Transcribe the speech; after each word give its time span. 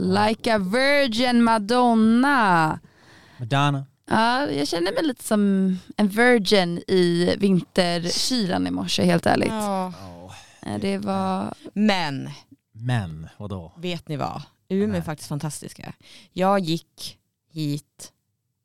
Like 0.00 0.54
a 0.54 0.58
virgin 0.58 1.42
Madonna. 1.42 2.78
Madonna. 3.38 3.86
Ja, 4.10 4.50
jag 4.50 4.68
känner 4.68 4.92
mig 4.92 5.02
lite 5.02 5.24
som 5.24 5.76
en 5.96 6.08
virgin 6.08 6.78
i 6.88 7.34
vinterkylan 7.38 8.66
i 8.66 8.70
morse 8.70 9.02
helt 9.04 9.26
ärligt. 9.26 9.48
Ja. 9.48 9.92
Det 10.80 10.98
var... 10.98 11.54
Men 11.72 12.30
Men, 12.72 13.28
vadå? 13.36 13.72
vet 13.76 14.08
ni 14.08 14.16
vad? 14.16 14.42
Umeå 14.68 14.96
är 14.96 15.02
faktiskt 15.02 15.28
fantastiska. 15.28 15.92
Jag 16.32 16.60
gick 16.60 17.18
hit 17.52 18.12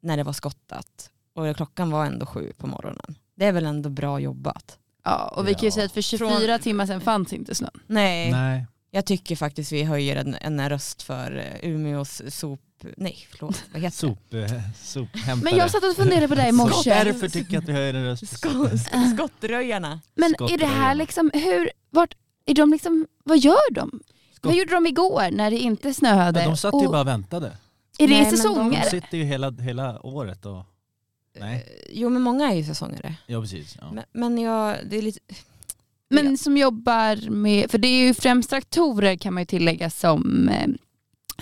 när 0.01 0.17
det 0.17 0.23
var 0.23 0.33
skottat 0.33 1.09
och 1.35 1.55
klockan 1.55 1.89
var 1.89 2.05
ändå 2.05 2.25
sju 2.25 2.53
på 2.57 2.67
morgonen. 2.67 3.15
Det 3.35 3.45
är 3.45 3.51
väl 3.51 3.65
ändå 3.65 3.89
bra 3.89 4.19
jobbat? 4.19 4.77
Ja, 5.03 5.33
och 5.35 5.47
vi 5.47 5.53
kan 5.53 5.63
ju 5.63 5.71
säga 5.71 5.85
att 5.85 5.91
för 5.91 6.01
24 6.01 6.29
Från- 6.29 6.59
timmar 6.59 6.85
sedan 6.85 7.01
fanns 7.01 7.33
inte 7.33 7.55
snön. 7.55 7.79
Nej, 7.87 8.31
Nej. 8.31 8.67
Jag 8.95 9.05
tycker 9.05 9.35
faktiskt 9.35 9.71
vi 9.71 9.83
höjer 9.83 10.15
en, 10.15 10.35
en 10.41 10.69
röst 10.69 11.01
för 11.01 11.37
eh, 11.61 11.69
Umeås 11.69 12.21
sop... 12.29 12.61
Nej, 12.97 13.27
förlåt. 13.31 13.63
Vad 13.73 13.81
heter? 13.81 13.97
Sop, 13.97 14.33
eh, 14.33 14.41
sophämtare. 14.83 15.35
Men 15.43 15.55
jag 15.55 15.71
satt 15.71 15.83
och 15.83 15.95
funderade 15.95 16.27
på 16.27 16.35
det 16.35 16.47
i 16.47 16.51
morse. 16.51 16.89
därför 16.89 17.29
tycker 17.29 17.53
jag 17.53 17.63
att 17.63 17.69
vi 17.69 17.73
höjer 17.73 17.93
en 17.93 18.03
röst. 18.05 18.27
Sko- 18.37 18.49
sk- 18.67 19.15
Skottröjarna. 19.15 20.01
Men 20.15 20.23
är 20.25 20.29
det 20.29 20.35
Skottröjarna. 20.35 20.75
här 20.75 20.95
liksom, 20.95 21.31
hur, 21.33 21.69
vart, 21.89 22.13
är 22.45 22.53
de 22.53 22.71
liksom, 22.71 23.07
vad 23.23 23.37
gör 23.37 23.73
de? 23.73 23.89
Skott- 24.33 24.45
Vad 24.49 24.55
gjorde 24.55 24.73
de 24.73 24.87
igår 24.87 25.31
när 25.31 25.51
det 25.51 25.57
inte 25.57 25.93
snöade? 25.93 26.39
Ja, 26.41 26.47
de 26.49 26.57
satt 26.57 26.73
ju 26.73 26.77
Och 26.77 26.91
bara 26.91 27.01
och 27.01 27.07
väntade. 27.07 27.47
är 27.97 28.07
det 28.07 28.13
Nej, 28.13 28.21
i 28.21 28.21
men 28.21 28.31
de- 28.31 28.37
säsonger? 28.37 28.83
De 28.83 28.89
sitter 28.89 29.17
ju 29.17 29.23
hela, 29.23 29.51
hela 29.51 30.05
året 30.05 30.45
och... 30.45 30.63
Nej, 31.39 31.55
Eh, 31.55 31.85
Jo 31.93 32.09
men 32.09 32.21
många 32.21 32.51
är 32.51 32.55
ju 32.55 32.63
säsongare. 32.63 33.15
ja 33.27 33.41
precis. 33.41 33.77
Ja. 33.81 33.91
Men, 33.91 34.03
men 34.13 34.37
jag, 34.37 34.75
det 34.89 34.97
är 34.97 35.01
lite... 35.01 35.19
Men 36.09 36.37
som 36.37 36.57
jobbar 36.57 37.29
med, 37.29 37.71
för 37.71 37.77
det 37.77 37.87
är 37.87 38.05
ju 38.05 38.13
främst 38.13 38.49
traktorer 38.49 39.15
kan 39.15 39.33
man 39.33 39.41
ju 39.41 39.45
tillägga 39.45 39.89
som 39.89 40.49
eh, 40.49 40.67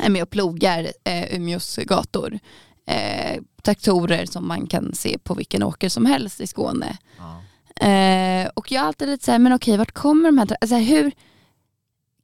är 0.05 0.09
med 0.09 0.23
och 0.23 0.29
plogar 0.29 0.87
eh, 1.03 1.35
Umeås 1.35 1.75
gator. 1.75 2.39
Eh, 2.87 3.41
traktorer 3.63 4.25
som 4.25 4.47
man 4.47 4.67
kan 4.67 4.93
se 4.93 5.17
på 5.17 5.33
vilken 5.33 5.63
åker 5.63 5.89
som 5.89 6.05
helst 6.05 6.41
i 6.41 6.47
Skåne. 6.47 6.97
Ja. 7.17 7.41
Eh, 7.87 8.49
och 8.53 8.71
jag 8.71 8.83
är 8.83 8.87
alltid 8.87 9.07
lite 9.07 9.25
såhär, 9.25 9.39
men 9.39 9.53
okej 9.53 9.77
vart 9.77 9.91
kommer 9.91 10.31
de 10.31 10.37
här, 10.37 10.57
alltså, 10.61 10.75
hur 10.75 11.11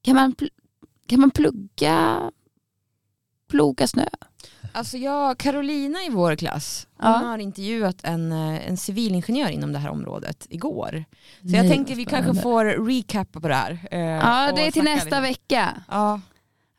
kan 0.01 0.15
man, 0.15 0.35
kan 1.07 1.19
man 1.19 1.31
plugga, 1.31 2.31
ploga 3.49 3.87
snö? 3.87 4.09
Alltså 4.71 4.97
jag, 4.97 5.37
Carolina 5.37 5.99
i 6.03 6.09
vår 6.09 6.35
klass, 6.35 6.87
hon 6.97 7.11
Ja. 7.11 7.17
har 7.17 7.37
intervjuat 7.37 7.95
en, 8.03 8.31
eh, 8.31 8.67
en 8.69 8.77
civilingenjör 8.77 9.49
inom 9.49 9.73
det 9.73 9.79
här 9.79 9.89
området 9.89 10.47
igår. 10.49 10.89
Så 11.41 11.47
Nej, 11.47 11.55
jag 11.55 11.63
vad 11.63 11.71
tänker 11.71 11.95
vi 11.95 12.05
kanske 12.05 12.41
får 12.41 12.65
recappa 12.65 13.39
på 13.39 13.47
det 13.47 13.55
här. 13.55 13.79
eh, 13.91 13.99
Ja 13.99 14.51
det 14.55 14.67
är 14.67 14.71
till 14.71 14.83
nästa 14.83 15.05
lite. 15.05 15.21
vecka. 15.21 15.73
Ja, 15.89 16.21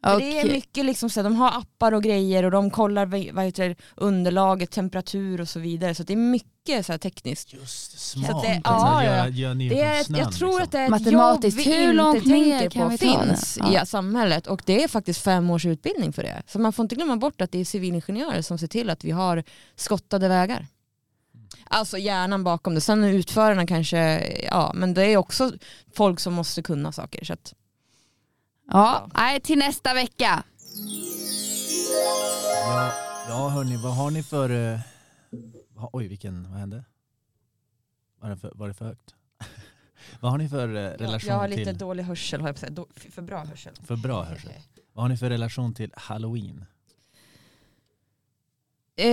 för 0.04 0.18
det 0.20 0.40
är 0.40 0.52
mycket 0.52 0.84
liksom 0.84 1.10
så 1.10 1.20
här, 1.20 1.24
de 1.24 1.36
har 1.36 1.48
appar 1.58 1.92
och 1.92 2.02
grejer 2.02 2.44
och 2.44 2.50
de 2.50 2.70
kollar 2.70 3.32
vad 3.32 3.44
heter 3.44 3.76
underlaget, 3.96 4.70
temperatur 4.70 5.40
och 5.40 5.48
så 5.48 5.60
vidare. 5.60 5.94
Så 5.94 6.02
det 6.02 6.12
är 6.12 6.16
mycket 6.16 6.86
så 6.86 6.92
här 6.92 6.98
tekniskt. 6.98 7.52
Just 7.52 7.92
Så 7.92 8.18
smart. 8.18 8.30
att 8.30 8.42
det- 8.42 8.60
alltså, 8.64 8.86
ja, 8.86 9.04
gör, 9.04 9.16
ja. 9.16 9.28
gör 9.28 9.54
Det 9.54 9.80
är 9.80 10.00
ett, 10.00 10.06
snön, 10.06 10.20
jag 10.20 10.32
tror 10.34 10.48
liksom. 10.48 10.62
att 10.62 10.72
det 10.72 10.78
är 10.78 10.84
ett 10.84 10.90
Matematiskt, 10.90 11.58
jobb 11.58 11.66
vi 11.66 11.72
hur 11.76 11.82
inte 11.82 11.92
långt 12.02 12.26
ner 12.26 12.58
tänker 12.60 12.70
kan 12.80 12.90
på 12.90 12.96
finns 12.98 13.58
Ja. 13.72 13.82
i 13.82 13.86
samhället 13.86 14.46
och 14.46 14.62
det 14.66 14.84
är 14.84 14.88
faktiskt 14.88 15.20
fem 15.20 15.50
års 15.50 15.66
utbildning 15.66 16.12
för 16.12 16.22
det. 16.22 16.42
Så 16.46 16.58
man 16.58 16.72
får 16.72 16.82
inte 16.82 16.94
glömma 16.94 17.16
bort 17.16 17.40
att 17.40 17.52
det 17.52 17.58
är 17.58 17.64
civilingenjörer 17.64 18.42
som 18.42 18.58
ser 18.58 18.66
till 18.66 18.90
att 18.90 19.04
vi 19.04 19.10
har 19.10 19.44
skottade 19.76 20.28
vägar. 20.28 20.66
Alltså 21.64 21.98
hjärnan 21.98 22.44
bakom 22.44 22.74
det. 22.74 22.80
Sen 22.80 23.04
utförarna 23.04 23.66
kanske, 23.66 23.98
ja 24.52 24.72
men 24.74 24.94
det 24.94 25.04
är 25.04 25.16
också 25.16 25.52
folk 25.94 26.20
som 26.20 26.32
måste 26.34 26.62
kunna 26.62 26.92
saker. 26.92 27.24
Så 27.24 27.32
att, 27.32 27.54
Ja, 28.70 29.08
nej, 29.14 29.40
till 29.40 29.58
nästa 29.58 29.94
vecka. 29.94 30.42
Ja, 32.66 32.92
ja 33.28 33.48
hörni, 33.48 33.76
vad 33.76 33.96
har 33.96 34.10
ni 34.10 34.22
för... 34.22 34.50
eh, 34.72 34.80
vad- 35.74 35.90
oj, 35.92 36.08
vilken, 36.08 36.50
vad 36.50 36.60
hände? 36.60 36.84
Var 38.20 38.30
det 38.30 38.36
för, 38.36 38.52
var 38.54 38.68
det 38.68 38.74
för 38.74 38.84
högt? 38.84 39.14
vad 40.20 40.30
har 40.30 40.38
ni 40.38 40.48
för 40.48 40.68
eh, 40.68 40.80
relation 40.90 41.28
jag 41.28 41.34
har 41.38 41.48
lite 41.48 41.64
till... 41.64 41.78
dålig 41.78 42.02
hörsel, 42.04 42.40
har 42.40 42.48
jag 42.48 42.54
på 42.54 42.56
att 42.56 42.60
säga. 42.60 42.70
Då- 42.70 43.10
för 43.10 43.22
bra 43.22 43.44
hörsel. 43.44 43.72
För 43.84 43.96
bra 43.96 44.22
hörsel. 44.24 44.52
Vad 44.92 45.04
har 45.04 45.08
ni 45.08 45.16
för 45.16 45.30
relation 45.30 45.74
till 45.74 45.92
halloween? 45.96 46.64
Eh, 48.96 49.06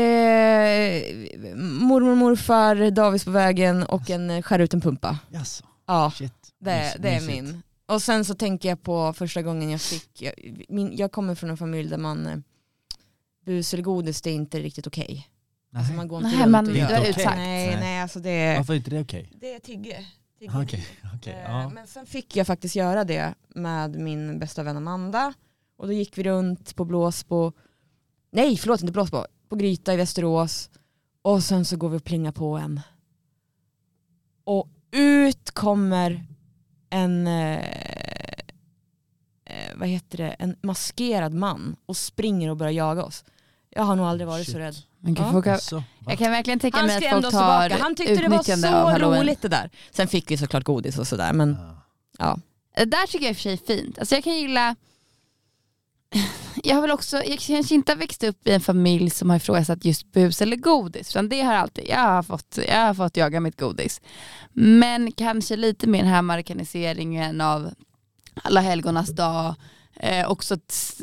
mormor 1.57 2.11
och 2.11 2.17
morfar, 2.17 2.91
Davis 2.91 3.25
på 3.25 3.31
vägen 3.31 3.83
och 3.83 4.09
en 4.09 4.29
eh, 4.29 4.41
skär 4.41 4.59
ut 4.59 4.73
en 4.73 4.81
pumpa. 4.81 5.19
Jaså, 5.29 5.65
Ja. 5.85 6.11
shit. 6.15 6.33
Det, 6.59 6.71
Mys- 6.71 6.97
det 6.99 7.09
är 7.09 7.21
mysigt. 7.21 7.43
min. 7.43 7.63
Och 7.87 8.01
sen 8.01 8.25
så 8.25 8.35
tänker 8.35 8.69
jag 8.69 8.83
på 8.83 9.13
första 9.13 9.41
gången 9.41 9.69
jag 9.69 9.81
fick, 9.81 10.21
jag, 10.21 10.33
min, 10.69 10.95
jag 10.97 11.11
kommer 11.11 11.35
från 11.35 11.49
en 11.49 11.57
familj 11.57 11.89
där 11.89 11.97
man 11.97 12.27
eh, 12.27 12.37
bus 13.45 13.73
eller 13.73 13.83
godis 13.83 14.21
det 14.21 14.29
är 14.29 14.33
inte 14.35 14.59
riktigt 14.59 14.87
okej. 14.87 15.27
Alltså 15.73 15.89
Nej. 15.89 15.97
man 15.97 16.07
går 16.07 16.17
inte 16.17 16.29
Nej, 16.29 16.39
runt 16.43 16.51
man- 16.51 16.67
och 16.67 16.73
Det 16.73 16.79
är 16.79 17.09
utsagt. 17.09 17.35
Nej, 17.37 17.67
Nej. 17.67 17.77
nej 17.79 18.01
alltså 18.01 18.19
det, 18.19 18.55
Varför 18.57 18.73
är 18.73 18.77
inte 18.77 18.89
det 18.89 19.01
okej? 19.01 19.31
det 19.41 19.53
är 19.53 19.59
tygge. 19.59 20.05
tygge. 20.39 20.51
Okej, 20.63 20.87
okej. 21.15 21.33
Eh, 21.33 21.39
ja. 21.51 21.69
Men 21.69 21.87
sen 21.87 22.05
fick 22.05 22.35
jag 22.35 22.47
faktiskt 22.47 22.75
göra 22.75 23.03
det 23.03 23.33
med 23.47 23.95
min 23.99 24.39
bästa 24.39 24.63
vän 24.63 24.77
Amanda. 24.77 25.33
Och 25.77 25.87
då 25.87 25.93
gick 25.93 26.17
vi 26.17 26.23
runt 26.23 26.75
på 26.75 26.85
Blåsbo, 26.85 27.51
nej 28.31 28.57
förlåt 28.57 28.81
inte 28.81 28.93
Blåsbo, 28.93 29.25
på 29.49 29.55
Gryta 29.55 29.93
i 29.93 29.97
Västerås. 29.97 30.69
Och 31.21 31.43
sen 31.43 31.65
så 31.65 31.77
går 31.77 31.89
vi 31.89 31.97
och 31.97 32.03
plingar 32.03 32.31
på 32.31 32.57
en. 32.57 32.81
Och 34.43 34.69
ut 34.91 35.51
kommer 35.51 36.25
en, 36.89 37.27
eh, 37.27 37.59
eh, 39.45 39.75
vad 39.75 39.87
heter 39.87 40.17
det, 40.17 40.29
en 40.29 40.55
maskerad 40.61 41.33
man 41.33 41.75
och 41.85 41.97
springer 41.97 42.49
och 42.49 42.57
börjar 42.57 42.71
jaga 42.73 43.03
oss. 43.03 43.23
Jag 43.69 43.83
har 43.83 43.95
nog 43.95 44.05
aldrig 44.05 44.27
varit 44.27 44.45
Shit. 44.45 44.53
så 44.53 44.59
rädd. 44.59 44.75
Man 44.99 45.15
kan 45.15 45.43
Ja. 45.45 45.57
va? 45.71 45.83
jag 46.07 46.17
kan 46.17 46.31
verkligen 46.31 46.59
tänka 46.59 46.83
mig 46.83 46.97
att 46.97 47.13
folk 47.13 47.25
oss 47.25 47.31
tar. 47.31 47.69
Han 47.69 47.95
tyckte 47.95 48.15
det 48.15 48.29
var 48.29 48.43
så 48.43 49.05
roligt 49.05 49.41
det 49.41 49.47
där. 49.47 49.69
Sen 49.91 50.07
fick 50.07 50.31
vi 50.31 50.37
såklart 50.37 50.63
godis 50.63 50.97
och 50.97 51.07
sådär 51.07 51.33
men 51.33 51.57
Ja. 51.59 51.75
ja. 52.17 52.39
Det 52.75 52.85
där 52.85 53.07
tycker 53.07 53.25
jag 53.25 53.29
i 53.29 53.33
och 53.33 53.37
för 53.37 53.41
sig 53.43 53.53
är 53.53 53.57
fint. 53.57 53.99
Alltså 53.99 54.15
jag 54.15 54.23
kan 54.23 54.33
gilla 54.37 54.75
jag 56.63 56.75
har 56.75 56.81
väl 56.81 56.91
också, 56.91 57.23
jag 57.23 57.39
kanske 57.39 57.75
inte 57.75 57.91
har 57.91 57.97
växt 57.97 58.23
upp 58.23 58.47
i 58.47 58.51
en 58.51 58.61
familj 58.61 59.09
som 59.09 59.29
har 59.29 59.37
ifrågasatt 59.37 59.85
just 59.85 60.11
bus 60.11 60.41
eller 60.41 60.55
godis. 60.57 61.11
Utan 61.11 61.29
det 61.29 61.41
har 61.41 61.53
alltid, 61.53 61.85
jag 61.89 61.99
har, 61.99 62.23
fått, 62.23 62.59
jag 62.67 62.85
har 62.85 62.93
fått 62.93 63.17
jaga 63.17 63.39
mitt 63.39 63.59
godis. 63.59 64.01
Men 64.53 65.11
kanske 65.11 65.55
lite 65.55 65.87
mer 65.87 65.99
den 65.99 66.11
här 66.11 66.21
markaniseringen 66.21 67.41
av 67.41 67.71
alla 68.43 68.61
helgonas 68.61 69.09
dag. 69.09 69.55
Eh, 69.99 70.31
också 70.31 70.53
att 70.53 71.01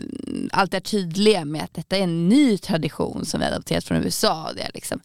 allt 0.53 0.75
är 0.75 0.81
tydliga 0.81 1.44
med 1.44 1.62
att 1.64 1.75
detta 1.75 1.97
är 1.97 2.03
en 2.03 2.28
ny 2.28 2.59
tradition 2.59 3.25
som 3.25 3.41
vi 3.41 3.47
har 3.47 3.53
adopterat 3.53 3.84
från 3.84 4.04
USA. 4.04 4.50
Det 4.56 4.62
är 4.62 4.70
liksom 4.75 5.00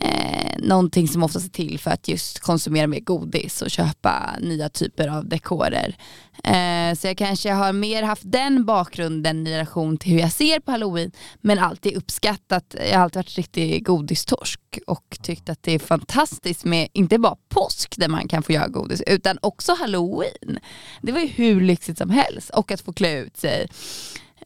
eh, 0.00 0.58
någonting 0.58 1.08
som 1.08 1.22
oftast 1.22 1.46
är 1.46 1.50
till 1.50 1.78
för 1.78 1.90
att 1.90 2.08
just 2.08 2.40
konsumera 2.40 2.86
mer 2.86 3.00
godis 3.00 3.62
och 3.62 3.70
köpa 3.70 4.34
nya 4.40 4.68
typer 4.68 5.08
av 5.08 5.28
dekorer. 5.28 5.96
Eh, 6.44 6.94
så 6.94 7.06
jag 7.06 7.18
kanske 7.18 7.52
har 7.52 7.72
mer 7.72 8.02
haft 8.02 8.22
den 8.24 8.64
bakgrunden 8.64 9.46
i 9.46 9.52
relation 9.52 9.96
till 9.96 10.12
hur 10.12 10.18
jag 10.18 10.32
ser 10.32 10.60
på 10.60 10.70
halloween 10.70 11.12
men 11.40 11.58
alltid 11.58 11.96
uppskattat, 11.96 12.74
jag 12.90 12.98
har 12.98 13.04
alltid 13.04 13.18
varit 13.18 13.36
riktig 13.36 13.86
godistorsk 13.86 14.60
och 14.86 15.18
tyckt 15.22 15.48
att 15.48 15.62
det 15.62 15.72
är 15.72 15.78
fantastiskt 15.78 16.64
med 16.64 16.88
inte 16.92 17.18
bara 17.18 17.36
påsk 17.48 17.94
där 17.96 18.08
man 18.08 18.28
kan 18.28 18.42
få 18.42 18.52
göra 18.52 18.68
godis 18.68 19.02
utan 19.06 19.38
också 19.42 19.74
halloween. 19.74 20.58
Det 21.02 21.12
var 21.12 21.20
ju 21.20 21.26
hur 21.26 21.60
lyxigt 21.60 21.98
som 21.98 22.10
helst 22.10 22.50
och 22.50 22.72
att 22.72 22.80
få 22.80 22.92
klä 22.92 23.18
ut 23.18 23.36
sig. 23.36 23.68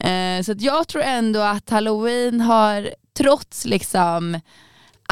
Eh, 0.00 0.42
så 0.42 0.52
att 0.52 0.60
jag 0.60 0.88
tror 0.88 1.02
ändå 1.02 1.40
att 1.40 1.70
halloween 1.70 2.40
har 2.40 2.90
trots 3.16 3.64
liksom 3.64 4.40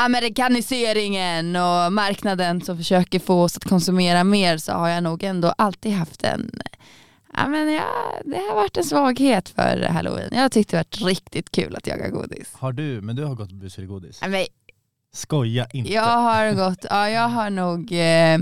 amerikaniseringen 0.05 1.57
och 1.57 1.93
marknaden 1.93 2.61
som 2.61 2.77
försöker 2.77 3.19
få 3.19 3.43
oss 3.43 3.57
att 3.57 3.65
konsumera 3.65 4.25
mer 4.25 4.59
så 4.59 4.73
har 4.73 4.89
jag 4.89 5.03
nog 5.03 5.23
ändå 5.23 5.55
alltid 5.59 5.93
haft 5.93 6.23
en 6.25 6.51
Ja, 7.37 7.49
men 7.49 7.73
ja, 7.73 7.85
det 8.25 8.37
har 8.37 8.55
varit 8.55 8.77
en 8.77 8.85
svaghet 8.85 9.49
för 9.49 9.83
halloween. 9.83 10.29
Jag 10.33 10.53
tyckte 10.53 10.77
det 10.77 10.79
varit 10.79 11.09
riktigt 11.09 11.53
kul 11.53 11.77
att 11.77 11.87
jaga 11.87 12.09
godis. 12.09 12.49
Har 12.53 12.73
du, 12.73 13.01
men 13.01 13.17
du 13.17 13.25
har 13.25 13.35
gått 13.35 13.53
bus 13.53 13.79
eller 13.79 13.89
godis? 13.89 14.19
Ja, 14.23 14.29
Men 14.29 14.47
Skoja 15.15 15.67
inte. 15.73 15.93
jag 15.93 16.03
har 16.03 16.53
gått, 16.53 16.87
ja 16.91 17.11
jag 17.11 17.29
har 17.29 17.51
nog 17.51 17.93
eh, 17.93 18.39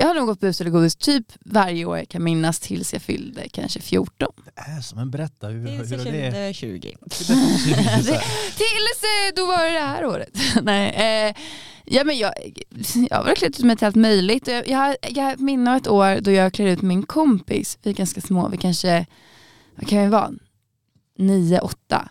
jag 0.00 0.06
har 0.06 0.14
nog 0.14 0.26
gått 0.26 0.40
bus 0.40 0.60
eller 0.60 0.70
godis 0.70 0.96
typ 0.96 1.26
varje 1.40 1.84
år 1.84 1.98
jag 1.98 2.08
kan 2.08 2.24
minnas 2.24 2.58
tills 2.60 2.92
jag 2.92 3.02
fyllde 3.02 3.48
kanske 3.48 3.80
14. 3.80 4.32
Det 4.44 4.60
är 4.60 4.80
så, 4.80 4.96
men 4.96 5.10
berätta 5.10 5.46
hur, 5.48 5.66
Tills 5.66 5.92
hur 5.92 5.96
jag 5.96 6.06
det... 6.06 6.32
fyllde 6.32 6.54
20. 6.54 6.96
Det- 7.08 8.22
Tills 8.56 9.02
eh, 9.02 9.34
då 9.36 9.46
var 9.46 9.64
det 9.64 9.70
det 9.72 9.78
här 9.80 10.06
året. 10.06 10.30
Nej, 10.62 10.90
eh, 11.28 11.34
ja, 11.84 12.04
men 12.04 12.18
jag, 12.18 12.32
jag 13.10 13.16
har 13.16 13.24
väl 13.24 13.36
klätt 13.36 13.58
ut 13.58 13.64
mig 13.64 13.76
till 13.76 13.86
allt 13.86 13.96
möjligt. 13.96 14.46
Jag, 14.46 14.68
jag, 14.68 14.96
jag 15.10 15.24
har 15.24 15.32
ett 15.32 15.40
minne 15.40 15.70
av 15.70 15.76
ett 15.76 15.88
år 15.88 16.20
då 16.20 16.30
jag 16.30 16.52
klädde 16.52 16.70
ut 16.70 16.82
min 16.82 17.02
kompis. 17.02 17.78
Vi 17.82 17.90
är 17.90 17.94
ganska 17.94 18.20
små, 18.20 18.48
vi 18.48 18.56
kanske, 18.56 19.06
vad 19.74 19.88
kan 19.88 20.02
vi 20.02 20.08
vara? 20.08 20.30
Nio, 21.18 21.60
åtta. 21.60 22.08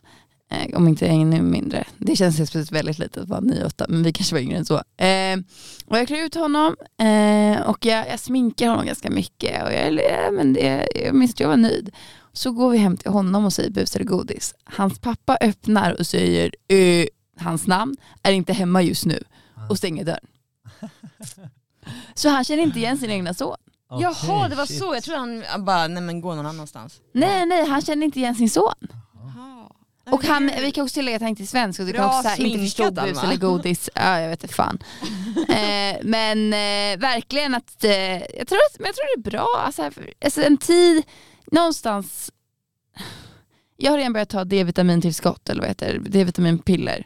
Eh, 0.51 0.77
om 0.77 0.87
inte 0.87 1.07
ännu 1.07 1.41
mindre. 1.41 1.85
Det 1.97 2.15
känns 2.15 2.39
helt 2.39 2.71
väldigt 2.71 2.99
litet 2.99 3.17
att 3.17 3.29
vara 3.29 3.39
nio, 3.39 3.65
åtta, 3.65 3.85
men 3.89 4.03
vi 4.03 4.13
kanske 4.13 4.35
var 4.35 4.41
yngre 4.41 4.57
än 4.57 4.65
så. 4.65 4.75
Eh, 4.75 5.39
och 5.85 5.97
jag 5.97 6.07
klär 6.07 6.25
ut 6.25 6.35
honom 6.35 6.75
eh, 7.01 7.61
och 7.61 7.85
jag, 7.85 8.07
jag 8.07 8.19
sminkar 8.19 8.67
honom 8.69 8.85
ganska 8.85 9.09
mycket. 9.09 9.63
Och 9.63 9.73
jag, 9.73 9.93
ja, 9.93 10.31
men 10.31 10.53
det, 10.53 10.87
jag 10.95 11.15
minns 11.15 11.31
att 11.31 11.39
jag 11.39 11.47
var 11.47 11.57
nöjd. 11.57 11.95
Så 12.33 12.51
går 12.51 12.69
vi 12.69 12.77
hem 12.77 12.97
till 12.97 13.11
honom 13.11 13.45
och 13.45 13.53
säger 13.53 13.69
bus 13.69 13.95
eller 13.95 14.05
godis. 14.05 14.55
Hans 14.63 14.99
pappa 14.99 15.37
öppnar 15.41 15.99
och 15.99 16.07
säger 16.07 16.51
eh, 16.67 17.05
hans 17.37 17.67
namn, 17.67 17.95
är 18.23 18.31
inte 18.31 18.53
hemma 18.53 18.81
just 18.81 19.05
nu 19.05 19.23
och 19.69 19.77
stänger 19.77 20.05
dörren. 20.05 20.27
Så 22.13 22.29
han 22.29 22.43
känner 22.43 22.63
inte 22.63 22.79
igen 22.79 22.97
sin 22.97 23.09
egna 23.09 23.33
son. 23.33 23.55
Okej, 23.89 24.03
Jaha 24.03 24.47
det 24.49 24.55
var 24.55 24.65
shit. 24.65 24.79
så, 24.79 24.93
jag 24.95 25.03
trodde 25.03 25.19
han 25.19 25.43
han 25.47 25.65
bara, 25.65 25.87
nej 25.87 26.03
men 26.03 26.21
gå 26.21 26.35
någon 26.35 26.45
annanstans. 26.45 27.01
Nej 27.13 27.45
nej, 27.45 27.67
han 27.67 27.81
känner 27.81 28.05
inte 28.05 28.19
igen 28.19 28.35
sin 28.35 28.49
son. 28.49 28.73
Jaha. 29.13 29.58
Och 30.11 30.23
han, 30.23 30.51
vi 30.59 30.71
kan 30.71 30.83
också 30.83 30.93
tillägga 30.93 31.15
att 31.15 31.21
han 31.21 31.29
inte 31.29 31.43
är 31.43 31.45
svensk 31.45 31.79
och 31.79 31.85
det 31.85 31.93
kan 31.93 32.05
också 32.05 32.21
så 32.21 32.27
här, 32.27 32.41
inte 32.41 32.59
förstå 32.59 32.91
bus 32.91 33.23
eller 33.23 33.35
godis. 33.47 33.89
Ja, 33.95 34.19
jag 34.19 34.29
vet 34.29 34.43
inte 34.43 34.55
fan. 34.55 34.79
eh, 35.49 35.97
men 36.03 36.53
eh, 36.53 36.99
verkligen 36.99 37.55
att, 37.55 37.83
eh, 37.83 37.91
jag, 38.17 38.47
tror 38.47 38.57
att, 38.57 38.79
men 38.79 38.85
jag 38.85 38.95
tror 38.95 39.15
det 39.15 39.27
är 39.27 39.31
bra. 39.31 39.61
Alltså, 39.65 39.91
alltså 40.25 40.41
en 40.41 40.57
tid, 40.57 41.03
någonstans, 41.51 42.31
jag 43.77 43.91
har 43.91 43.97
redan 43.97 44.13
börjat 44.13 44.29
ta 44.29 44.43
D-vitamintillskott 44.43 45.49
eller 45.49 45.61
vad 45.61 45.69
heter 45.69 45.99
det, 45.99 46.09
D-vitaminpiller. 46.09 47.05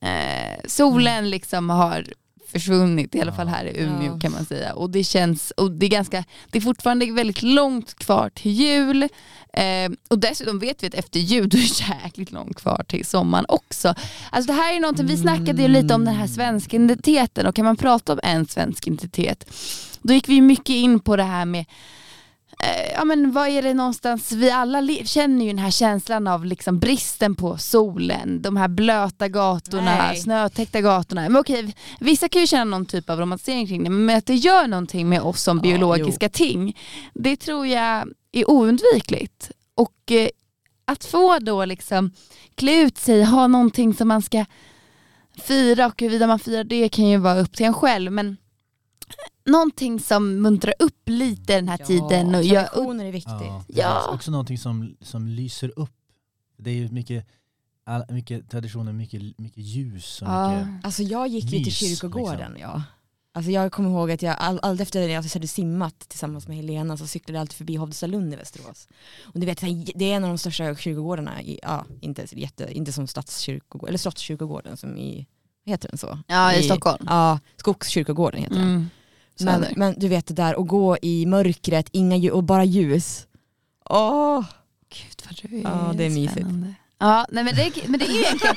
Eh, 0.00 0.60
solen 0.66 1.30
liksom 1.30 1.70
har 1.70 2.06
försvunnit, 2.52 3.14
i 3.14 3.20
alla 3.20 3.32
fall 3.32 3.48
här 3.48 3.64
i 3.64 3.82
Umeå 3.82 4.18
kan 4.20 4.32
man 4.32 4.44
säga. 4.44 4.74
Och 4.74 4.90
det 4.90 5.04
känns, 5.04 5.50
och 5.50 5.70
det 5.70 5.86
är 5.86 5.90
ganska, 5.90 6.24
det 6.50 6.58
är 6.58 6.62
fortfarande 6.62 7.12
väldigt 7.12 7.42
långt 7.42 7.94
kvar 7.94 8.30
till 8.30 8.52
jul. 8.52 9.02
Eh, 9.52 9.90
och 10.08 10.18
dessutom 10.18 10.58
vet 10.58 10.82
vi 10.82 10.86
att 10.86 10.94
efter 10.94 11.20
jul 11.20 11.48
då 11.48 11.58
är 11.58 11.62
det 11.62 12.02
jäkligt 12.04 12.32
långt 12.32 12.56
kvar 12.56 12.84
till 12.88 13.06
sommaren 13.06 13.46
också. 13.48 13.94
Alltså 14.30 14.52
det 14.52 14.58
här 14.58 14.76
är 14.76 14.80
någonting, 14.80 15.06
vi 15.06 15.16
snackade 15.16 15.62
ju 15.62 15.68
lite 15.68 15.94
om 15.94 16.04
den 16.04 16.14
här 16.14 16.26
svenska 16.26 16.76
identiteten 16.76 17.46
och 17.46 17.54
kan 17.54 17.64
man 17.64 17.76
prata 17.76 18.12
om 18.12 18.20
en 18.22 18.46
svensk 18.46 18.86
identitet 18.86 19.44
då 20.02 20.14
gick 20.14 20.28
vi 20.28 20.40
mycket 20.40 20.70
in 20.74 21.00
på 21.00 21.16
det 21.16 21.22
här 21.22 21.44
med 21.44 21.64
Ja 22.94 23.04
men 23.04 23.32
vad 23.32 23.48
är 23.48 23.62
det 23.62 23.74
någonstans, 23.74 24.32
vi 24.32 24.50
alla 24.50 24.86
känner 25.04 25.44
ju 25.44 25.50
den 25.50 25.58
här 25.58 25.70
känslan 25.70 26.26
av 26.26 26.44
liksom 26.44 26.78
bristen 26.78 27.34
på 27.34 27.58
solen, 27.58 28.42
de 28.42 28.56
här 28.56 28.68
blöta 28.68 29.28
gatorna, 29.28 29.96
Nej. 29.96 30.16
snötäckta 30.16 30.80
gatorna. 30.80 31.20
Men 31.28 31.36
okej, 31.36 31.74
vissa 32.00 32.28
kan 32.28 32.40
ju 32.40 32.46
känna 32.46 32.64
någon 32.64 32.86
typ 32.86 33.10
av 33.10 33.18
romantisering 33.18 33.66
kring 33.66 33.84
det, 33.84 33.90
men 33.90 34.16
att 34.18 34.26
det 34.26 34.34
gör 34.34 34.66
någonting 34.66 35.08
med 35.08 35.20
oss 35.20 35.42
som 35.42 35.56
Ja, 35.56 35.62
biologiska 35.62 36.28
ting, 36.28 36.76
det 37.14 37.36
tror 37.36 37.66
jag 37.66 38.04
är 38.32 38.50
oundvikligt. 38.50 39.50
Och 39.74 40.12
eh, 40.12 40.28
att 40.84 41.04
få 41.04 41.38
då 41.38 41.64
liksom 41.64 42.10
klä 42.54 42.80
ut 42.80 42.98
sig, 42.98 43.24
ha 43.24 43.46
någonting 43.46 43.94
som 43.94 44.08
man 44.08 44.22
ska 44.22 44.44
fira 45.38 45.86
och 45.86 46.00
huruvida 46.00 46.26
man 46.26 46.38
firar 46.38 46.64
det 46.64 46.88
kan 46.88 47.08
ju 47.08 47.16
vara 47.16 47.40
upp 47.40 47.56
till 47.56 47.66
en 47.66 47.74
själv 47.74 48.12
men 48.12 48.36
någonting 49.44 50.00
som 50.00 50.42
muntrar 50.42 50.74
upp 50.78 51.08
lite 51.08 51.54
den 51.54 51.68
här 51.68 51.76
tiden 51.78 52.34
och 52.34 52.42
gör 52.42 52.64
upp 52.64 52.70
traditioner 52.72 53.04
är 53.04 53.12
viktigt. 53.12 53.32
Ja, 53.40 53.64
det 53.68 53.80
Ja. 53.80 54.02
finns 54.04 54.14
också 54.14 54.30
någonting 54.30 54.58
som, 54.58 54.96
som 55.00 55.28
lyser 55.28 55.72
upp. 55.78 55.90
Det 56.56 56.70
är 56.70 56.74
ju 56.74 56.88
mycket, 56.88 57.26
all, 57.84 58.04
mycket 58.08 58.50
traditioner, 58.50 58.92
mycket, 58.92 59.38
mycket 59.38 59.64
ljus 59.64 60.22
och 60.22 60.28
Ja. 60.28 60.50
mycket... 60.64 60.84
Alltså 60.84 61.02
jag 61.02 61.28
gick 61.28 61.44
ju 61.44 61.50
till 61.50 61.58
Mys, 61.66 61.76
kyrkogården. 61.78 62.52
liksom. 62.52 62.70
Ja. 62.74 62.82
Alltså 63.34 63.50
jag 63.50 63.72
kommer 63.72 63.90
ihåg 63.90 64.10
att 64.10 64.22
jag 64.22 64.36
all, 64.38 64.58
all 64.62 64.80
efter 64.80 65.08
jag 65.08 65.22
hade 65.22 65.48
simmat 65.48 65.98
tillsammans 65.98 66.48
med 66.48 66.56
Helena 66.56 66.96
så 66.96 67.06
cyklade 67.06 67.36
jag 67.36 67.40
alltid 67.40 67.56
förbi 67.56 67.76
Hovdesalund 67.76 68.32
i 68.32 68.36
Västerås. 68.36 68.88
Och 69.34 69.40
du 69.40 69.46
vet, 69.46 69.60
det 69.94 70.04
är 70.04 70.16
en 70.16 70.24
av 70.24 70.28
de 70.30 70.38
största 70.38 70.74
kyrkogårdarna, 70.76 71.42
i, 71.42 71.58
ja, 71.62 71.84
inte, 72.00 72.26
jätte, 72.32 72.72
inte 72.72 72.92
som 72.92 73.06
stadskyrkogården, 73.06 73.88
eller 73.88 73.98
Slottskyrkogården 73.98 74.76
som 74.76 74.96
i, 74.96 75.26
heter 75.64 75.88
den 75.88 75.98
så? 75.98 76.18
Ja, 76.26 76.54
i 76.54 76.62
Stockholm. 76.62 77.04
Ja, 77.06 77.38
Skogskyrkogården 77.56 78.40
heter 78.42 78.54
den. 78.54 78.90
Men, 79.40 79.66
men 79.76 79.94
du 79.98 80.08
vet 80.08 80.26
det 80.26 80.34
där, 80.34 80.60
att 80.60 80.68
gå 80.68 80.96
i 81.02 81.26
mörkret, 81.26 81.88
inga 81.92 82.16
ljus, 82.16 82.32
och 82.32 82.44
bara 82.44 82.64
ljus. 82.64 83.26
Åh! 83.90 84.44
Gud 84.88 85.22
vad 85.26 85.50
du 85.50 85.56
är 85.58 85.62
Ja, 85.62 85.92
det 85.96 86.04
är 86.04 86.10
mysigt. 86.10 86.32
spännande. 86.32 86.74
Ja, 86.98 87.26
nej, 87.30 87.44
men, 87.44 87.54
det, 87.54 87.72
men 87.88 88.00
det 88.00 88.06
är 88.06 88.12
ju 88.12 88.20
egentligen... 88.20 88.56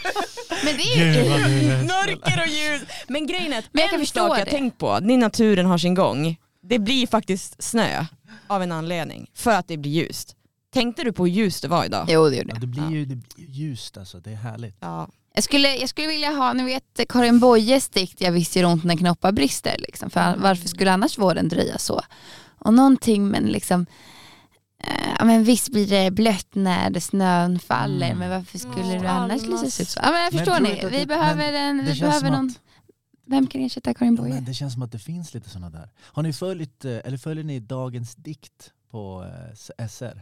Men 0.65 0.77
det 0.77 0.83
är 0.83 1.13
ju, 1.23 1.83
Mörker 1.87 2.41
och 2.41 2.47
ljus! 2.47 2.81
Men 3.07 3.27
grejen 3.27 3.53
är 3.53 3.59
att 3.59 3.65
Men 3.71 3.81
jag 3.81 3.89
kan 3.89 3.99
förstå 3.99 4.19
sak 4.27 4.39
jag 4.39 4.47
det. 4.47 4.51
tänkt 4.51 4.77
på, 4.77 4.99
när 4.99 5.17
naturen 5.17 5.65
har 5.65 5.77
sin 5.77 5.93
gång, 5.93 6.37
det 6.61 6.79
blir 6.79 7.07
faktiskt 7.07 7.63
snö 7.63 8.05
av 8.47 8.63
en 8.63 8.71
anledning, 8.71 9.29
för 9.33 9.51
att 9.51 9.67
det 9.67 9.77
blir 9.77 9.91
ljust. 9.91 10.35
Tänkte 10.73 11.03
du 11.03 11.11
på 11.13 11.25
hur 11.25 11.33
ljust 11.33 11.61
det 11.61 11.67
var 11.67 11.85
idag? 11.85 12.05
jo 12.09 12.29
det 12.29 12.35
gjorde 12.35 12.49
Ja, 12.49 12.53
jag. 12.55 12.61
det 12.61 12.67
blir 12.67 12.89
ju 12.89 13.05
det 13.05 13.15
blir 13.15 13.45
ju 13.45 13.45
ljust 13.51 13.97
alltså, 13.97 14.19
det 14.19 14.31
är 14.31 14.35
härligt. 14.35 14.75
Ja. 14.79 15.07
Jag 15.35 15.43
skulle, 15.43 15.75
jag 15.75 15.89
skulle 15.89 16.07
vilja 16.07 16.29
ha, 16.31 16.53
ni 16.53 16.63
vet 16.63 16.99
Karin 17.09 17.39
Boyes 17.39 17.89
dikt 17.89 18.21
Jag 18.21 18.31
visste 18.31 18.59
gör 18.59 18.67
ont 18.67 18.83
när 18.83 18.95
knoppar 18.95 19.31
brister. 19.31 19.75
Liksom. 19.79 20.09
För 20.09 20.35
varför 20.37 20.67
skulle 20.67 20.91
annars 20.91 21.17
våren 21.17 21.49
dröja 21.49 21.77
så? 21.77 22.01
Och 22.59 22.73
någonting 22.73 23.27
men 23.27 23.43
liksom 23.43 23.85
eh, 24.83 25.09
ja, 25.19 25.25
men 25.25 25.43
visst 25.43 25.69
blir 25.71 25.87
det 25.87 26.11
blött 26.11 26.55
när 26.55 26.99
snön 26.99 27.59
faller 27.59 28.05
Mm. 28.07 28.17
men 28.19 28.29
varför 28.29 28.57
skulle 28.57 28.93
Ja, 28.93 29.01
det 29.01 29.09
annars 29.09 29.41
lysa 29.41 29.65
ut 29.83 29.89
så? 29.89 29.99
Ja, 30.03 30.11
men 30.11 30.21
jag 30.23 30.33
Men 30.33 30.39
förstår 30.39 30.55
tror 30.55 30.63
ni, 30.67 30.73
inte 30.75 30.87
att 30.87 30.93
vi 30.93 30.97
det- 30.99 31.05
behöver 31.05 31.53
en, 31.53 31.85
vi 31.85 31.99
behöver 31.99 32.29
någon, 32.31 32.47
att, 32.49 32.59
vem 33.27 33.47
kan 33.47 33.61
ersätta 33.61 33.93
Karin 33.93 34.15
ja, 34.15 34.21
Boye? 34.21 34.33
men 34.33 34.45
det 34.45 34.53
känns 34.53 34.73
som 34.73 34.81
att 34.81 34.91
det 34.91 34.99
finns 34.99 35.33
lite 35.33 35.49
sådana 35.49 35.69
där. 35.69 35.89
Har 36.01 36.23
ni 36.23 36.33
följt, 36.33 36.85
eh, 36.85 36.91
eller 37.03 37.17
följer 37.17 37.43
ni 37.43 37.59
dagens 37.59 38.15
dikt 38.15 38.71
på 38.91 39.25
eh, 39.77 39.85
SR? 39.87 40.21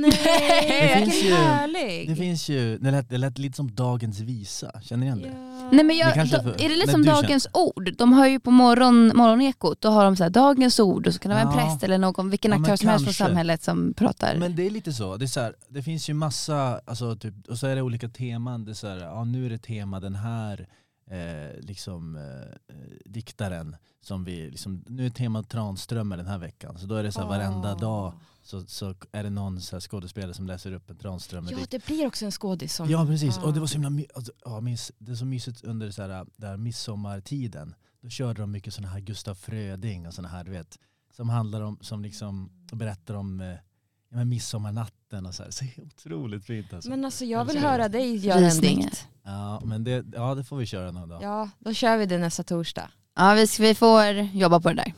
Nej, 0.00 0.10
Det 0.98 1.04
finns 1.04 1.14
vilken 1.14 1.28
ju- 1.28 1.34
härlig! 1.34 2.08
Det 2.08 2.16
finns 2.16 2.48
ju, 2.48 2.78
det 2.78 2.90
lät, 2.90 3.08
det 3.08 3.18
lät 3.18 3.38
lite 3.38 3.56
som 3.56 3.74
dagens 3.74 4.20
visa, 4.20 4.80
känner 4.82 5.00
ni 5.00 5.06
igen 5.06 5.18
det? 5.22 5.28
Ja. 5.28 5.68
Nej 5.72 5.84
men 5.84 5.88
Det 5.88 5.94
jag, 5.94 6.14
kanske 6.14 6.36
då, 6.42 6.50
är 6.50 6.68
det 6.68 6.76
lite 6.76 6.90
som 6.90 7.00
du 7.02 7.06
känner- 7.06 7.22
Dagens 7.22 7.46
ord? 7.52 7.94
De 7.98 8.12
har 8.12 8.26
ju 8.26 8.40
på 8.40 8.50
morgon, 8.50 9.12
morgonekot, 9.14 9.80
då 9.80 9.88
har 9.88 10.04
de 10.04 10.16
så 10.16 10.22
här, 10.22 10.30
dagens 10.30 10.80
ord 10.80 11.06
och 11.06 11.14
så 11.14 11.20
kan 11.20 11.30
det 11.30 11.34
vara 11.34 11.52
en 11.52 11.58
Ja. 11.58 11.64
präst 11.66 11.82
eller 11.82 11.98
någon, 11.98 12.30
vilken 12.30 12.50
Ja, 12.50 12.56
aktör 12.60 12.76
som 12.76 12.88
helst 12.88 13.04
från 13.04 13.14
samhället 13.14 13.62
som 13.62 13.94
pratar. 13.94 14.36
Men 14.36 14.56
det 14.56 14.66
är 14.66 14.70
lite 14.70 14.92
så, 14.92 15.16
det, 15.16 15.24
är 15.24 15.26
så 15.26 15.40
här, 15.40 15.54
det 15.68 15.82
finns 15.82 16.10
ju 16.10 16.14
massa, 16.14 16.80
alltså, 16.84 17.16
typ, 17.16 17.34
och 17.48 17.58
så 17.58 17.66
är 17.66 17.76
det 17.76 17.82
olika 17.82 18.08
teman. 18.08 18.64
Det 18.64 18.72
är 18.72 18.74
så 18.74 18.88
här, 18.88 18.96
ja, 18.98 19.24
nu 19.24 19.46
är 19.46 19.50
det 19.50 19.58
tema 19.58 20.00
den 20.00 20.14
här 20.14 20.68
eh, 21.10 21.60
liksom, 21.60 22.16
eh, 22.16 22.74
diktaren. 23.04 23.76
Som 24.02 24.24
vi, 24.24 24.50
liksom, 24.50 24.84
nu 24.88 25.06
är 25.06 25.10
temat 25.10 25.48
Tranströmer 25.48 26.16
den 26.16 26.26
här 26.26 26.38
veckan. 26.38 26.78
Så 26.78 26.86
då 26.86 26.94
är 26.94 27.02
det 27.02 27.12
så 27.12 27.20
här, 27.20 27.28
varenda 27.28 27.74
dag 27.74 28.12
så, 28.44 28.66
så 28.66 28.94
är 29.12 29.22
det 29.22 29.30
någon 29.30 29.60
så 29.60 29.76
här, 29.76 29.80
skådespelare 29.80 30.34
som 30.34 30.46
läser 30.46 30.72
upp 30.72 30.90
en 30.90 30.96
Tranströmer-dikt. 30.96 31.60
Ja 31.60 31.66
det 31.70 31.86
blir 31.86 32.06
också 32.06 32.24
en 32.24 32.30
skådis 32.30 32.74
som... 32.74 32.90
Ja 32.90 33.06
precis, 33.06 33.38
och 33.38 33.54
det 33.54 33.60
var 33.60 33.66
så 33.66 33.78
himla 33.78 34.04
alltså, 34.14 34.32
ja, 34.44 34.60
det 34.98 35.12
är 35.12 35.16
så 35.16 35.24
mysigt 35.24 35.64
under 35.64 35.90
så 35.90 36.02
här, 36.02 36.26
där 36.36 36.56
midsommartiden. 36.56 37.74
Då 38.02 38.08
körde 38.08 38.42
de 38.42 38.50
mycket 38.50 38.74
sådana 38.74 38.92
här 38.92 39.00
Gustaf 39.00 39.38
Fröding 39.38 40.06
och 40.06 40.14
sådana 40.14 40.28
här 40.28 40.44
du 40.44 40.50
vet. 40.50 40.78
Som 41.16 41.28
handlar 41.28 41.60
om, 41.60 41.78
som 41.80 42.02
liksom 42.02 42.50
berättar 42.72 43.14
om 43.14 43.40
eh, 43.40 43.46
ja, 43.46 44.16
men 44.16 44.28
midsommarnatten 44.28 45.26
och 45.26 45.34
så 45.34 45.42
här. 45.42 45.50
Så 45.50 45.64
otroligt 45.82 46.44
fint 46.44 46.72
alltså. 46.72 46.90
Men 46.90 47.04
alltså 47.04 47.24
jag 47.24 47.44
vill 47.44 47.58
höra 47.58 47.88
dig 47.88 48.16
göra 48.16 48.50
en 48.50 48.60
dikt. 48.60 49.08
Ja 49.22 49.62
men 49.64 49.84
det, 49.84 50.04
ja, 50.12 50.34
det 50.34 50.44
får 50.44 50.56
vi 50.56 50.66
köra 50.66 50.90
någon 50.90 51.08
dag. 51.08 51.22
Ja, 51.22 51.50
då 51.58 51.72
kör 51.72 51.96
vi 51.96 52.06
det 52.06 52.18
nästa 52.18 52.42
torsdag. 52.42 52.90
Ja, 53.16 53.34
vi, 53.34 53.46
vi 53.60 53.74
får 53.74 54.14
jobba 54.14 54.60
på 54.60 54.68
det 54.68 54.74
där. 54.74 54.94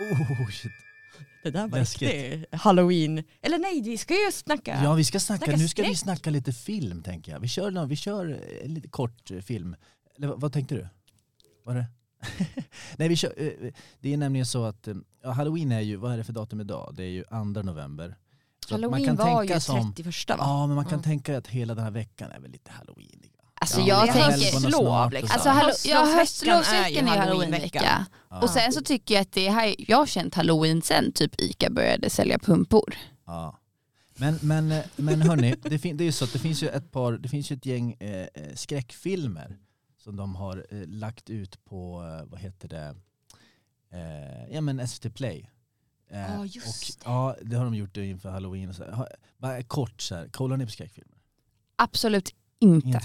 Oh, 0.00 0.50
shit. 0.50 0.72
Det 1.42 1.50
där 1.50 1.68
var 1.68 1.78
Läskigt. 1.78 2.44
halloween. 2.54 3.22
Eller 3.42 3.58
nej, 3.58 3.82
vi 3.82 3.98
ska 3.98 4.14
ju 4.14 4.32
snacka. 4.32 4.80
Ja 4.84 4.94
vi 4.94 5.04
ska 5.04 5.20
snacka, 5.20 5.44
Snacka 5.44 5.58
nu 5.58 5.68
ska 5.68 5.82
vi 5.82 5.86
skräck. 5.88 5.98
snacka 5.98 6.30
lite 6.30 6.52
film 6.52 7.02
tänker 7.02 7.32
jag. 7.32 7.40
Vi 7.40 7.48
kör, 7.48 7.86
vi 7.86 7.96
kör 7.96 8.40
eh, 8.62 8.68
lite 8.68 8.88
kort 8.88 9.30
eh, 9.30 9.40
film. 9.40 9.76
Eller 10.16 10.28
vad, 10.28 10.52
tänkte 10.52 10.74
du? 10.74 10.88
Var 11.64 11.74
det? 11.74 11.86
Nej 12.96 13.08
vi 13.08 13.16
kör, 13.16 13.32
eh, 13.36 13.72
det 14.00 14.12
är 14.12 14.16
nämligen 14.16 14.46
så 14.46 14.64
att 14.64 14.88
ja, 15.22 15.30
halloween 15.30 15.72
är 15.72 15.80
ju, 15.80 15.96
vad 15.96 16.12
är 16.12 16.16
det 16.16 16.24
för 16.24 16.32
datum 16.32 16.60
idag? 16.60 16.94
Det 16.96 17.02
är 17.04 17.08
ju 17.08 17.24
2 17.24 17.44
november. 17.44 18.16
Så 18.68 18.74
Halloween 18.74 19.16
var 19.16 19.42
ju 19.42 19.60
som, 19.60 19.94
31 19.94 20.28
va? 20.28 20.36
Ja 20.38 20.66
men 20.66 20.76
man 20.76 20.84
kan 20.84 20.98
Ja. 20.98 21.02
tänka 21.02 21.38
att 21.38 21.46
hela 21.46 21.74
den 21.74 21.84
här 21.84 21.90
veckan 21.90 22.30
är 22.30 22.40
väl 22.40 22.50
lite 22.50 22.70
halloween. 22.70 23.22
Alltså 23.62 23.80
Ja, 23.80 23.86
jag 23.86 24.06
det 24.06 24.12
tänker... 24.12 24.52
höstlov, 24.52 24.86
och 25.06 25.12
liksom. 25.12 25.28
så. 25.28 25.34
Alltså, 25.34 25.48
hallo, 25.48 25.72
ja, 25.84 26.04
Höstlovsveckan 26.18 27.08
är 27.08 27.14
ju 27.14 27.18
halloweenvecka. 27.20 28.06
Ja. 28.30 28.40
Och 28.42 28.50
sen 28.50 28.72
så 28.72 28.80
tycker 28.82 29.14
jag 29.14 29.22
att 29.22 29.32
det 29.32 29.48
här, 29.50 29.74
jag 29.78 29.96
har 29.96 30.06
känt 30.06 30.34
halloween 30.34 30.82
sen 30.82 31.12
typ 31.12 31.40
ICA 31.40 31.70
började 31.70 32.10
sälja 32.10 32.38
pumpor. 32.38 32.94
Ja. 33.26 33.56
Men, 34.16 34.38
men, 34.42 34.74
men 34.96 35.22
hörni, 35.22 35.54
det, 35.62 35.78
fin- 35.78 35.96
det 35.96 36.04
är 36.04 36.06
ju 36.06 36.12
så 36.12 36.24
att 36.24 36.32
det 36.32 36.38
finns 36.38 36.62
ju 36.62 36.68
ett 36.68 36.92
par, 36.92 37.12
det 37.12 37.28
finns 37.28 37.50
ju 37.52 37.56
ett 37.56 37.66
gäng 37.66 37.92
eh, 38.00 38.20
eh, 38.34 38.54
skräckfilmer 38.54 39.58
som 39.98 40.16
de 40.16 40.34
har 40.34 40.66
eh, 40.70 40.86
lagt 40.86 41.30
ut 41.30 41.64
på, 41.64 42.02
eh, 42.20 42.30
vad 42.30 42.40
heter 42.40 42.68
det, 42.68 42.94
eh, 43.92 44.54
ja 44.54 44.60
men 44.60 44.88
SVT 44.88 45.14
Play. 45.14 45.50
Eh, 46.10 46.18
Ja, 46.20 46.44
just 46.46 46.98
och, 47.00 47.10
Ja, 47.10 47.36
det 47.42 47.56
har 47.56 47.64
de 47.64 47.74
gjort 47.74 47.96
inför 47.96 48.30
halloween. 48.30 48.68
Och 48.68 48.74
så 48.74 48.84
här. 48.84 48.92
Ha- 48.92 49.08
Bara 49.38 49.62
kort 49.62 50.02
så 50.02 50.14
här, 50.14 50.28
kollar 50.28 50.56
ni 50.56 50.64
på 50.64 50.70
skräckfilmer? 50.72 51.16
Absolut 51.76 52.34
inte. 52.60 53.00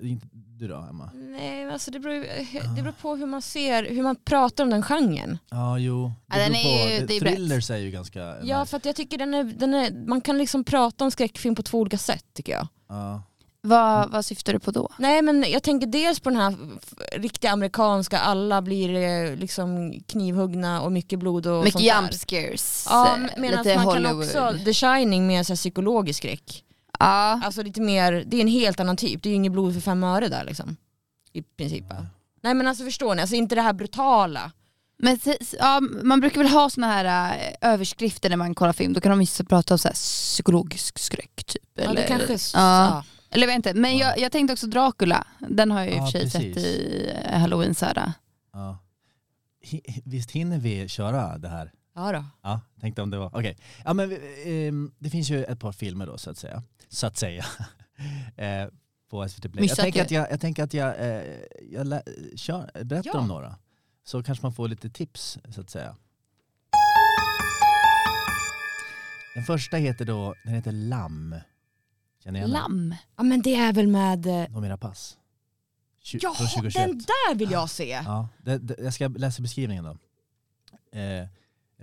Inte, 0.00 0.26
du 0.32 0.68
då 0.68 0.76
Emma? 0.90 1.10
Nej, 1.14 1.70
alltså 1.72 1.90
det 1.90 1.98
beror, 2.00 2.14
ju- 2.14 2.28
det 2.76 2.82
beror 2.82 2.92
på 3.02 3.16
hur 3.16 3.26
man 3.26 3.42
ser, 3.42 3.84
hur 3.90 4.02
man 4.02 4.16
pratar 4.16 4.64
om 4.64 4.70
den 4.70 4.82
genren. 4.82 5.38
Ja, 5.50 5.78
jo. 5.78 6.12
Ja, 6.26 6.36
den 6.38 6.54
är 6.54 6.90
ju- 6.92 7.00
på. 7.00 7.06
det 7.06 7.16
är 7.16 7.20
brett. 7.20 7.34
Thrillers 7.34 7.70
är 7.70 7.76
ju 7.76 7.90
ganska... 7.90 8.36
Ja, 8.42 8.66
för 8.66 8.76
att 8.76 8.84
jag 8.84 8.96
tycker 8.96 9.18
den 9.18 9.34
är, 9.34 9.44
den 9.44 9.74
är, 9.74 10.06
man 10.06 10.20
kan 10.20 10.38
liksom 10.38 10.64
prata 10.64 11.04
om 11.04 11.10
skräckfilm 11.10 11.54
på 11.54 11.62
två 11.62 11.78
olika 11.78 11.98
sätt 11.98 12.24
tycker 12.34 12.52
jag. 12.52 12.66
ja. 12.88 13.22
Vad, 13.62 14.10
vad 14.10 14.24
syftar 14.24 14.52
du 14.52 14.58
på 14.58 14.70
då? 14.70 14.88
Nej 14.98 15.22
men 15.22 15.44
jag 15.48 15.62
tänker 15.62 15.86
dels 15.86 16.20
på 16.20 16.30
den 16.30 16.38
här 16.40 16.56
riktiga 17.20 17.50
amerikanska, 17.50 18.18
alla 18.18 18.62
blir 18.62 18.94
eh, 18.94 19.36
liksom 19.36 20.00
knivhuggna 20.06 20.82
och 20.82 20.92
mycket 20.92 21.18
blod 21.18 21.46
och 21.46 21.64
Mycket 21.64 21.72
sånt 21.72 21.84
där. 21.84 22.00
jump 22.00 22.14
scares. 22.14 22.86
Ja, 22.90 23.16
eh, 23.16 23.40
medan 23.40 23.66
man 23.66 23.78
Hollywood. 23.86 24.32
kan 24.32 24.48
också, 24.52 24.64
The 24.64 24.74
Shining 24.74 25.26
med 25.26 25.46
så 25.46 25.54
psykologisk 25.56 26.18
skräck. 26.18 26.64
Ja, 27.00 27.40
Alltså 27.44 27.62
lite 27.62 27.80
mer, 27.80 28.24
det 28.26 28.36
är 28.36 28.40
en 28.40 28.48
helt 28.48 28.80
annan 28.80 28.96
typ, 28.96 29.22
det 29.22 29.28
är 29.28 29.30
ju 29.30 29.36
inget 29.36 29.52
blod 29.52 29.74
för 29.74 29.80
fem 29.80 30.04
öre 30.04 30.28
där 30.28 30.44
liksom. 30.44 30.76
I 31.32 31.42
princip. 31.42 31.84
va? 31.90 32.06
Nej 32.42 32.54
men 32.54 32.66
alltså 32.66 32.84
förstår 32.84 33.14
ni, 33.14 33.20
alltså 33.20 33.36
inte 33.36 33.54
det 33.54 33.62
här 33.62 33.72
brutala. 33.72 34.52
men 34.98 35.18
ja, 35.58 35.80
man 36.02 36.20
brukar 36.20 36.42
väl 36.42 36.52
ha 36.52 36.70
såna 36.70 36.86
här 36.86 37.04
äh, 37.62 37.70
överskrifter 37.72 38.30
när 38.30 38.36
man 38.36 38.54
kollar 38.54 38.72
film, 38.72 38.92
då 38.92 39.00
kan 39.00 39.10
de 39.10 39.18
vissa 39.18 39.44
prata 39.44 39.74
om 39.74 39.78
så 39.78 39.88
här 39.88 39.94
psykologisk 39.94 40.98
skräck 40.98 41.44
typ. 41.46 41.62
Ja, 41.74 41.82
Eller, 41.82 41.94
det 41.94 42.08
kanske, 42.08 42.32
ja. 42.32 42.38
ja. 42.54 43.04
eller 43.30 43.42
jag 43.46 43.48
vet 43.48 43.56
inte, 43.66 43.74
men 43.80 43.96
jag, 43.98 44.18
jag 44.18 44.32
tänkte 44.32 44.52
också 44.52 44.66
Dracula, 44.66 45.26
den 45.38 45.70
har 45.70 45.80
jag 45.80 45.88
i 45.88 45.92
och 45.92 45.96
Ja, 45.96 46.04
för 46.04 46.10
sig 46.10 46.22
precis. 46.22 46.54
sett 46.54 46.64
i 46.64 47.12
eh, 47.24 47.38
halloween 47.38 47.74
så 47.74 47.86
här. 47.86 48.12
Ja. 48.52 48.78
Visst 50.04 50.30
hinner 50.30 50.58
vi 50.58 50.88
köra 50.88 51.38
det 51.38 51.48
här? 51.48 51.72
Ja 51.94 52.12
då. 52.12 52.24
Ja, 52.42 52.60
tänkte 52.80 53.02
om 53.02 53.10
det 53.10 53.18
var, 53.18 53.26
okej. 53.36 53.56
Ja 53.84 53.94
men 53.94 54.18
ehm, 54.44 54.92
det 54.98 55.10
finns 55.10 55.30
ju 55.30 55.44
ett 55.44 55.60
par 55.60 55.72
filmer 55.72 56.06
då 56.06 56.18
så 56.18 56.30
att 56.30 56.38
säga. 56.38 56.62
Så 56.88 57.06
att 57.06 57.16
säga. 57.16 57.44
eh, 58.36 58.68
på 59.10 59.28
SVT 59.28 59.52
Play. 59.52 59.66
Jag 59.66 59.76
tänker 59.76 60.02
att 60.02 60.10
jag, 60.10 60.30
jag, 60.30 60.40
tänker 60.40 60.62
att 60.64 60.74
jag, 60.74 60.94
eh, 61.00 61.22
jag 61.70 61.86
lä- 61.86 62.02
kör, 62.36 62.84
berättar 62.84 63.10
Ja. 63.14 63.18
om 63.18 63.28
några. 63.28 63.56
Så 64.04 64.22
kanske 64.22 64.44
man 64.44 64.52
får 64.52 64.68
lite 64.68 64.90
tips 64.90 65.38
så 65.54 65.60
att 65.60 65.70
säga. 65.70 65.96
Den 69.34 69.44
första 69.44 69.76
heter 69.76 70.04
då, 70.04 70.34
den 70.44 70.54
heter 70.54 70.72
Lamm. 70.72 71.34
Känner 72.24 72.38
igen 72.40 72.50
den? 72.50 72.60
Lamm. 72.60 72.94
Ja 73.16 73.22
men 73.22 73.42
det 73.42 73.54
är 73.54 73.72
väl 73.72 73.86
med, 73.86 74.26
eh, 74.26 74.48
Nomera 74.50 74.76
pass. 74.78 75.16
Tju- 76.02 76.18
ja 76.22 76.34
från 76.34 76.46
2021. 76.48 76.86
den 76.86 76.98
där 76.98 77.34
vill 77.34 77.50
jag 77.50 77.70
se. 77.70 77.88
Ja, 78.04 78.28
det, 78.38 78.58
det, 78.58 78.74
jag 78.78 78.94
ska 78.94 79.08
läsa 79.08 79.42
beskrivningen 79.42 79.84
då. 79.84 79.90
Eh, 80.98 81.26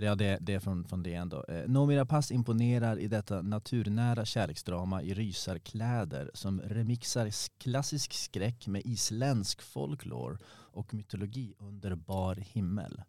ja, 0.00 0.14
det, 0.14 0.38
det 0.40 0.54
är 0.54 0.60
från, 0.60 0.84
från 0.84 1.02
DN 1.02 1.28
då. 1.28 1.44
Eh, 1.44 1.68
Noomi 1.68 1.96
Rapace 1.96 2.34
imponerar 2.34 2.98
i 2.98 3.08
detta 3.08 3.42
naturnära 3.42 4.24
kärleksdrama 4.24 5.02
i 5.02 5.14
rysarkläder 5.14 6.30
som 6.34 6.60
remixar 6.60 7.58
klassisk 7.58 8.12
skräck 8.12 8.66
med 8.66 8.82
isländsk 8.84 9.62
folklore 9.62 10.38
och 10.48 10.94
mytologi 10.94 11.54
under 11.58 11.94
bar 11.94 12.34
himmel. 12.34 13.02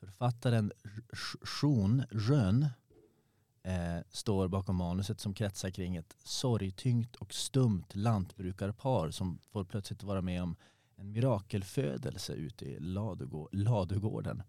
Författaren 0.00 0.72
Sjön 1.42 2.04
Rön 2.10 2.66
eh, 3.62 3.98
står 4.10 4.48
bakom 4.48 4.76
manuset 4.76 5.20
som 5.20 5.34
kretsar 5.34 5.70
kring 5.70 5.96
ett 5.96 6.16
sorgtyngt 6.24 7.16
och 7.16 7.34
stumt 7.34 7.86
lantbrukarpar 7.92 9.10
som 9.10 9.38
får 9.52 9.64
plötsligt 9.64 10.02
vara 10.02 10.22
med 10.22 10.42
om 10.42 10.56
en 10.96 11.12
mirakelfödelse 11.12 12.32
ute 12.32 12.64
i 12.64 12.78
ladugå- 12.78 13.48
ladugården. 13.52 14.42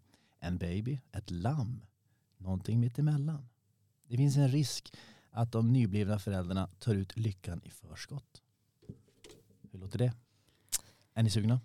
En 0.46 0.58
baby, 0.58 1.00
ett 1.12 1.32
lamm, 1.32 1.82
någonting 2.38 2.80
mittemellan. 2.80 3.50
Det 4.10 4.18
finns 4.18 4.38
en 4.38 4.48
risk 4.48 4.94
att 5.32 5.52
de 5.52 5.74
nyblivna 5.74 6.20
föräldrarna 6.20 6.70
tar 6.80 6.96
ut 6.96 7.18
lyckan 7.18 7.62
i 7.64 7.70
förskott. 7.70 8.42
Hur 9.72 9.80
låter 9.80 10.00
det? 10.00 10.14
Är 11.14 11.24
ni 11.24 11.30
sugna? 11.30 11.60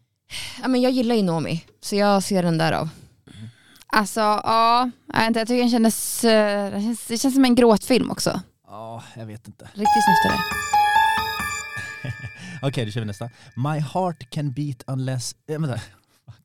Ja, 0.63 0.69
men 0.69 0.81
jag 0.81 0.93
gillar 0.93 1.15
ju 1.15 1.23
Nomi, 1.23 1.65
så 1.81 1.97
jag 1.97 2.23
ser 2.23 2.43
den 2.43 2.59
där 2.59 2.73
av. 2.73 2.89
Alltså 3.87 4.21
ja, 4.21 4.91
jag, 5.07 5.27
inte, 5.27 5.41
jag 5.41 5.49
tycker 5.49 5.61
den 5.61 5.71
kändes, 5.71 6.25
eh, 6.25 6.71
den 6.71 6.83
känns, 6.83 7.07
det 7.07 7.19
känns 7.19 7.35
som 7.35 7.45
en 7.45 7.55
gråtfilm 7.55 8.11
också. 8.11 8.41
Ja, 8.67 9.03
jag 9.17 9.27
vet 9.27 9.47
inte. 9.47 9.65
Riktigt 9.65 10.05
snyftare. 10.05 10.41
Okej, 12.63 12.85
då 12.85 12.91
kör 12.91 13.01
vi 13.01 13.07
nästa. 13.07 13.31
My 13.57 13.79
heart 13.79 14.31
can 14.31 14.53
beat 14.53 14.83
unless... 14.87 15.35
Äh, 15.47 15.59
vänta. 15.59 15.81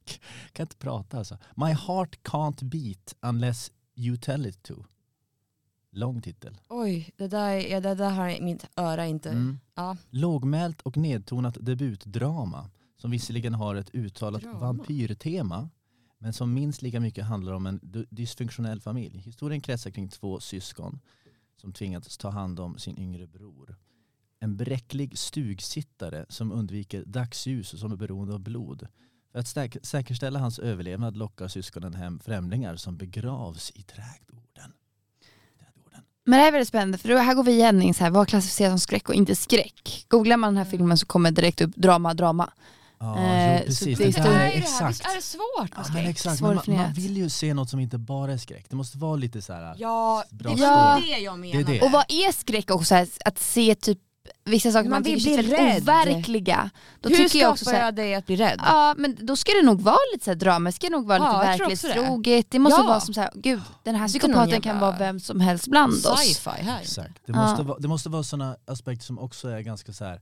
Fuck. 0.08 0.22
kan 0.54 0.64
inte 0.64 0.76
prata 0.76 1.18
alltså. 1.18 1.38
My 1.56 1.72
heart 1.74 2.20
can't 2.24 2.64
beat 2.64 3.16
unless 3.22 3.72
you 3.96 4.18
tell 4.18 4.46
it 4.46 4.64
to. 4.64 4.76
Lång 5.92 6.22
titel. 6.22 6.58
Oj, 6.70 7.12
det 7.16 7.28
där, 7.28 7.52
ja, 7.52 7.80
det 7.80 7.96
där 7.96 8.10
har 8.10 8.42
mitt 8.42 8.70
öra 8.76 9.06
inte... 9.06 9.30
Mm. 9.30 9.60
Ja. 9.76 9.98
Lågmält 10.10 10.82
och 10.82 10.98
nedtonat 10.98 11.58
debutdrama 11.60 12.70
som 12.98 13.12
visserligen 13.12 13.54
har 13.54 13.76
ett 13.76 13.96
uttalat 13.96 14.42
Drama. 14.42 14.60
vampyrtema 14.60 15.70
men 16.18 16.34
som 16.34 16.54
minst 16.54 16.82
lika 16.82 17.00
mycket 17.00 17.26
handlar 17.26 17.54
om 17.54 17.66
en 17.66 17.80
dysfunktionell 18.10 18.82
familj. 18.82 19.18
Historien 19.18 19.62
kretsar 19.62 19.92
kring 19.92 20.10
två 20.10 20.40
syskon 20.40 21.00
som 21.58 21.74
tvingats 21.74 22.18
ta 22.18 22.30
hand 22.30 22.60
om 22.60 22.78
sin 22.78 22.98
yngre 23.00 23.28
bror. 23.28 23.76
En 24.40 24.58
bräcklig 24.58 25.18
stugsittare 25.18 26.26
som 26.30 26.52
undviker 26.52 27.04
dagsljus 27.06 27.74
och 27.74 27.80
som 27.80 27.92
är 27.92 27.96
beroende 27.96 28.34
av 28.34 28.40
blod. 28.40 28.88
För 29.36 29.40
att 29.40 29.48
säk- 29.48 29.78
säkerställa 29.86 30.40
hans 30.40 30.60
överlevnad 30.60 31.18
lockar 31.18 31.48
syskonen 31.48 31.94
hem 31.94 32.20
främlingar 32.20 32.76
som 32.76 32.98
begravs 32.98 33.72
i 33.76 33.82
trädgården. 33.84 34.72
trädgården. 35.60 36.02
Men 36.26 36.38
det 36.38 36.42
här 36.42 36.48
är 36.48 36.52
väldigt 36.52 36.68
spännande 36.68 36.98
för 36.98 37.10
då- 37.10 37.18
här 37.18 37.34
går 37.36 37.44
vi 37.44 37.52
igen 37.52 37.82
i 37.82 37.94
så 37.94 38.04
här, 38.04 38.12
vad 38.12 38.28
klassificeras 38.28 38.72
som 38.72 38.80
skräck 38.80 39.10
och 39.10 39.16
inte 39.16 39.36
skräck. 39.36 40.06
Googlar 40.08 40.38
man 40.38 40.54
den 40.56 40.64
här 40.66 40.72
filmen 40.72 40.98
så 40.98 41.06
kommer 41.06 41.32
direkt 41.32 41.62
upp 41.62 41.76
drama, 41.76 42.14
drama. 42.14 42.54
Ja, 43.00 43.18
Eh, 43.20 43.54
jo, 43.54 43.60
så 43.60 43.86
precis. 43.86 43.98
det 43.98 44.04
är 44.20 44.24
Det 44.24 44.30
är 44.30 44.40
är 44.54 44.58
exakt. 44.58 45.06
är 45.06 45.22
svårt 45.22 45.70
Ja, 45.72 45.78
med 45.78 45.86
skräck? 45.86 46.08
exakt. 46.10 46.42
Men 46.42 46.56
man, 46.56 46.64
man 46.78 46.94
vill 46.94 47.18
ju 47.18 47.30
se 47.30 47.54
något 47.54 47.70
som 47.70 47.80
inte 47.80 47.98
bara 47.98 48.34
är 48.34 48.38
skräck. 48.38 48.66
Det 48.70 48.76
måste 48.76 48.98
vara 48.98 49.16
lite 49.16 49.42
så 49.42 49.54
här. 49.54 49.76
Ja, 49.78 50.24
Bra 50.30 50.54
det 50.54 50.62
var 50.62 51.02
det 51.02 51.08
jag. 51.20 51.42
Det 51.42 51.52
är 51.52 51.64
det. 51.64 51.82
Och 51.82 51.92
vad 51.92 52.06
är 52.10 52.32
skräck 52.32 52.72
också? 52.72 52.96
Här, 52.96 53.08
att 53.26 53.40
se 53.40 53.76
typ 53.76 54.00
vissa 54.46 54.72
saker 54.72 54.84
man, 54.90 54.96
Man 54.96 55.04
vill 55.04 55.24
tycker 55.24 55.36
känns 55.44 55.52
väldigt 55.60 55.88
rädd. 55.88 56.12
overkliga. 56.14 56.70
Då 57.02 57.10
Hur 57.10 57.16
tycker 57.18 57.40
jag 57.40 57.52
också 57.52 57.66
skapar 57.66 57.80
här, 57.80 57.86
jag 57.86 57.96
dig 57.96 58.16
att 58.16 58.26
bli 58.26 58.36
rädd? 58.36 58.60
Ja 58.66 58.96
men 58.98 59.18
då 59.22 59.36
ska 59.36 59.52
det 59.52 59.66
nog 59.66 59.82
vara 59.82 59.98
lite 60.14 60.26
så 60.26 60.32
här 60.32 60.36
drama, 60.36 60.70
det 60.70 60.74
ska 60.76 60.90
nog 60.90 61.08
vara 61.08 61.18
Ja, 61.18 61.24
lite 61.24 61.36
jag 61.36 61.58
det. 61.60 61.76
verklighetstroget. 61.76 62.52
Det. 62.52 62.60
måste 62.60 62.82
Ja. 62.82 62.88
vara 62.88 63.00
som 63.00 63.14
så 63.14 63.22
här, 63.22 63.32
gud 63.36 63.62
den 63.84 63.96
här 63.96 64.08
psykopaten 64.08 64.50
jävla 64.50 64.64
kan 64.64 64.80
vara 64.80 64.98
vem 64.98 65.20
som 65.20 65.40
helst 65.40 65.68
bland 65.68 65.94
oss. 65.94 66.20
Sci-fi 66.20 66.62
här. 66.64 66.82
Exakt. 66.82 67.14
Det 67.26 67.32
Ja. 67.32 67.42
måste, 67.50 67.64
vara, 67.64 67.80
det 67.80 67.88
måste 67.88 68.10
vara 68.10 68.24
sådana 68.24 68.58
aspekter 68.68 69.06
som 69.06 69.20
också 69.20 69.50
är 69.50 69.60
ganska 69.62 69.94
så 69.94 70.06
här. 70.06 70.12
Man 70.12 70.22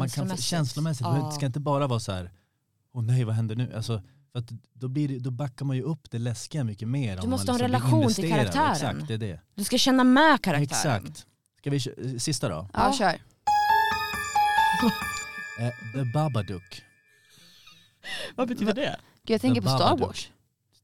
kan, 0.00 0.08
Känslomässigt. 0.08 0.46
känslomässigt. 0.46 1.06
Det 1.28 1.32
ska 1.34 1.46
inte 1.46 1.60
bara 1.60 1.86
vara 1.86 2.00
så 2.00 2.12
här. 2.12 2.30
Åh 2.94 3.02
nej 3.02 3.24
vad 3.24 3.34
händer 3.34 3.56
nu? 3.56 3.72
Alltså, 3.76 4.02
för 4.32 4.38
att 4.38 4.50
då, 4.74 4.88
blir 4.88 5.08
det, 5.08 5.18
då 5.18 5.30
backar 5.30 5.64
man 5.64 5.76
ju 5.76 5.82
upp 5.82 6.10
det 6.10 6.18
läskiga 6.18 6.64
mycket 6.64 6.88
mer. 6.88 7.24
om 7.24 7.30
måste 7.30 7.46
man 7.52 7.60
ha 7.60 7.64
en 7.64 7.70
liksom 7.70 7.90
relation 7.90 8.14
till 8.14 8.30
karaktären. 8.30 8.72
Exakt, 8.72 9.08
det 9.08 9.14
är 9.14 9.18
det. 9.18 9.40
Du 9.54 9.64
ska 9.64 9.78
känna 9.78 10.04
med 10.04 10.42
karaktären. 10.42 10.96
Exakt. 11.06 11.26
Ska 11.60 11.70
vi 11.70 11.80
sista 12.20 12.48
då? 12.48 12.68
Ja, 12.72 12.86
Ja. 12.86 12.92
kör. 12.92 13.18
Eh, 15.60 15.72
The 15.92 16.04
Babadook. 16.14 16.82
Vad 18.36 18.48
betyder 18.48 18.74
det? 18.74 18.96
Gud, 19.24 19.34
jag 19.34 19.40
tänker 19.40 19.60
The 19.60 19.66
på 19.66 19.68
Star 19.68 19.78
Babadook. 19.78 20.08
Wars. 20.08 20.30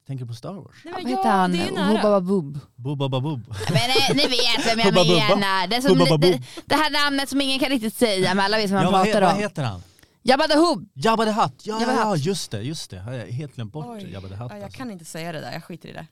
Tänker 0.07 0.25
du 0.25 0.29
på 0.29 0.35
Star 0.35 0.53
Wars? 0.53 0.77
Nej, 0.85 0.95
Vad 0.95 1.03
men 1.03 1.11
heter 1.13 1.29
ja, 1.29 1.83
han? 1.83 2.03
Bababoob. 2.03 2.59
Bubba 2.77 3.09
Men 3.09 3.31
eh, 3.31 4.15
ni 4.15 4.27
vet 4.27 4.67
vem 4.67 4.79
jag 4.79 4.87
Hubba 4.87 5.05
Bubba. 5.05 5.35
menar. 5.37 5.67
Det, 5.67 5.89
Hubba 5.89 6.07
som, 6.07 6.21
det, 6.21 6.43
det 6.67 6.75
här 6.75 6.91
namnet 6.91 7.29
som 7.29 7.41
ingen 7.41 7.59
kan 7.59 7.69
riktigt 7.69 7.95
säga 7.95 8.35
men 8.35 8.45
alla 8.45 8.57
vet 8.57 8.71
vad 8.71 8.83
man 8.83 8.85
Ja, 8.85 8.91
vad, 8.99 9.07
he, 9.07 9.13
pratar 9.13 9.27
vad 9.27 9.35
om. 9.35 9.41
heter 9.41 9.63
han? 9.65 9.83
Jabba 10.23 10.45
the 10.49 10.57
Hubb. 10.59 10.89
Jabba 10.95 11.25
the 11.25 11.31
Hutt! 11.31 11.67
Ja, 11.67 11.81
Jabba 11.81 11.93
the 11.93 11.99
ja, 12.01 12.11
Hutt. 12.11 12.25
just 12.25 12.51
det, 12.51 12.63
just 12.63 12.91
det. 12.91 12.97
Jag 12.97 13.03
har 13.03 13.13
helt 13.33 13.55
glömt 13.55 13.73
bort 13.73 13.87
Oj. 13.89 14.13
Jabba 14.13 14.29
the 14.29 14.35
Hutt. 14.35 14.51
Ja, 14.51 14.57
jag 14.57 14.65
alltså. 14.65 14.79
kan 14.79 14.91
inte 14.91 15.05
säga 15.05 15.33
det 15.33 15.41
där, 15.41 15.53
jag 15.53 15.65
skiter 15.65 15.89
i 15.89 15.93
det. 15.93 16.07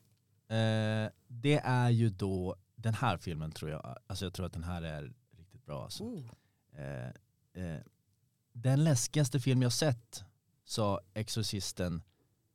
Eh, 0.57 1.11
det 1.29 1.61
är 1.65 1.91
ju 1.91 2.11
då 2.11 2.57
den 2.77 2.95
här 2.95 3.17
filmen 3.17 3.53
tror 3.53 3.71
jag, 3.71 3.97
alltså 4.07 4.25
jag 4.25 4.35
tror 4.35 4.47
att 4.47 4.53
den 4.53 4.65
här 4.65 4.83
är 4.83 5.13
riktigt 5.39 5.67
bra. 5.67 5.85
Alltså. 5.85 6.05
Eh, 6.79 7.11
eh, 7.55 7.81
den 8.53 8.85
läskigaste 8.85 9.41
film 9.41 9.63
jag 9.63 9.73
sett 9.73 10.25
sa 10.65 11.01
Exorcisten, 11.15 12.03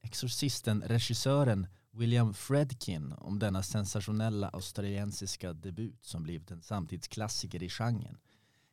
Exorcisten 0.01 0.81
regissören 0.81 1.67
William 1.91 2.33
Fredkin 2.33 3.13
om 3.13 3.39
denna 3.39 3.63
sensationella 3.63 4.49
australiensiska 4.49 5.53
debut 5.53 6.05
som 6.05 6.23
blivit 6.23 6.51
en 6.51 6.61
samtidsklassiker 6.61 7.63
i 7.63 7.69
genren. 7.69 8.17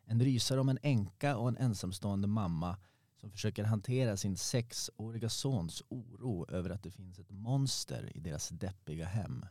En 0.05 0.21
rysare 0.21 0.61
om 0.61 0.69
en 0.69 0.79
änka 0.83 1.37
och 1.37 1.49
en 1.49 1.57
ensamstående 1.57 2.29
mamma 2.29 2.77
som 3.21 3.31
försöker 3.31 3.65
hantera 3.65 4.17
sin 4.17 4.37
sexåriga 4.37 5.29
sons 5.29 5.83
oro 5.89 6.51
över 6.51 6.71
att 6.71 6.83
det 6.83 6.91
finns 6.91 7.19
ett 7.19 7.31
monster 7.31 8.17
i 8.17 8.21
deras 8.21 8.49
deppiga 8.49 9.07
hem. 9.07 9.47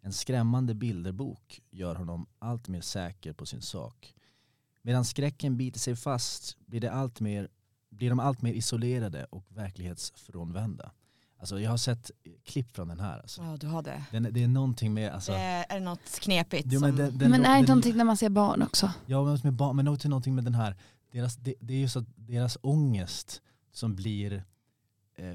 En 0.00 0.12
skrämmande 0.12 0.74
bilderbok 0.74 1.62
gör 1.70 1.94
honom 1.94 2.26
allt 2.38 2.68
mer 2.68 2.80
säker 2.80 3.32
på 3.32 3.46
sin 3.46 3.62
sak. 3.62 4.14
Medan 4.82 5.04
skräcken 5.04 5.56
biter 5.56 5.80
sig 5.80 5.96
fast 5.96 6.56
blir, 6.66 6.80
det 6.80 6.92
allt 6.92 7.20
mer, 7.20 7.48
blir 7.90 8.10
de 8.10 8.20
allt 8.20 8.42
mer 8.42 8.52
isolerade 8.52 9.24
och 9.24 9.44
verklighetsfrånvända. 9.48 10.92
Alltså 11.38 11.60
jag 11.60 11.70
har 11.70 11.76
sett 11.76 12.10
klipp 12.44 12.72
från 12.76 12.88
den 12.88 13.00
här. 13.00 13.18
Alltså. 13.18 13.42
Ja, 13.42 13.56
du 13.56 13.66
har 13.66 13.82
det. 13.82 14.04
Den, 14.10 14.28
det 14.30 14.42
är 14.42 14.48
någonting 14.48 14.94
med... 14.94 15.12
Alltså, 15.12 15.32
det 15.32 15.38
är 15.68 15.80
något 15.80 16.20
knepigt 16.20 16.66
Jo, 16.70 16.80
men 16.80 16.96
den- 16.96 17.18
den- 17.18 17.30
Men 17.30 17.44
är 17.44 17.58
inte 17.58 17.70
någonting 17.72 17.96
när 17.96 18.04
man 18.04 18.16
ser 18.16 18.28
barn 18.30 18.62
också? 18.62 18.92
Ja, 19.06 19.24
men 19.24 19.38
med 19.42 19.52
barn, 19.52 19.76
men 19.76 19.88
också 19.88 20.08
någonting 20.08 20.34
med 20.34 20.44
den 20.44 20.54
här, 20.54 20.76
deras, 21.12 21.36
det, 21.36 21.54
det 21.60 21.74
är 21.74 21.78
ju 21.78 21.88
så 21.88 21.98
att 21.98 22.06
deras 22.16 22.58
ångest 22.60 23.42
som 23.72 23.94
blir, 23.94 24.44
eh, 25.16 25.34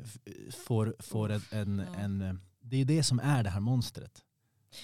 får, 0.65 0.95
får 0.99 1.31
en, 1.31 1.41
en, 1.51 1.83
Ja. 1.93 1.99
en, 1.99 2.21
eh, 2.21 2.33
det 2.61 2.77
är 2.77 2.85
det 2.85 3.03
som 3.03 3.19
är 3.19 3.43
det 3.43 3.49
här 3.49 3.59
monstret. 3.59 4.23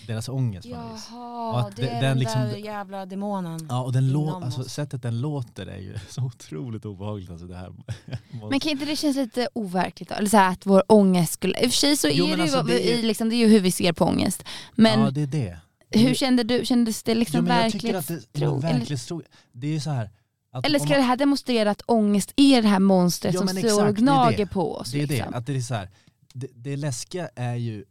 Deras 0.07 0.29
ångest 0.29 0.63
på 0.69 0.75
vis. 0.93 1.07
Och 1.11 1.17
Jaha, 1.17 1.59
att 1.67 1.75
det 1.75 1.81
det- 1.81 1.89
är 1.89 1.93
den 1.93 2.01
den 2.03 2.19
liksom- 2.19 2.41
där 2.41 2.55
jävla 2.55 3.05
demonen. 3.05 3.67
Ja 3.69 3.83
och 3.83 3.93
den 3.93 4.03
lå- 4.11 4.43
alltså, 4.45 4.63
sättet 4.63 5.01
den 5.01 5.21
låter 5.21 5.65
är 5.65 5.77
ju 5.77 5.95
så 6.09 6.21
otroligt 6.23 6.85
obehagligt. 6.85 7.29
Alltså, 7.29 7.47
det 7.47 7.55
här. 7.55 7.73
Men 8.49 8.59
kan 8.59 8.71
inte 8.71 8.85
det 8.85 8.95
kännas 8.95 9.15
lite 9.17 9.47
overkligt 9.53 10.09
då? 10.09 10.15
Eller 10.15 10.29
så 10.29 10.37
här 10.37 10.51
att 10.51 10.65
vår 10.65 10.83
ångest 10.87 11.33
skulle... 11.33 11.59
I 11.63 11.67
och 11.67 11.71
för 11.71 11.77
sig 11.77 11.97
så 11.97 12.07
Jo, 12.11 12.25
är 12.25 12.29
det, 12.29 12.35
ju, 12.35 12.41
alltså, 12.41 12.63
det 12.63 12.87
är 12.87 12.93
ju- 12.93 12.99
i, 12.99 13.01
liksom, 13.01 13.29
det 13.29 13.35
är 13.35 13.37
ju 13.37 13.47
hur 13.47 13.59
vi 13.59 13.71
ser 13.71 13.93
på 13.93 14.05
ångest. 14.05 14.43
Men 14.75 14.99
ja 14.99 15.11
det 15.11 15.21
är 15.21 15.27
det. 15.27 15.59
hur 15.99 16.13
kände 16.13 16.43
du? 16.43 16.65
Kändes 16.65 17.03
det 17.03 17.15
liksom 17.15 17.37
jo, 17.37 17.43
men 17.43 17.63
jag 17.63 17.71
tycker 17.71 17.95
att 17.95 18.09
verkligt? 18.09 18.89
det, 18.89 18.97
tro- 18.97 19.21
det 19.51 19.67
är 19.67 19.71
ju 19.71 19.79
så 19.79 19.89
här. 19.89 20.09
Att 20.51 20.65
Eller 20.65 20.79
ska 20.79 20.89
man- 20.89 20.97
det 20.97 21.03
här 21.03 21.17
demonstrera 21.17 21.71
att 21.71 21.81
ångest 21.85 22.33
är 22.35 22.61
det 22.61 22.67
här 22.67 22.79
monstret 22.79 23.33
Ja, 23.33 23.39
som 23.39 23.47
står 23.47 23.87
och 23.87 23.93
det 23.93 24.01
gnager 24.01 24.37
det. 24.37 24.45
på 24.45 24.75
oss? 24.75 24.91
Det 24.91 25.01
är 25.01 25.07
liksom? 25.07 25.31
det, 25.31 25.37
att 25.37 25.45
det 25.45 25.55
är 25.55 25.61
så 25.61 25.73
här, 25.73 25.89
det, 26.33 26.47
det 26.55 26.75
läskiga 26.77 27.29
är 27.35 27.55
ju, 27.55 27.85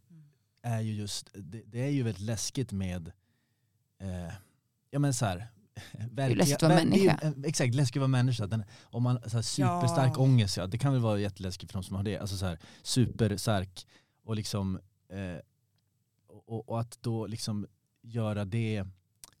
är 0.63 0.81
ju 0.81 0.93
just, 0.93 1.29
det, 1.33 1.61
det 1.65 1.81
är 1.81 1.89
ju 1.89 2.03
väldigt 2.03 2.21
läskigt 2.23 2.71
med, 2.71 3.11
eh, 4.01 4.33
ja 4.91 4.99
men 4.99 5.13
så 5.13 5.25
här, 5.25 5.47
verkliga- 6.11 6.37
läskigt 6.37 6.55
att 6.63 6.69
vara 6.69 6.81
ju- 6.81 6.85
människa. 6.89 7.19
eh, 7.21 7.31
Exakt, 7.45 7.75
läskigt 7.75 7.97
att 7.97 8.01
vara 8.01 8.07
människa. 8.07 8.47
Den, 8.47 8.63
om 8.83 9.03
man 9.03 9.21
så 9.29 9.37
här, 9.37 9.41
superstark 9.41 10.11
Ja. 10.15 10.21
ångest, 10.21 10.57
ja, 10.57 10.67
det 10.67 10.77
kan 10.77 10.93
väl 10.93 11.01
vara 11.01 11.19
jätteläskigt 11.19 11.71
för 11.71 11.79
de 11.79 11.83
som 11.83 11.95
har 11.95 12.03
det. 12.03 12.17
Alltså 12.17 12.37
så 12.37 12.45
här, 12.45 12.59
superstark 12.83 13.87
och 14.23 14.35
liksom, 14.35 14.79
eh, 15.09 15.39
och, 16.27 16.69
och 16.69 16.79
att 16.79 16.97
då 17.01 17.27
liksom 17.27 17.67
göra 18.01 18.45
det, 18.45 18.85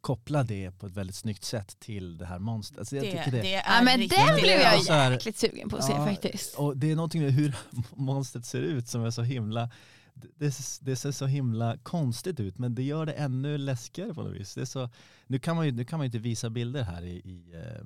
koppla 0.01 0.43
det 0.43 0.71
på 0.71 0.85
ett 0.87 0.91
väldigt 0.93 1.15
snyggt 1.15 1.43
sätt 1.43 1.79
till 1.79 2.17
det 2.17 2.25
här 2.25 2.39
monstret. 2.39 2.79
Alltså 2.79 2.95
jag 2.95 3.05
det, 3.05 3.11
tycker 3.11 3.31
det, 3.31 3.41
det 3.41 3.53
är 3.55 3.75
Ja 3.77 3.81
men 3.83 3.97
riktigt 3.97 4.19
den 4.27 4.35
blev 4.35 4.59
jag 4.59 4.83
så 4.83 4.93
här- 4.93 5.11
jäkligt 5.11 5.37
sugen 5.37 5.69
på 5.69 5.77
att 5.77 5.83
se 5.85 5.91
Ja, 5.93 6.05
faktiskt. 6.05 6.55
och 6.55 6.77
det 6.77 6.91
är 6.91 6.95
någonting 6.95 7.21
med 7.21 7.33
hur 7.33 7.55
monstret 7.95 8.45
ser 8.45 8.61
ut 8.61 8.87
som 8.87 9.03
är 9.05 9.11
så 9.11 9.21
himla 9.21 9.69
det, 10.13 10.79
det 10.81 10.95
ser 10.95 11.11
så 11.11 11.25
himla 11.25 11.77
konstigt 11.77 12.39
ut 12.39 12.57
men 12.57 12.75
det 12.75 12.83
gör 12.83 13.05
det 13.05 13.13
ännu 13.13 13.57
läskigare 13.57 14.13
på 14.13 14.23
något 14.23 14.35
vis. 14.35 14.53
Det 14.55 14.61
är 14.61 14.65
så, 14.65 14.89
nu, 15.27 15.39
kan 15.39 15.55
man 15.55 15.65
ju, 15.65 15.71
nu 15.71 15.85
kan 15.85 15.99
man 15.99 16.03
ju 16.03 16.07
inte 16.07 16.19
visa 16.19 16.49
bilder 16.49 16.83
här 16.83 17.03
i, 17.03 17.11
i 17.15 17.53
eh, 17.53 17.85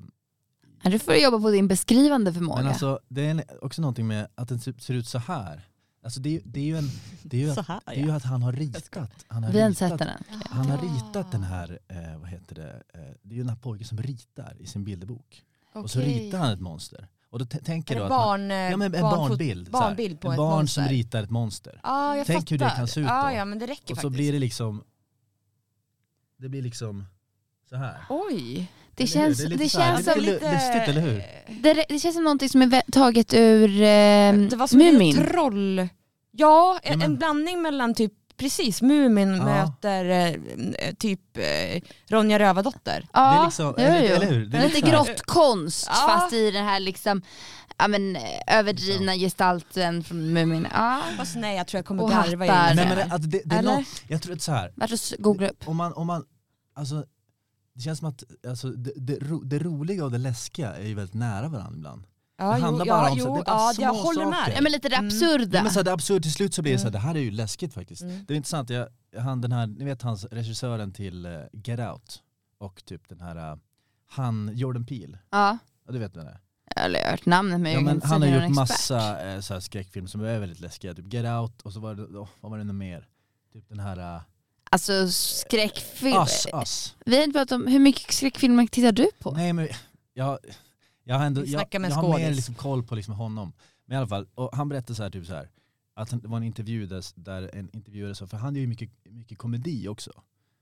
Ja, 0.83 0.89
du 0.89 0.99
får 0.99 1.15
jobba 1.15 1.39
på 1.39 1.51
din 1.51 1.67
beskrivande 1.67 2.33
förmåga. 2.33 2.61
men 2.61 2.67
alltså 2.67 2.99
det 3.07 3.25
är 3.25 3.63
också 3.65 3.81
någonting 3.81 4.07
med 4.07 4.27
att 4.35 4.49
den 4.49 4.59
ser 4.59 4.93
ut 4.93 5.07
så 5.07 5.17
här. 5.19 5.61
Alltså 6.03 6.19
det, 6.19 6.35
är- 6.35 6.41
det 6.45 6.59
är 6.59 6.63
ju 6.63 6.77
en, 6.77 6.89
det 7.23 7.37
är 7.37 7.41
ju, 7.41 7.49
att, 7.59 7.67
här, 7.67 7.81
det 7.85 7.91
är 8.01 8.05
ju 8.05 8.11
att 8.11 8.23
han 8.23 8.41
har 8.41 8.51
ritat. 8.53 8.89
Han 9.27 9.43
har 9.43 9.51
Vi 9.51 9.61
har 9.61 9.69
ritat, 9.69 9.99
den 9.99 10.09
han 10.49 10.65
har 10.69 10.77
ritat 10.77 11.31
den 11.31 11.43
här, 11.43 11.79
eh, 11.87 12.17
vad 12.19 12.29
heter 12.29 12.55
det, 12.55 12.83
eh, 12.93 12.99
det 13.21 13.33
är 13.33 13.37
ju 13.37 13.41
den 13.41 13.49
här 13.49 13.55
pojken 13.57 13.87
som 13.87 13.97
ritar 13.97 14.55
i 14.59 14.65
sin 14.67 14.83
bilderbok. 14.83 15.43
Och 15.73 15.89
så 15.91 15.99
ritar 15.99 16.37
han 16.37 16.51
ett 16.53 16.59
monster. 16.61 17.07
Och 17.29 17.39
då 17.39 17.45
tänker 17.45 17.95
Är 17.95 17.99
du 17.99 18.03
att 18.03 18.09
man, 18.09 18.19
barn, 18.19 18.51
eh, 18.51 18.57
Ja 18.57 18.77
men 18.77 18.95
en 18.95 19.01
barnfot- 19.03 19.27
barnbild. 19.29 19.67
så 19.71 19.77
här. 19.77 19.83
barnbild 19.85 20.21
på 20.21 20.31
ett 20.31 20.37
barn 20.37 20.49
monster. 20.57 20.81
som 20.81 20.89
ritar 20.91 21.23
ett 21.23 21.29
monster. 21.29 21.79
Ja, 21.83 22.17
jag 22.17 22.25
Tänk 22.27 22.39
fattar. 22.39 22.51
hur 22.51 22.57
det 22.57 22.73
kan 22.75 22.87
se 22.87 22.99
ut 22.99 23.07
då. 23.07 23.13
ja, 23.13 23.45
men 23.45 23.59
det 23.59 23.65
räcker 23.67 23.83
Och 23.83 23.87
så 23.89 23.95
faktiskt. 23.95 24.11
blir 24.13 24.33
det 24.33 24.39
liksom, 24.39 24.83
det 26.37 26.49
blir 26.49 26.61
liksom 26.61 27.05
så 27.69 27.75
här. 27.75 27.97
Oj. 28.09 28.71
Det 28.95 29.03
Eller 29.03 29.11
känns, 29.13 29.37
det, 29.43 29.69
känns 29.69 30.05
det 30.05 30.11
är 30.11 30.15
som, 30.15 30.23
lite 30.23 30.53
lustigt 30.53 30.87
eller 30.87 31.01
hur? 31.01 31.23
det, 31.61 31.85
det 31.89 31.99
känns 31.99 32.15
som 32.15 32.23
någonting 32.23 32.49
som 32.49 32.61
är 32.61 32.91
taget 32.91 33.33
ur 33.33 33.69
eh, 33.69 34.49
Det 34.49 34.55
var 34.55 34.67
som 34.67 34.79
Mumin. 34.79 35.17
en 35.19 35.27
troll. 35.27 35.87
Ja, 36.31 36.79
en, 36.83 36.91
Ja, 36.91 36.97
men- 36.97 37.11
en 37.11 37.17
blandning 37.17 37.61
mellan 37.61 37.93
typ 37.93 38.13
Precis, 38.37 38.81
Mumin 38.81 39.35
Ja. 39.35 39.43
möter 39.45 40.05
eh, 40.05 40.93
typ 40.93 41.37
eh, 41.37 41.81
Ronja 42.09 42.39
Rövardotter. 42.39 43.07
Ja, 43.13 43.31
det 43.33 43.39
är 43.39 43.45
liksom, 43.45 43.65
jo, 43.77 43.83
eller, 43.83 44.09
jo. 44.09 44.15
eller 44.15 44.25
hur? 44.31 44.45
Det 44.45 44.57
är 44.57 44.67
Lite 44.67 44.79
så 44.79 44.85
här- 44.85 45.05
grottkonst 45.05 45.85
Ja. 45.89 45.93
fast 46.07 46.33
i 46.33 46.51
den 46.51 46.65
här 46.65 46.79
liksom, 46.79 47.21
ja, 47.77 47.87
men, 47.87 48.15
eh, 48.15 48.21
överdrivna 48.47 49.15
gestalten 49.15 50.03
från 50.03 50.33
Mumin. 50.33 50.67
Ja. 50.73 51.01
Fast 51.17 51.35
nej, 51.35 51.57
jag 51.57 51.67
tror 51.67 51.77
jag 51.77 51.85
kommer 51.85 52.07
garva 52.09 52.45
i 52.45 52.47
det. 52.47 52.73
Nej, 52.75 52.87
men 52.87 52.97
det, 52.97 53.03
att 53.15 53.31
det, 53.31 53.41
det 53.45 53.55
är 53.55 53.59
Eller? 53.59 53.75
något, 53.75 53.87
jag 54.07 54.21
tror 54.21 54.33
att 54.35 54.41
så 54.41 54.51
här, 54.51 54.73
Vart 54.75 54.89
och 54.89 54.93
s- 54.93 55.13
googla 55.19 55.47
upp. 55.49 55.67
om 55.67 55.77
man, 55.77 55.93
om 55.93 56.07
man, 56.07 56.25
alltså, 56.75 57.03
det 57.73 57.81
känns 57.81 57.99
som 57.99 58.07
att 58.07 58.23
alltså, 58.47 58.69
det, 58.69 58.91
det, 58.95 59.15
ro, 59.19 59.41
det 59.43 59.59
roliga 59.59 60.05
och 60.05 60.11
det 60.11 60.17
läskiga 60.17 60.75
är 60.75 60.87
ju 60.87 60.93
väldigt 60.95 61.13
nära 61.15 61.47
varandra 61.47 61.75
ibland. 61.77 62.03
Ja, 62.37 62.45
det 62.53 62.61
handlar 62.61 62.85
jo, 62.85 62.89
bara 62.93 63.05
ja, 63.05 63.11
om 63.11 63.19
så- 63.19 63.25
jo, 63.27 63.33
det 63.35 63.39
är 63.41 63.43
bara 63.43 63.57
ja, 63.67 63.73
små 63.73 63.83
jag 63.83 63.93
håller 63.93 64.25
med 64.25 64.35
saker. 64.39 64.51
Ja 64.55 64.61
men 64.61 64.71
lite 64.71 64.89
det 64.89 64.95
Mm. 64.95 65.07
absurda. 65.07 65.57
Ja, 65.57 65.63
men 65.63 65.71
så 65.71 65.79
här, 65.79 65.83
det 65.83 65.91
är 65.91 65.93
absurt, 65.93 66.21
till 66.23 66.33
slut 66.33 66.53
så 66.53 66.61
blir 66.61 66.71
det 66.73 66.77
så 66.79 66.83
här, 66.83 66.89
Mm. 66.89 67.01
det 67.01 67.07
här 67.07 67.15
är 67.15 67.19
ju 67.19 67.31
läskigt 67.31 67.73
faktiskt. 67.73 68.01
Mm. 68.01 68.25
Det 68.27 68.33
är 68.33 68.35
intressant, 68.35 68.69
jag, 68.69 68.87
han 69.17 69.41
den 69.41 69.51
här, 69.51 69.67
ni 69.67 69.85
vet 69.85 70.01
hans 70.01 70.25
regissören 70.25 70.93
till 70.93 71.25
eh, 71.25 71.31
Get 71.63 71.79
Out 71.79 72.21
och 72.59 72.85
typ 72.85 73.09
den 73.09 73.21
här, 73.21 73.51
eh, 73.51 73.57
han 74.09 74.51
Jordan 74.53 74.85
Peele, 74.85 75.19
ja. 75.29 75.57
ja, 75.85 75.91
du 75.93 75.99
vet 75.99 76.13
den 76.13 76.25
där. 76.25 76.39
Eller 76.75 76.99
jag 76.99 77.05
har 77.05 77.11
hört 77.11 77.25
namnet 77.25 77.59
men 77.59 77.71
Ja, 77.71 77.77
jag 77.77 77.83
men 77.85 78.01
han 78.01 78.21
har 78.21 78.29
gjort 78.29 78.55
massa 78.55 79.27
eh, 79.33 79.39
så 79.39 79.53
här 79.53 79.61
skräckfilmer 79.61 80.09
som 80.09 80.21
är 80.25 80.39
väldigt 80.39 80.59
läskiga, 80.59 80.93
typ 80.93 81.13
Get 81.13 81.25
Out 81.25 81.61
och 81.61 81.73
så 81.73 81.79
var 81.79 81.95
det, 81.95 82.03
oh, 82.03 82.27
vad 82.41 82.51
var 82.51 82.57
det 82.57 82.63
nu 82.63 82.73
mer? 82.73 83.07
Typ 83.53 83.69
den 83.69 83.79
här 83.79 84.15
uh, 84.15 84.21
Alltså 84.69 85.09
skräckfilm. 85.11 86.17
Us, 86.21 86.47
Us. 86.53 86.95
Vi 87.05 87.15
har 87.17 87.23
inte 87.23 87.39
pratat 87.39 87.51
om, 87.51 87.67
hur 87.67 87.79
mycket 87.79 88.11
skräckfilmer 88.13 88.67
tittar 88.67 88.91
du 88.91 89.09
på? 89.19 89.31
Nej 89.31 89.53
men 89.53 89.67
jag, 90.13 90.39
jag 91.07 91.15
har 91.15 91.25
ändå, 91.25 91.45
jag, 91.45 91.81
med 91.81 91.91
jag 91.91 91.95
har 91.95 92.17
mer 92.17 92.31
liksom 92.33 92.55
koll 92.55 92.83
på 92.83 92.95
liksom 92.95 93.13
honom. 93.13 93.53
Men 93.85 93.95
i 93.95 93.97
alla 93.97 94.07
fall, 94.07 94.27
och 94.35 94.55
han 94.55 94.69
berättade 94.69 94.95
så 94.95 95.03
här, 95.03 95.09
typ 95.09 95.25
så 95.25 95.33
här 95.33 95.49
att 95.97 96.09
det 96.21 96.27
var 96.27 96.37
en 96.37 96.43
intervju 96.43 96.85
där, 96.85 97.03
där 97.15 97.55
en 97.55 97.69
intervjuare 97.75 98.15
sa, 98.15 98.27
för 98.27 98.37
han 98.37 98.55
gör 98.55 98.61
ju 98.61 98.67
mycket, 98.67 98.89
mycket 99.03 99.37
komedi 99.37 99.87
också. 99.87 100.11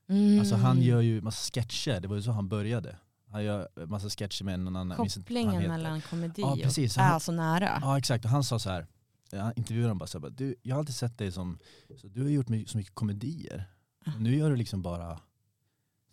Mm. 0.09 0.39
Alltså 0.39 0.55
han 0.55 0.81
gör 0.81 1.01
ju 1.01 1.21
massa 1.21 1.51
sketcher, 1.51 1.99
det 1.99 2.07
var 2.07 2.15
ju 2.15 2.21
så 2.21 2.31
han 2.31 2.47
började. 2.47 2.97
Han 3.31 3.43
gör 3.43 3.69
massa 3.87 4.09
sketcher 4.09 4.43
med 4.43 4.59
någon 4.59 4.75
annan, 4.75 4.97
jag 4.97 5.11
Kopplingen 5.11 5.67
mellan 5.67 6.01
komedi 6.01 6.41
Ja, 6.41 6.57
precis. 6.63 6.97
och 6.97 7.03
Han- 7.03 7.15
är 7.15 7.19
så 7.19 7.31
nära. 7.31 7.79
Ja 7.81 7.97
exakt, 7.97 8.25
och 8.25 8.31
han 8.31 8.43
sa 8.43 8.59
så 8.59 8.69
här, 8.69 8.87
ja, 9.31 9.51
intervjuaren 9.55 9.97
bara 9.97 10.07
så 10.07 10.19
här, 10.19 10.29
du, 10.29 10.55
jag 10.61 10.75
har 10.75 10.79
alltid 10.79 10.95
sett 10.95 11.17
dig 11.17 11.31
som, 11.31 11.59
så 11.97 12.07
du 12.07 12.21
har 12.21 12.29
gjort 12.29 12.47
så 12.67 12.77
mycket 12.77 12.95
komedier. 12.95 13.69
Och 14.15 14.21
nu 14.21 14.35
gör 14.35 14.49
du 14.49 14.55
liksom 14.55 14.81
bara 14.81 15.19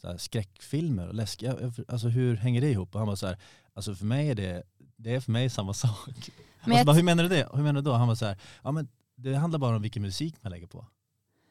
här, 0.08 0.16
skräckfilmer 0.16 1.08
och 1.08 1.14
läskiga, 1.14 1.56
alltså 1.88 2.08
hur 2.08 2.36
hänger 2.36 2.60
det 2.60 2.70
ihop? 2.70 2.94
Och 2.94 2.98
han 3.00 3.08
var 3.08 3.16
så 3.16 3.26
här, 3.26 3.38
alltså 3.74 3.94
för 3.94 4.04
mig 4.04 4.28
är 4.30 4.34
det, 4.34 4.62
det 4.96 5.14
är 5.14 5.20
för 5.20 5.32
mig 5.32 5.50
samma 5.50 5.74
sak. 5.74 6.06
Men 6.06 6.24
Men 6.64 6.76
jag- 6.76 6.86
bara, 6.86 6.96
hur 6.96 7.02
menar 7.02 7.22
du 7.22 7.28
det? 7.28 7.48
Hur 7.54 7.62
menar 7.62 7.80
du 7.80 7.84
då? 7.90 7.92
Han 7.92 8.08
var 8.08 8.14
så 8.14 8.26
här, 8.26 8.36
ja 8.62 8.72
men 8.72 8.88
det 9.16 9.34
handlar 9.34 9.58
bara 9.58 9.76
om 9.76 9.82
vilken 9.82 10.02
musik 10.02 10.34
man 10.42 10.52
lägger 10.52 10.66
på. 10.66 10.86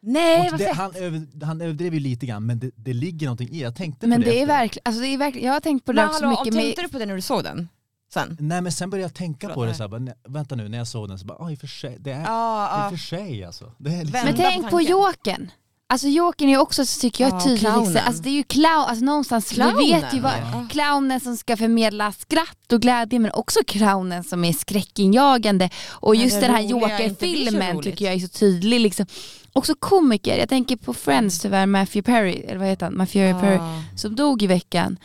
Nej 0.03 0.39
Och 0.45 0.51
vad 0.51 0.59
det, 0.59 0.65
fett! 0.65 0.77
han, 0.77 0.95
över, 0.95 1.45
han 1.45 1.61
överdrev 1.61 1.93
ju 1.93 1.99
lite 1.99 2.25
grann 2.25 2.45
men 2.45 2.59
det, 2.59 2.71
det 2.75 2.93
ligger 2.93 3.25
någonting 3.27 3.49
i, 3.51 3.61
jag 3.61 3.75
tänkte 3.75 4.07
Men 4.07 4.21
på 4.21 4.25
det, 4.25 4.31
det 4.31 4.41
är 4.41 4.47
verkligen, 4.47 4.81
alltså 4.85 5.01
det 5.01 5.07
är 5.07 5.17
verkligen, 5.17 5.47
jag 5.47 5.53
har 5.53 5.59
tänkt 5.59 5.85
på 5.85 5.91
det 5.91 5.95
Men 5.95 6.09
också 6.09 6.25
hallå, 6.25 6.29
mycket 6.39 6.53
tänkte 6.53 6.81
med, 6.81 6.89
du 6.89 6.91
på 6.93 6.99
det 6.99 7.05
när 7.05 7.15
du 7.15 7.21
såg 7.21 7.43
den? 7.43 7.69
Sen? 8.13 8.37
Nej 8.39 8.61
men 8.61 8.71
sen 8.71 8.89
började 8.89 9.03
jag 9.05 9.13
tänka 9.13 9.39
Förlåt, 9.47 9.55
på 9.55 9.65
det 9.65 9.73
så 9.73 9.83
här, 9.83 9.87
bara, 9.87 9.99
nej, 9.99 10.13
vänta 10.27 10.55
nu 10.55 10.69
när 10.69 10.77
jag 10.77 10.87
såg 10.87 11.07
den 11.09 11.19
så 11.19 11.25
bara, 11.25 11.37
oj 11.45 11.55
för 11.55 11.67
sig, 11.67 11.97
det 11.99 12.11
är, 12.11 12.21
Ja, 12.23 12.69
det 12.71 12.79
är 12.79 12.83
ja. 12.83 12.89
för 12.89 12.97
sig 12.97 13.43
alltså. 13.43 13.71
Det 13.77 13.89
är 13.95 14.03
liksom, 14.05 14.25
Men 14.25 14.35
tänk 14.35 14.69
på. 14.69 14.81
Jokern. 14.81 15.51
Alltså 15.91 16.07
Jokern 16.07 16.49
är 16.49 16.57
också, 16.57 16.85
så 16.85 16.99
tycker 16.99 17.23
jag, 17.23 17.33
Ja, 17.33 17.37
ett 17.37 17.43
tydligt 17.43 17.61
clownen. 17.61 17.97
Alltså 17.97 18.23
det 18.23 18.29
är 18.29 18.33
ju 18.33 18.43
clown, 18.43 18.85
alltså 18.87 19.05
någonstans, 19.05 19.49
Clownen, 19.49 19.77
vi 19.77 19.93
vet 19.93 20.13
ju 20.13 20.19
vad, 20.19 20.31
ja. 20.31 20.67
clownen 20.69 21.19
som 21.19 21.37
ska 21.37 21.57
förmedla 21.57 22.11
skratt 22.11 22.71
och 22.73 22.81
glädje 22.81 23.19
men 23.19 23.31
också 23.31 23.59
clownen 23.67 24.23
som 24.23 24.43
är 24.45 24.53
skräckinjagande. 24.53 25.69
Och 25.89 26.15
just 26.15 26.41
den 26.41 26.51
här 26.51 26.61
Joker-filmen 26.61 27.81
tycker 27.81 28.05
jag 28.05 28.13
är 28.13 28.19
så 28.19 28.27
tydlig. 28.27 28.79
Liksom. 28.79 29.05
Också 29.53 29.75
komiker, 29.79 30.37
jag 30.37 30.49
tänker 30.49 30.75
på 30.75 30.93
Friends 30.93 31.39
tyvärr, 31.39 31.65
Matthew 31.65 32.11
Perry, 32.11 32.33
eller 32.33 32.57
vad 32.59 32.67
heter 32.67 32.85
han? 32.85 32.97
Matthew 32.97 33.41
Perry, 33.41 33.55
Ja. 33.55 33.83
som 33.97 34.15
dog 34.15 34.43
i 34.43 34.47
veckan 34.47 34.97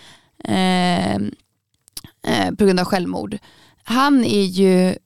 eh, 0.44 1.14
eh, 1.14 2.51
på 2.59 2.64
grund 2.64 2.81
av 2.81 2.87
självmord. 2.87 3.38
Han 3.85 4.25
är 4.25 4.44
ju 4.44 4.96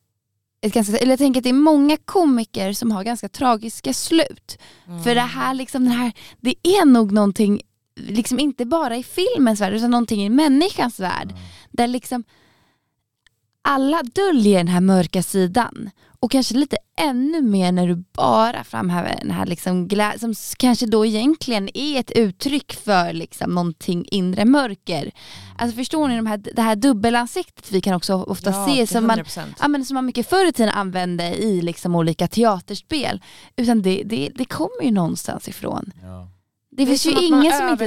ett 0.62 0.74
ganska, 0.74 0.96
eller 0.96 1.12
jag 1.12 1.18
tänker 1.18 1.40
att 1.40 1.44
det 1.44 1.50
är 1.50 1.54
många 1.54 1.96
komiker 1.96 2.72
som 2.72 2.90
har 2.90 3.04
ganska 3.04 3.28
tragiska 3.28 3.94
slut. 3.94 4.58
För 5.04 5.14
det 5.14 5.20
här, 5.20 5.54
liksom, 5.54 5.84
den 5.84 5.92
här, 5.92 6.12
det 6.40 6.54
är 6.62 6.84
nog 6.84 7.12
någonting, 7.12 7.60
liksom 7.96 8.38
inte 8.38 8.64
bara 8.64 8.96
i 8.96 9.02
filmens 9.02 9.60
värld 9.60 9.74
utan 9.74 9.90
någonting 9.90 10.24
i 10.24 10.30
människans 10.30 11.00
värld. 11.00 11.34
Där 11.70 11.86
liksom 11.86 12.24
alla 13.62 14.02
döljer 14.02 14.58
den 14.58 14.68
här 14.68 14.80
mörka 14.80 15.22
sidan. 15.22 15.90
Och 16.22 16.30
kanske 16.30 16.54
lite 16.54 16.76
ännu 17.00 17.42
mer 17.42 17.72
när 17.72 17.86
du 17.86 18.04
bara 18.12 18.64
framhäver 18.64 19.18
den 19.22 19.30
här 19.30 19.46
liksom 19.46 19.88
glä- 19.88 20.18
som 20.18 20.34
kanske 20.58 20.86
då 20.86 21.06
egentligen 21.06 21.68
är 21.74 22.00
ett 22.00 22.10
uttryck 22.10 22.72
för 22.84 23.12
liksom 23.12 23.54
någonting 23.54 24.04
inre 24.10 24.44
mörker. 24.44 25.10
Alltså 25.58 25.76
förstår 25.76 26.08
ni 26.08 26.16
de 26.16 26.26
här, 26.26 26.36
det 26.36 26.62
här 26.62 26.76
dubbelansiktet 26.76 27.72
vi 27.72 27.80
kan 27.80 27.94
också 27.94 28.14
ofta 28.14 28.50
Ja, 28.50 28.66
se 28.68 28.86
som 28.86 29.06
man, 29.06 29.18
100%. 29.18 29.40
ja, 29.60 29.68
men 29.68 29.84
som 29.84 29.94
man 29.94 30.06
mycket 30.06 30.28
förr 30.30 30.46
i 30.48 30.52
tiden 30.52 30.72
använde 30.74 31.24
i 31.36 31.62
liksom 31.62 31.94
olika 31.94 32.28
teaterspel. 32.28 33.20
Utan 33.56 33.82
det, 33.82 34.02
det, 34.04 34.30
det 34.34 34.44
kommer 34.44 34.82
ju 34.82 34.90
någonstans 34.90 35.48
ifrån. 35.48 35.92
Ja. 36.02 36.28
Det, 36.70 36.86
finns 36.86 37.06
är 37.06 37.10
ju 37.10 37.26
ingen 37.26 37.52
som 37.52 37.68
inte 37.68 37.84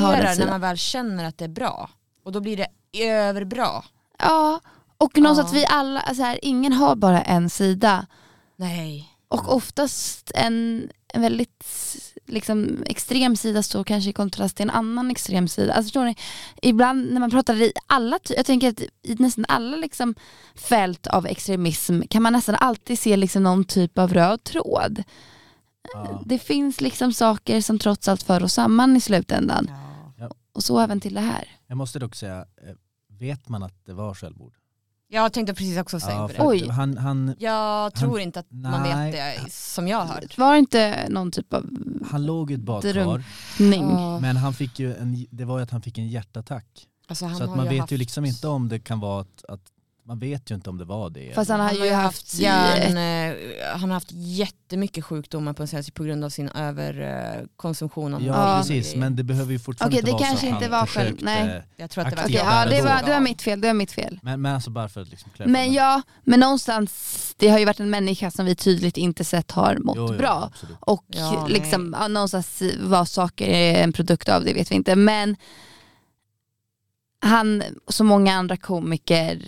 har 0.00 0.12
den 0.16 0.24
när 0.24 0.34
sidan. 0.34 0.50
man 0.50 0.60
väl 0.60 0.76
känner 0.76 1.24
att 1.24 1.38
det 1.38 1.44
är 1.44 1.48
bra. 1.48 1.90
Och 2.24 2.32
då 2.32 2.40
blir 2.40 2.56
det 2.56 2.66
överbra. 3.06 3.84
Ja, 4.18 4.60
och 4.98 5.18
någonstans 5.18 5.52
Ja. 5.52 5.58
vi 5.58 5.66
alla, 5.66 6.00
alltså 6.00 6.22
här, 6.22 6.38
ingen 6.42 6.72
har 6.72 6.96
bara 6.96 7.22
en 7.22 7.50
sida. 7.50 8.06
Nej. 8.56 9.08
Och 9.28 9.54
oftast 9.54 10.32
en, 10.34 10.88
en 11.14 11.22
väldigt 11.22 11.64
liksom, 12.26 12.82
extrem 12.86 13.36
sida 13.36 13.62
står 13.62 13.84
kanske 13.84 14.10
i 14.10 14.12
kontrast 14.12 14.56
till 14.56 14.62
en 14.62 14.70
annan 14.70 15.10
extrem 15.10 15.48
sida. 15.48 15.72
Alltså, 15.72 15.86
förstår 15.86 16.04
ni? 16.04 16.16
Ibland 16.62 17.12
när 17.12 17.20
man 17.20 17.30
pratar 17.30 17.54
i 17.62 17.72
alla, 17.86 18.18
jag 18.28 18.46
tänker 18.46 18.68
att 18.68 18.80
i 19.02 19.14
nästan 19.18 19.44
alla 19.48 19.76
liksom, 19.76 20.14
fält 20.54 21.06
av 21.06 21.26
extremism 21.26 22.02
kan 22.10 22.22
man 22.22 22.32
nästan 22.32 22.54
alltid 22.54 22.98
se 22.98 23.16
liksom, 23.16 23.42
någon 23.42 23.64
typ 23.64 23.98
av 23.98 24.14
röd 24.14 24.44
tråd. 24.44 25.02
Ja. 25.92 26.22
det 26.26 26.38
finns 26.38 26.80
liksom 26.80 27.12
saker 27.12 27.60
som 27.60 27.78
trots 27.78 28.08
allt 28.08 28.22
för 28.22 28.42
oss 28.42 28.52
samman 28.52 28.96
i 28.96 29.00
slutändan. 29.00 29.70
Ja. 30.18 30.30
Och 30.52 30.64
så 30.64 30.78
även 30.80 31.00
till 31.00 31.14
det 31.14 31.20
här. 31.20 31.48
Jag 31.66 31.76
måste 31.78 31.98
dock 31.98 32.14
säga, 32.14 32.38
eh, 32.38 32.74
vet 33.18 33.48
man 33.48 33.62
att 33.62 33.84
det 33.86 33.92
var 33.92 34.14
självmord? 34.14 34.54
Jag 35.10 35.32
tänkte 35.32 35.54
precis 35.54 35.78
också 35.78 36.00
säga 36.00 36.28
på 36.28 36.32
det. 36.32 36.42
Oj. 36.48 36.68
Han, 36.68 36.98
han, 36.98 37.34
Jag 37.38 37.94
tror 37.94 38.10
Han- 38.10 38.20
inte 38.20 38.40
att 38.40 38.50
man 38.50 38.82
Nej. 38.82 39.12
vet 39.12 39.44
det 39.44 39.50
som 39.52 39.88
jag 39.88 39.98
har 39.98 40.14
hört. 40.14 40.38
Var 40.38 40.52
det 40.52 40.58
inte 40.58 41.06
någon 41.08 41.30
typ 41.30 41.52
av 41.54 41.64
han 42.10 42.26
låg 42.26 42.50
i 42.50 42.54
ett 42.54 42.60
badkar? 42.60 43.22
Ja. 43.58 44.20
men 44.20 44.36
han 44.36 44.54
fick 44.54 44.78
ju 44.78 44.94
en, 44.96 45.26
det 45.30 45.44
var 45.44 45.58
ju 45.58 45.62
att 45.62 45.70
han 45.70 45.82
fick 45.82 45.98
en 45.98 46.08
hjärtattack. 46.08 46.86
Alltså, 47.08 47.26
han 47.26 47.36
så 47.36 47.44
att 47.44 47.56
man 47.56 47.68
vet 47.68 47.80
haft- 47.80 47.92
ju 47.92 47.96
liksom 47.96 48.24
inte 48.24 48.48
om 48.48 48.68
det 48.68 48.78
kan 48.78 49.00
vara 49.00 49.20
att, 49.20 49.44
att 49.48 49.60
man 50.08 50.18
vet 50.18 50.50
ju 50.50 50.54
inte 50.54 50.70
om 50.70 50.78
det 50.78 50.84
var 50.84 51.10
det. 51.10 51.34
Fast 51.34 51.50
han 51.50 51.60
har 51.60 51.72
ju 51.72 51.92
haft 51.92 52.34
hjärn, 52.34 52.96
eh, 52.96 53.36
han 53.72 53.90
har 53.90 53.94
haft 53.94 54.08
jättemycket 54.12 55.04
sjukdomar 55.04 55.52
på 55.52 55.66
senare 55.66 55.90
på 55.94 56.04
grund 56.04 56.24
av 56.24 56.30
sin 56.30 56.48
överkonsumtion 56.48 58.14
av 58.14 58.22
Ja, 58.22 58.26
Ja. 58.52 58.58
precis, 58.58 58.94
men 58.94 59.16
det 59.16 59.22
behöver 59.24 59.52
ju 59.52 59.58
fortfarande 59.58 59.96
Okej, 59.96 60.00
inte 60.00 60.10
det 60.10 60.12
vara 60.12 60.28
kanske 60.28 60.46
så 60.46 60.54
att 60.56 60.62
inte 60.62 60.74
han 60.74 60.80
var 60.80 60.86
själv- 60.86 61.06
försökte- 61.06 61.24
nej. 61.24 61.62
Jag 61.76 61.90
tror 61.90 62.04
att 62.04 62.10
det 62.10 62.16
var 62.16 62.24
Okej, 62.24 62.34
ja, 62.44 62.66
det 62.66 62.82
var, 62.82 63.02
det 63.06 63.12
var 63.12 63.20
mitt 63.20 63.42
fel. 63.42 63.60
Det 63.60 63.66
var 63.68 63.74
mitt 63.74 63.92
fel. 63.92 64.18
Men, 64.22 64.42
men 64.42 64.54
alltså 64.54 64.70
bara 64.70 64.88
för 64.88 65.00
att 65.02 65.08
liksom 65.08 65.30
Men 65.46 65.72
ja, 65.72 66.02
men 66.24 66.40
någonstans, 66.40 67.34
det 67.38 67.48
har 67.48 67.58
ju 67.58 67.64
varit 67.64 67.80
en 67.80 67.90
människa 67.90 68.30
som 68.30 68.46
vi 68.46 68.54
tydligt 68.54 68.96
inte 68.96 69.24
sett 69.24 69.50
har 69.50 69.76
mått 69.76 69.96
Jo, 69.96 70.08
jo, 70.12 70.18
bra. 70.18 70.50
absolut. 70.52 70.76
Och 70.80 71.04
Ja, 71.08 71.46
liksom, 71.46 71.96
ja, 72.00 72.08
någonstans 72.08 72.62
vad 72.80 73.08
saker 73.08 73.46
är 73.48 73.84
en 73.84 73.92
produkt 73.92 74.28
av, 74.28 74.44
det 74.44 74.52
vet 74.54 74.70
vi 74.70 74.74
inte. 74.74 74.96
Men 74.96 75.36
han, 77.20 77.62
som 77.88 78.06
många 78.06 78.34
andra 78.34 78.56
komiker, 78.56 79.42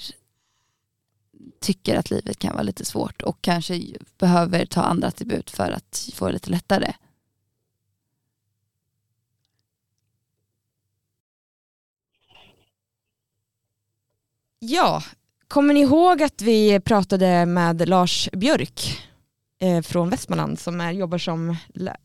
tycker 1.60 1.96
att 1.96 2.10
livet 2.10 2.38
kan 2.38 2.52
vara 2.52 2.62
lite 2.62 2.84
svårt 2.84 3.22
och 3.22 3.38
kanske 3.42 3.82
behöver 4.18 4.66
ta 4.66 4.82
andra 4.82 5.08
attribut 5.08 5.50
för 5.50 5.70
att 5.70 6.08
få 6.14 6.26
det 6.26 6.32
lite 6.32 6.50
lättare. 6.50 6.92
Ja, 14.58 15.02
kommer 15.48 15.74
ni 15.74 15.80
ihåg 15.80 16.22
att 16.22 16.42
vi 16.42 16.80
pratade 16.80 17.46
med 17.46 17.88
Lars 17.88 18.28
Björk 18.32 19.08
eh, 19.60 19.82
från 19.82 20.10
Västmanland 20.10 20.58
som 20.58 20.80
är, 20.80 20.92
jobbar 20.92 21.18
som, 21.18 21.56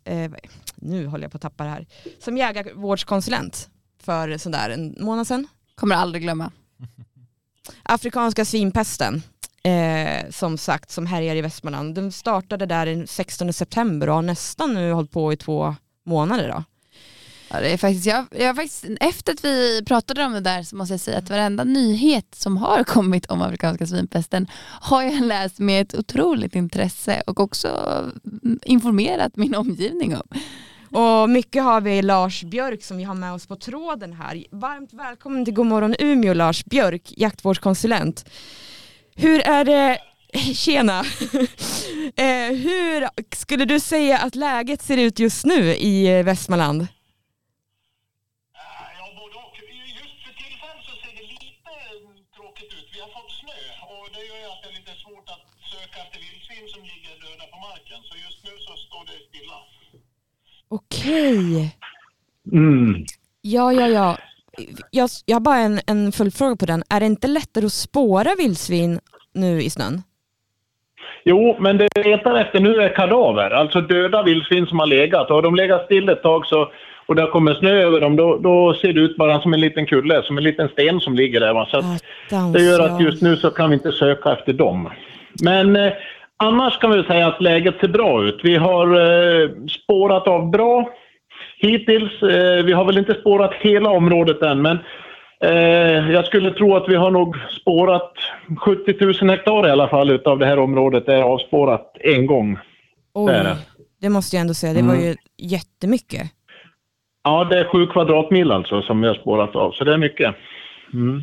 eh, 0.03 0.31
nu 0.75 1.07
håller 1.07 1.23
jag 1.23 1.31
på 1.31 1.35
att 1.35 1.41
tappa 1.41 1.63
det 1.63 1.69
här, 1.69 1.87
som 2.19 2.37
jägarvårdskonsulent 2.37 3.69
för 3.99 4.37
sådär 4.37 4.69
en 4.69 4.95
månad 4.99 5.27
sedan. 5.27 5.47
Kommer 5.75 5.95
aldrig 5.95 6.23
glömma. 6.23 6.51
Afrikanska 7.83 8.45
svinpesten, 8.45 9.23
eh, 9.65 10.29
som 10.29 10.57
sagt, 10.57 10.91
som 10.91 11.05
härjar 11.05 11.35
i 11.35 11.41
Västmanland. 11.41 11.95
Den 11.95 12.11
startade 12.11 12.65
där 12.65 12.85
den 12.85 13.07
16 13.07 13.53
september 13.53 14.09
och 14.09 14.15
har 14.15 14.21
nästan 14.21 14.73
nu 14.73 14.91
hållit 14.91 15.11
på 15.11 15.33
i 15.33 15.37
två 15.37 15.75
månader. 16.05 16.47
Då. 16.49 16.63
Ja, 17.49 17.59
det 17.59 17.69
är 17.69 17.77
faktiskt, 17.77 18.05
jag, 18.05 18.25
jag 18.31 18.55
faktiskt, 18.55 18.85
efter 18.99 19.33
att 19.33 19.45
vi 19.45 19.83
pratade 19.85 20.25
om 20.25 20.33
det 20.33 20.39
där 20.39 20.63
så 20.63 20.75
måste 20.75 20.93
jag 20.93 21.01
säga 21.01 21.17
att 21.17 21.29
varenda 21.29 21.63
nyhet 21.63 22.35
som 22.35 22.57
har 22.57 22.83
kommit 22.87 23.25
om 23.25 23.41
afrikanska 23.41 23.87
svinpesten 23.87 24.47
har 24.81 25.03
jag 25.03 25.25
läst 25.25 25.59
med 25.59 25.81
ett 25.81 25.95
otroligt 25.95 26.55
intresse 26.55 27.23
och 27.27 27.39
också 27.39 27.67
mm, 28.43 28.59
informerat 28.63 29.35
min 29.35 29.55
omgivning 29.55 30.15
om. 30.15 30.39
Och 30.99 31.29
mycket 31.29 31.63
har 31.63 31.81
vi 31.81 32.01
Lars 32.01 32.43
Björk 32.43 32.83
som 32.83 32.97
vi 32.97 33.03
har 33.03 33.15
med 33.15 33.33
oss 33.33 33.47
på 33.47 33.55
tråden 33.55 34.13
här. 34.13 34.43
Varmt 34.51 34.93
välkommen 34.93 35.45
till 35.45 35.53
Godmorgon 35.53 35.95
Umeå 35.99 36.33
Lars 36.33 36.65
Björk, 36.65 37.13
jaktvårdskonsulent. 37.17 38.25
Hur 39.15 39.39
är 39.47 39.65
det, 39.65 39.99
tjena, 40.55 40.99
eh, 42.25 42.49
hur 42.65 43.07
skulle 43.35 43.65
du 43.65 43.79
säga 43.79 44.17
att 44.17 44.35
läget 44.35 44.81
ser 44.81 44.97
ut 44.97 45.19
just 45.19 45.45
nu 45.45 45.75
i 45.75 46.23
Västmanland? 46.23 46.87
Ja, 48.99 49.05
både 49.19 49.35
och. 49.45 49.55
Just 50.01 50.15
för 50.25 50.33
tillfället 50.43 50.83
så 50.89 50.93
ser 51.01 51.13
det 51.19 51.23
lite 51.33 51.71
tråkigt 52.35 52.71
ut. 52.77 52.87
Vi 52.93 52.99
har 53.05 53.07
fått 53.17 53.31
snö 53.41 53.59
och 53.93 54.05
det 54.15 54.21
gör 54.29 54.39
ju 54.43 54.47
att 54.53 54.61
det 54.63 54.69
är 54.73 54.77
lite 54.79 54.95
svårt 55.03 55.27
att 55.35 55.43
söka 55.73 55.97
efter 56.03 56.19
vildsvin 56.25 56.65
som 56.73 56.81
ligger 56.91 57.13
döda 57.23 57.45
på 57.53 57.57
marken. 57.67 57.99
Så 58.09 58.13
just 58.25 58.39
nu 58.47 58.51
så 58.67 58.73
står 58.85 59.03
det 59.09 59.17
stilla. 59.29 59.57
Okej, 60.67 61.71
Mm. 62.51 63.05
ja 63.41 63.73
ja 63.73 63.87
ja. 63.87 64.17
Jag, 64.91 65.09
jag 65.25 65.35
har 65.35 65.41
bara 65.41 65.57
en, 65.57 65.79
en 65.87 66.11
följdfråga 66.11 66.55
på 66.55 66.65
den. 66.65 66.83
Är 66.89 66.99
det 66.99 67.05
inte 67.05 67.27
lättare 67.27 67.65
att 67.65 67.73
spåra 67.73 68.29
vildsvin 68.37 68.99
nu 69.33 69.61
i 69.61 69.69
snön? 69.69 70.01
Jo, 71.23 71.57
men 71.59 71.77
det 71.77 71.87
vi 71.95 72.03
letar 72.03 72.35
efter 72.35 72.59
nu 72.59 72.81
är 72.81 72.95
kadaver, 72.95 73.51
alltså 73.51 73.81
döda 73.81 74.23
vildsvin 74.23 74.67
som 74.67 74.79
har 74.79 74.87
legat. 74.87 75.29
Och 75.29 75.35
har 75.35 75.41
de 75.41 75.55
legat 75.55 75.85
still 75.85 76.09
ett 76.09 76.23
tag 76.23 76.45
så, 76.45 76.71
och 77.05 77.15
det 77.15 77.21
har 77.21 77.29
kommit 77.29 77.57
snö 77.57 77.71
över 77.71 78.01
dem, 78.01 78.15
då, 78.15 78.37
då 78.37 78.73
ser 78.73 78.93
det 78.93 78.99
ut 78.99 79.17
bara 79.17 79.41
som 79.41 79.53
en 79.53 79.61
liten 79.61 79.85
kulle, 79.85 80.23
som 80.23 80.37
en 80.37 80.43
liten 80.43 80.69
sten 80.69 80.99
som 80.99 81.15
ligger 81.15 81.39
där. 81.39 81.53
Va? 81.53 81.67
Så 81.71 81.77
att 81.77 81.85
det 82.53 82.61
gör 82.61 82.79
att 82.79 83.01
just 83.01 83.21
nu 83.21 83.35
så 83.35 83.49
kan 83.49 83.69
vi 83.69 83.73
inte 83.73 83.91
söka 83.91 84.31
efter 84.31 84.53
dem. 84.53 84.89
Men 85.43 85.75
eh, 85.75 85.93
annars 86.37 86.79
kan 86.79 86.91
vi 86.91 87.03
säga 87.03 87.27
att 87.27 87.41
läget 87.41 87.79
ser 87.79 87.87
bra 87.87 88.23
ut. 88.23 88.39
Vi 88.43 88.55
har 88.55 88.87
eh, 88.87 89.49
spårat 89.83 90.27
av 90.27 90.49
bra 90.51 90.89
hittills. 91.57 92.21
Eh, 92.23 92.63
vi 92.65 92.71
har 92.73 92.85
väl 92.85 92.97
inte 92.97 93.13
spårat 93.13 93.53
hela 93.53 93.89
området 93.89 94.41
än, 94.41 94.61
men 94.61 94.77
eh, 95.43 96.11
jag 96.11 96.25
skulle 96.25 96.51
tro 96.51 96.75
att 96.75 96.89
vi 96.89 96.95
har 96.95 97.11
nog 97.11 97.35
spårat 97.61 98.13
70 98.59 99.05
000 99.21 99.29
hektar 99.29 99.67
i 99.67 99.71
alla 99.71 99.87
fall 99.87 100.11
utav 100.11 100.39
det 100.39 100.45
här 100.45 100.59
området 100.59 101.07
är 101.07 101.21
avspårat 101.21 101.97
en 101.99 102.25
gång. 102.25 102.57
Oj, 103.13 103.33
det 103.33 103.43
det. 103.43 103.57
det 104.01 104.09
måste 104.09 104.35
jag 104.35 104.41
ändå 104.41 104.53
säga, 104.53 104.73
det 104.73 104.81
var 104.81 104.93
Mm. 104.93 105.05
ju 105.05 105.15
jättemycket. 105.37 106.21
Ja, 107.23 107.43
det 107.43 107.59
är 107.59 107.63
sju 107.63 107.87
kvadratmil 107.87 108.51
alltså 108.51 108.81
som 108.81 109.01
vi 109.01 109.07
har 109.07 109.15
spårat 109.15 109.55
av, 109.55 109.71
så 109.71 109.83
det 109.83 109.93
är 109.93 109.97
mycket. 109.97 110.35
Mm. 110.93 111.17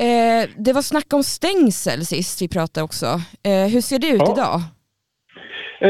Eh, 0.00 0.48
det 0.56 0.72
var 0.72 0.82
snack 0.82 1.12
om 1.12 1.22
stängsel 1.22 2.06
sist 2.06 2.42
vi 2.42 2.48
pratade 2.48 2.84
också. 2.84 3.06
Eh, 3.44 3.72
hur 3.72 3.80
ser 3.80 3.98
det 3.98 4.06
ut 4.08 4.22
Ja. 4.26 4.32
idag? 4.32 4.60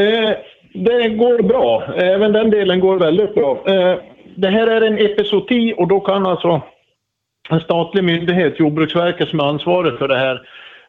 Eh, 0.03 0.29
det 0.73 1.09
går 1.09 1.43
bra. 1.43 1.83
Även 1.95 2.33
den 2.33 2.49
delen 2.49 2.79
går 2.79 2.99
väldigt 2.99 3.35
bra. 3.35 3.63
Eh, 3.67 3.97
det 4.35 4.47
här 4.47 4.67
är 4.67 4.81
en 4.81 4.97
epizoti 4.97 5.73
och 5.77 5.87
då 5.87 5.99
kan 5.99 6.25
alltså 6.25 6.61
en 7.49 7.59
statlig 7.59 8.03
myndighet, 8.03 8.59
Jordbruksverket 8.59 9.29
som 9.29 9.39
är 9.39 9.43
ansvarig 9.43 9.97
för 9.97 10.07
det 10.07 10.17
här, 10.17 10.41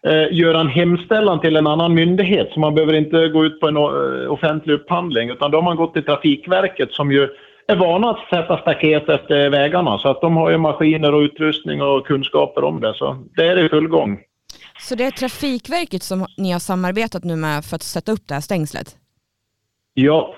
eh, 0.06 0.32
göra 0.32 0.60
en 0.60 0.68
hemställan 0.68 1.40
till 1.40 1.56
en 1.56 1.66
annan 1.66 1.94
myndighet. 1.94 2.50
Så 2.52 2.60
man 2.60 2.74
behöver 2.74 2.92
inte 2.92 3.28
gå 3.28 3.44
ut 3.44 3.60
på 3.60 3.68
en 3.68 3.76
eh, 3.76 4.32
offentlig 4.32 4.74
upphandling 4.74 5.30
utan 5.30 5.50
då 5.50 5.58
har 5.58 5.62
man 5.62 5.76
gått 5.76 5.92
till 5.92 6.04
Trafikverket 6.04 6.92
som 6.92 7.12
ju 7.12 7.28
är 7.66 7.76
vana 7.76 8.10
att 8.10 8.28
sätta 8.30 8.58
staket 8.58 9.08
efter 9.08 9.50
vägarna. 9.50 9.98
Så 9.98 10.08
att 10.08 10.20
de 10.20 10.36
har 10.36 10.50
ju 10.50 10.58
maskiner 10.58 11.14
och 11.14 11.20
utrustning 11.20 11.82
och 11.82 12.06
kunskaper 12.06 12.64
om 12.64 12.80
det. 12.80 12.94
Så 12.94 13.16
det 13.36 13.44
är 13.44 13.64
i 13.64 13.68
full 13.68 13.88
gång. 13.88 14.18
Så 14.80 14.94
det 14.94 15.04
är 15.04 15.10
Trafikverket 15.10 16.02
som 16.02 16.26
ni 16.38 16.52
har 16.52 16.58
samarbetat 16.58 17.24
nu 17.24 17.36
med 17.36 17.64
för 17.64 17.76
att 17.76 17.82
sätta 17.82 18.12
upp 18.12 18.28
det 18.28 18.34
här 18.34 18.40
stängslet? 18.40 18.96
Ja, 19.94 20.34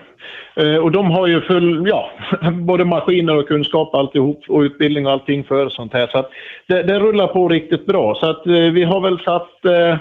eh, 0.56 0.76
och 0.76 0.92
de 0.92 1.10
har 1.10 1.26
ju 1.26 1.40
full, 1.40 1.88
ja, 1.88 2.10
både 2.52 2.84
maskiner 2.84 3.36
och 3.36 3.48
kunskap 3.48 3.94
alltihop 3.94 4.44
och 4.48 4.60
utbildning 4.60 5.06
och 5.06 5.12
allting 5.12 5.44
för 5.44 5.68
sånt 5.68 5.92
här. 5.92 6.06
Så 6.06 6.26
det, 6.68 6.82
det 6.82 6.98
rullar 6.98 7.26
på 7.26 7.48
riktigt 7.48 7.86
bra. 7.86 8.14
Så 8.14 8.30
att 8.30 8.46
eh, 8.46 8.52
vi 8.52 8.84
har 8.84 9.00
väl 9.00 9.20
satt, 9.20 9.64
eh, 9.64 9.98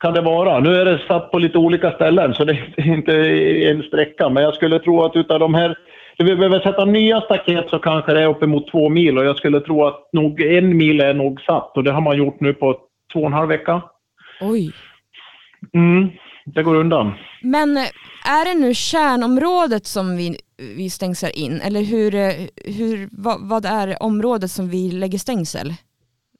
kan 0.00 0.14
det 0.14 0.20
vara, 0.20 0.60
nu 0.60 0.74
är 0.74 0.84
det 0.84 1.00
satt 1.08 1.30
på 1.30 1.38
lite 1.38 1.58
olika 1.58 1.90
ställen 1.90 2.34
så 2.34 2.44
det 2.44 2.58
är 2.76 2.88
inte 2.94 3.16
en 3.70 3.82
sträcka. 3.82 4.28
Men 4.28 4.42
jag 4.42 4.54
skulle 4.54 4.78
tro 4.78 5.04
att 5.04 5.16
utav 5.16 5.38
de 5.40 5.54
här, 5.54 5.78
vi 6.18 6.36
behöver 6.36 6.60
sätta 6.60 6.84
nya 6.84 7.20
staket 7.20 7.70
så 7.70 7.78
kanske 7.78 8.12
det 8.12 8.22
är 8.22 8.28
uppemot 8.28 8.70
två 8.70 8.88
mil 8.88 9.18
och 9.18 9.24
jag 9.24 9.36
skulle 9.36 9.60
tro 9.60 9.84
att 9.84 10.08
nog 10.12 10.40
en 10.40 10.76
mil 10.76 11.00
är 11.00 11.14
nog 11.14 11.40
satt 11.40 11.76
och 11.76 11.84
det 11.84 11.92
har 11.92 12.00
man 12.00 12.18
gjort 12.18 12.40
nu 12.40 12.54
på 12.54 12.78
två 13.12 13.20
och 13.20 13.26
en 13.26 13.32
halv 13.32 13.48
vecka. 13.48 13.82
Oj. 14.40 14.72
Mm, 15.74 16.10
det 16.54 16.62
går 16.62 16.74
undan. 16.74 17.14
Men 17.42 17.76
är 18.24 18.44
det 18.44 18.60
nu 18.60 18.74
kärnområdet 18.74 19.86
som 19.86 20.16
vi, 20.16 20.36
vi 20.76 20.90
stängslar 20.90 21.38
in? 21.38 21.60
Eller 21.60 21.82
hur, 21.82 22.12
hur, 22.78 23.08
vad, 23.12 23.48
vad 23.48 23.64
är 23.64 24.02
området 24.02 24.50
som 24.50 24.68
vi 24.68 24.90
lägger 24.90 25.18
stängsel 25.18 25.74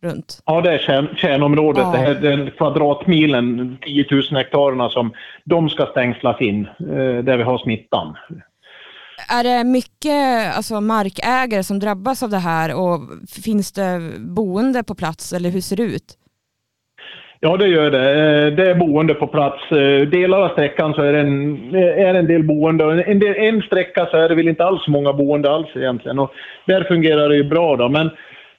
runt? 0.02 0.42
Ja, 0.44 0.60
det 0.60 0.72
är 0.72 0.78
kärn, 0.78 1.08
kärnområdet. 1.16 1.82
Ja. 1.82 1.92
Det 1.92 1.98
här, 1.98 2.14
den 2.14 2.50
kvadratmilen, 2.50 3.78
10 3.82 4.06
000 4.10 4.22
hektarerna 4.30 4.90
som 4.90 5.12
de 5.44 5.68
ska 5.68 5.86
stängslas 5.86 6.40
in, 6.40 6.66
eh, 6.66 7.24
där 7.24 7.36
vi 7.36 7.42
har 7.42 7.58
smittan. 7.58 8.16
Är 9.28 9.44
det 9.44 9.64
mycket 9.64 10.56
alltså, 10.56 10.80
markägare 10.80 11.62
som 11.62 11.78
drabbas 11.78 12.22
av 12.22 12.30
det 12.30 12.38
här 12.38 12.74
och 12.74 13.00
finns 13.44 13.72
det 13.72 14.00
boende 14.18 14.82
på 14.82 14.94
plats 14.94 15.32
eller 15.32 15.50
hur 15.50 15.60
ser 15.60 15.76
det 15.76 15.82
ut? 15.82 16.18
Ja, 17.40 17.56
det 17.56 17.68
gör 17.68 17.90
det. 17.90 18.10
Eh, 18.10 18.52
det 18.52 18.70
är 18.70 18.74
boende 18.74 19.14
på 19.14 19.26
plats. 19.26 19.72
Eh, 19.72 20.00
delar 20.08 20.42
av 20.42 20.48
sträckan 20.48 20.94
så 20.94 21.02
är 21.02 21.12
det 21.12 21.20
en, 21.20 21.74
eh, 21.74 22.08
är 22.08 22.14
en 22.14 22.26
del 22.26 22.42
boende. 22.42 23.04
En, 23.04 23.18
del, 23.18 23.36
en 23.36 23.62
sträcka 23.62 24.06
så 24.06 24.16
är 24.16 24.28
det 24.28 24.34
väl 24.34 24.48
inte 24.48 24.64
alls 24.64 24.88
många 24.88 25.12
boende 25.12 25.50
alls 25.50 25.68
egentligen. 25.74 26.18
Och 26.18 26.32
där 26.66 26.84
fungerar 26.84 27.28
det 27.28 27.36
ju 27.36 27.44
bra. 27.44 27.76
Då. 27.76 27.88
Men 27.88 28.10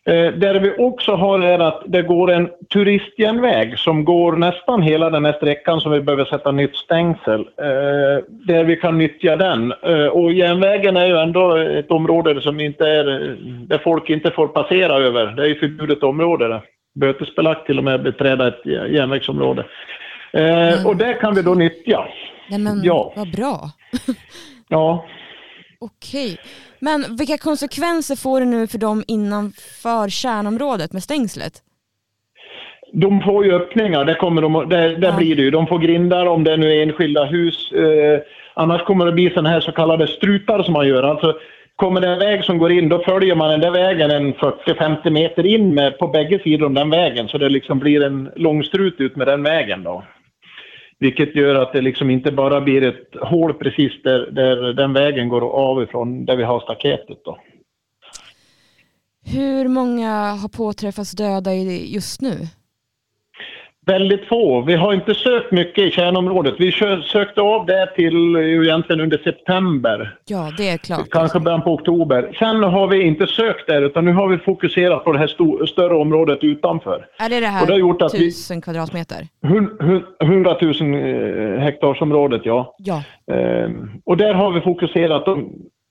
Eh, 0.07 0.33
där 0.33 0.59
vi 0.59 0.73
också 0.77 1.15
har 1.15 1.39
är 1.39 1.59
att 1.59 1.83
det 1.85 2.01
går 2.01 2.31
en 2.31 2.49
turistjärnväg 2.73 3.79
som 3.79 4.05
går 4.05 4.31
nästan 4.31 4.81
hela 4.81 5.09
den 5.09 5.25
här 5.25 5.33
sträckan 5.33 5.81
som 5.81 5.91
vi 5.91 6.01
behöver 6.01 6.25
sätta 6.25 6.51
nytt 6.51 6.75
stängsel. 6.75 7.39
Eh, 7.39 8.23
där 8.27 8.63
vi 8.63 8.75
kan 8.75 8.97
nyttja 8.97 9.35
den. 9.35 9.73
Eh, 9.81 10.05
och 10.05 10.33
järnvägen 10.33 10.97
är 10.97 11.05
ju 11.05 11.17
ändå 11.17 11.55
ett 11.55 11.91
område 11.91 12.41
som 12.41 12.59
inte 12.59 12.87
är, 12.89 13.37
där 13.67 13.77
folk 13.77 14.09
inte 14.09 14.31
får 14.31 14.47
passera 14.47 14.93
över. 14.93 15.25
Det 15.25 15.43
är 15.43 15.47
ju 15.47 15.59
förbjudet 15.59 16.03
område. 16.03 16.47
Där. 16.47 16.61
Bötesbelagt 16.99 17.65
till 17.65 17.77
och 17.77 17.83
med 17.83 18.03
beträda 18.03 18.47
ett 18.47 18.65
järnvägsområde. 18.65 19.65
Mm. 20.33 20.86
Och 20.86 20.95
det 20.97 21.13
kan 21.13 21.36
vi 21.36 21.41
då 21.41 21.53
nyttja. 21.53 22.07
Nej 22.49 22.60
men 22.60 22.83
ja. 22.83 23.13
vad 23.15 23.31
bra. 23.31 23.69
ja. 24.67 25.05
Okej. 25.79 26.38
Men 26.79 27.15
vilka 27.17 27.38
konsekvenser 27.38 28.15
får 28.15 28.39
det 28.39 28.45
nu 28.45 28.67
för 28.67 28.77
dem 28.77 29.03
innanför 29.07 30.10
kärnområdet 30.10 30.93
med 30.93 31.03
stängslet? 31.03 31.53
De 32.93 33.21
får 33.21 33.45
ju 33.45 33.53
öppningar, 33.53 34.05
det, 34.05 34.15
kommer 34.15 34.41
de, 34.41 34.69
det, 34.69 34.95
det 34.95 35.07
ja. 35.07 35.17
blir 35.17 35.36
det 35.36 35.41
ju. 35.41 35.51
De 35.51 35.67
får 35.67 35.79
grindar 35.79 36.25
om 36.25 36.43
det 36.43 36.57
nu 36.57 36.71
är 36.71 36.83
enskilda 36.83 37.25
hus. 37.25 37.71
Eh, 37.71 38.19
annars 38.53 38.83
kommer 38.83 39.05
det 39.05 39.12
bli 39.12 39.29
sådana 39.29 39.49
här 39.49 39.60
så 39.60 39.71
kallade 39.71 40.07
strutar 40.07 40.63
som 40.63 40.73
man 40.73 40.88
gör. 40.88 41.03
Alltså, 41.03 41.39
kommer 41.77 42.01
det 42.01 42.07
en 42.07 42.19
väg 42.19 42.43
som 42.43 42.57
går 42.57 42.71
in, 42.71 42.89
då 42.89 43.03
följer 43.03 43.35
man 43.35 43.49
den 43.49 43.59
där 43.59 43.71
vägen 43.71 44.11
en 44.11 44.33
40-50 44.33 45.09
meter 45.09 45.45
in 45.45 45.73
med, 45.73 45.97
på 45.99 46.07
bägge 46.07 46.39
sidor 46.43 46.65
om 46.65 46.73
den 46.73 46.89
vägen. 46.89 47.27
Så 47.27 47.37
det 47.37 47.49
liksom 47.49 47.79
blir 47.79 48.03
en 48.03 48.31
långstrut 48.35 48.95
ut 48.99 49.15
med 49.15 49.27
den 49.27 49.43
vägen 49.43 49.83
då. 49.83 50.03
Vilket 50.99 51.35
gör 51.35 51.55
att 51.55 51.73
det 51.73 51.81
liksom 51.81 52.09
inte 52.09 52.31
bara 52.31 52.61
blir 52.61 52.83
ett 52.83 53.15
hål 53.21 53.53
precis 53.53 53.91
där, 54.03 54.31
där 54.31 54.73
den 54.73 54.93
vägen 54.93 55.29
går 55.29 55.41
av 55.41 55.83
ifrån, 55.83 56.25
där 56.25 56.35
vi 56.35 56.43
har 56.43 56.59
staketet. 56.59 57.17
Då. 57.25 57.37
Hur 59.25 59.67
många 59.67 60.11
har 60.11 60.49
påträffats 60.49 61.11
döda 61.11 61.53
just 61.53 62.21
nu? 62.21 62.35
Väldigt 63.88 64.28
få. 64.28 64.62
Vi 64.62 64.76
har 64.76 64.93
inte 64.93 65.15
sökt 65.15 65.52
mycket 65.52 65.84
i 65.84 65.91
kärnområdet. 65.91 66.54
Vi 66.58 66.71
sökte 67.12 67.41
av 67.41 67.65
det 67.65 67.95
till 67.95 68.36
egentligen 68.36 69.02
under 69.02 69.17
september. 69.17 70.17
Ja, 70.26 70.52
det 70.58 70.69
är 70.69 70.78
klart. 70.78 71.10
Kanske 71.10 71.39
början 71.39 71.62
på 71.62 71.73
oktober. 71.73 72.36
Sen 72.39 72.63
har 72.63 72.88
vi 72.88 73.02
inte 73.02 73.28
sökt 73.28 73.67
där 73.67 73.82
utan 73.82 74.06
nu 74.06 74.13
har 74.13 74.28
vi 74.28 74.38
fokuserat 74.38 75.04
på 75.04 75.12
det 75.12 75.19
här 75.19 75.65
större 75.65 75.95
området 75.95 76.39
utanför. 76.41 77.06
Är 77.19 77.30
det 77.30 77.39
det 77.39 77.47
här 77.47 77.65
det 77.65 77.73
har 77.73 77.80
gjort 77.80 78.02
att 78.02 78.12
tusen 78.12 78.62
kvadratmeter? 78.62 79.28
100 80.21 80.58
000 80.62 80.73
eh, 80.82 81.60
hektarsområdet, 81.60 82.41
ja. 82.45 82.76
ja. 82.78 83.04
Ehm, 83.32 83.89
och 84.06 84.17
där 84.17 84.34
har 84.34 84.52
vi 84.52 84.62
fokuserat 84.62 85.26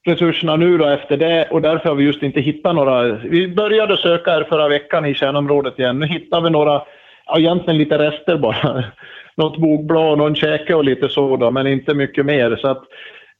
resurserna 0.06 0.56
nu 0.56 0.78
då 0.78 0.86
efter 0.86 1.16
det 1.16 1.48
och 1.50 1.62
därför 1.62 1.88
har 1.88 1.96
vi 1.96 2.04
just 2.04 2.22
inte 2.22 2.40
hittat 2.40 2.74
några. 2.74 3.02
Vi 3.02 3.48
började 3.48 3.96
söka 3.96 4.30
här 4.30 4.44
förra 4.44 4.68
veckan 4.68 5.06
i 5.06 5.14
kärnområdet 5.14 5.78
igen. 5.78 5.98
Nu 5.98 6.06
hittar 6.06 6.40
vi 6.40 6.50
några 6.50 6.82
ja, 7.26 7.38
egentligen 7.38 7.78
lite 7.78 7.98
rester 7.98 8.38
bara. 8.38 8.84
Något 9.36 9.58
bogblad, 9.58 10.18
någon 10.18 10.34
käke 10.34 10.74
och 10.74 10.84
lite 10.84 11.08
så 11.08 11.36
då, 11.36 11.50
men 11.50 11.66
inte 11.66 11.94
mycket 11.94 12.26
mer. 12.26 12.56
Så 12.56 12.68
att, 12.68 12.82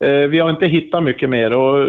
eh, 0.05 0.11
vi 0.11 0.39
har 0.39 0.51
inte 0.51 0.67
hittat 0.67 1.03
mycket 1.03 1.31
mer. 1.31 1.53
Och, 1.53 1.87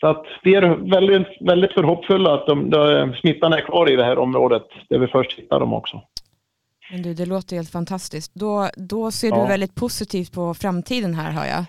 så 0.00 0.06
att 0.06 0.24
vi 0.42 0.54
är 0.54 0.90
väldigt, 0.90 1.28
väldigt 1.40 1.72
förhoppfulla 1.72 2.34
att 2.34 2.46
de, 2.46 2.70
de, 2.70 3.14
smittan 3.20 3.52
är 3.52 3.60
kvar 3.60 3.90
i 3.90 3.96
det 3.96 4.04
här 4.04 4.18
området 4.18 4.62
där 4.88 4.98
vi 4.98 5.06
först 5.06 5.38
hittade 5.38 5.60
dem 5.60 5.72
också. 5.72 6.02
Men 6.92 7.02
du, 7.02 7.14
det 7.14 7.26
låter 7.26 7.56
helt 7.56 7.70
fantastiskt. 7.70 8.34
Då, 8.34 8.68
då 8.76 9.10
ser 9.10 9.28
ja. 9.28 9.42
du 9.42 9.48
väldigt 9.48 9.74
positivt 9.74 10.32
på 10.32 10.54
framtiden 10.54 11.14
här 11.14 11.30
hör 11.30 11.46
jag. 11.46 11.64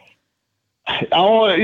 Ja, 1.09 1.55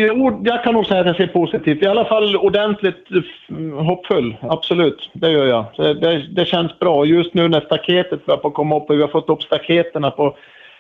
jag 0.44 0.64
kan 0.64 0.74
nog 0.74 0.86
säga 0.86 1.00
att 1.00 1.08
jag 1.08 1.16
ser 1.16 1.28
positivt. 1.28 1.84
I 1.84 1.88
alla 1.88 2.06
fall 2.06 2.36
ordentligt 2.36 3.06
eh, 3.12 3.86
hoppfull, 3.86 4.38
absolut. 4.42 5.10
Det 5.14 5.32
gör 5.32 5.46
jag. 5.46 5.66
Det, 6.02 6.28
det 6.36 6.46
känns 6.46 6.80
bra. 6.80 7.06
Just 7.06 7.34
nu 7.34 7.48
när 7.48 7.62
staketet 7.62 8.26
börjar 8.26 8.38
på 8.38 8.52
komma 8.52 8.78
upp 8.78 8.90
och 8.90 8.98
vi 8.98 9.02
har 9.02 9.08
fått 9.08 9.30
upp 9.30 9.44
staketerna 9.44 10.12
på... 10.12 10.38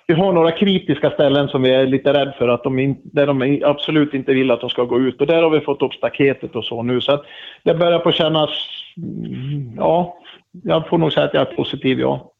Vi 0.08 0.14
har 0.14 0.34
några 0.34 0.52
kritiska 0.52 1.10
ställen 1.10 1.48
som 1.48 1.62
vi 1.62 1.74
är 1.74 1.88
lite 1.88 2.14
rädda 2.14 2.32
för, 2.32 2.48
att 2.48 2.64
de 2.64 2.80
in, 2.80 2.98
där 3.04 3.28
de 3.28 3.62
absolut 3.66 4.14
inte 4.14 4.34
vill 4.34 4.52
att 4.52 4.62
de 4.62 4.70
ska 4.70 4.84
gå 4.84 5.00
ut. 5.00 5.22
Och 5.22 5.28
där 5.28 5.44
har 5.44 5.50
vi 5.50 5.60
fått 5.60 5.82
upp 5.82 5.94
staketet 5.94 6.56
och 6.56 6.66
så 6.66 6.84
nu. 6.84 7.02
Så 7.02 7.12
att 7.12 7.24
det 7.64 7.74
börjar 7.74 8.00
på 8.00 8.12
kännas... 8.12 8.50
Mm, 8.98 9.72
ja, 9.78 10.18
jag 10.64 10.88
får 10.88 10.98
nog 10.98 11.14
säga 11.14 11.26
att 11.26 11.34
jag 11.34 11.52
är 11.52 11.56
positiv, 11.56 12.00
ja. 12.00 12.32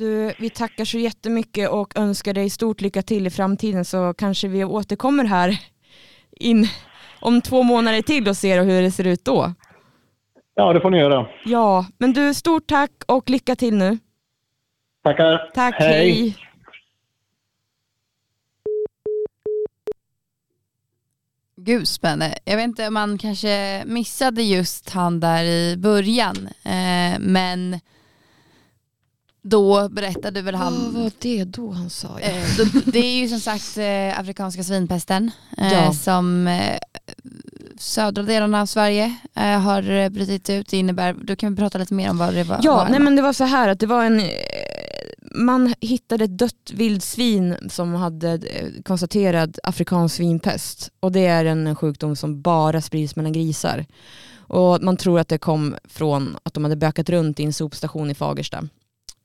Du, 0.00 0.34
vi 0.38 0.50
tackar 0.50 0.84
så 0.84 0.98
jättemycket 0.98 1.70
och 1.70 1.98
önskar 1.98 2.34
dig 2.34 2.50
stort 2.50 2.80
lycka 2.80 3.02
till 3.02 3.26
i 3.26 3.30
framtiden 3.30 3.84
så 3.84 4.14
kanske 4.14 4.48
vi 4.48 4.64
återkommer 4.64 5.24
här 5.24 5.58
in 6.30 6.66
om 7.20 7.40
två 7.40 7.62
månader 7.62 8.02
till 8.02 8.28
och 8.28 8.36
ser 8.36 8.64
hur 8.64 8.82
det 8.82 8.90
ser 8.90 9.06
ut 9.06 9.24
då. 9.24 9.54
Ja, 10.54 10.72
det 10.72 10.80
får 10.80 10.90
ni 10.90 10.98
göra. 10.98 11.26
Ja, 11.44 11.86
men 11.98 12.12
du, 12.12 12.34
stort 12.34 12.66
tack 12.66 12.90
och 13.06 13.30
lycka 13.30 13.56
till 13.56 13.74
nu. 13.74 13.98
Tackar. 15.04 15.50
Tack, 15.54 15.74
hej. 15.78 16.12
hej. 16.12 16.36
Gud 21.56 21.88
spännande. 21.88 22.38
Jag 22.44 22.56
vet 22.56 22.64
inte 22.64 22.88
om 22.88 22.94
man 22.94 23.18
kanske 23.18 23.82
missade 23.86 24.42
just 24.42 24.90
han 24.90 25.20
där 25.20 25.44
i 25.44 25.76
början, 25.76 26.48
eh, 26.64 27.18
men 27.18 27.80
då 29.42 29.88
berättade 29.88 30.42
väl 30.42 30.54
han... 30.54 30.92
Vad 30.92 31.02
var 31.02 31.12
det 31.18 31.44
då 31.44 31.70
han 31.70 31.90
sa? 31.90 32.08
Ja. 32.20 32.26
Eh, 32.26 32.66
det 32.84 32.98
är 32.98 33.20
ju 33.20 33.28
som 33.28 33.40
sagt 33.40 33.78
eh, 33.78 34.20
afrikanska 34.20 34.64
svinpesten 34.64 35.30
eh, 35.58 35.72
ja. 35.72 35.92
som 35.92 36.58
södra 37.78 38.22
delarna 38.22 38.60
av 38.60 38.66
Sverige 38.66 39.14
har 39.34 40.08
brutit 40.08 40.50
ut. 40.50 40.68
Det 40.68 40.76
innebär, 40.76 41.16
då 41.22 41.36
kan 41.36 41.50
vi 41.50 41.56
prata 41.56 41.78
lite 41.78 41.94
mer 41.94 42.10
om 42.10 42.18
vad 42.18 42.34
det 42.34 42.44
var. 42.44 42.60
Ja, 42.62 42.76
var 42.76 42.88
nej 42.88 43.00
men 43.00 43.16
det 43.16 43.22
var 43.22 43.32
så 43.32 43.44
här 43.44 43.68
att 43.68 43.80
det 43.80 43.86
var 43.86 44.04
en 44.04 44.22
man 45.34 45.74
hittade 45.80 46.24
ett 46.24 46.38
dött 46.38 46.72
vildsvin 46.74 47.56
som 47.68 47.94
hade 47.94 48.40
konstaterad 48.84 49.58
afrikansk 49.62 50.16
svinpest. 50.16 50.90
Och 51.00 51.12
det 51.12 51.26
är 51.26 51.44
en 51.44 51.76
sjukdom 51.76 52.16
som 52.16 52.42
bara 52.42 52.80
sprids 52.80 53.16
mellan 53.16 53.32
grisar. 53.32 53.86
Och 54.36 54.82
man 54.82 54.96
tror 54.96 55.20
att 55.20 55.28
det 55.28 55.38
kom 55.38 55.76
från 55.84 56.36
att 56.42 56.54
de 56.54 56.64
hade 56.64 56.76
bökat 56.76 57.10
runt 57.10 57.40
i 57.40 57.44
en 57.44 57.52
sopstation 57.52 58.10
i 58.10 58.14
Fagersta. 58.14 58.68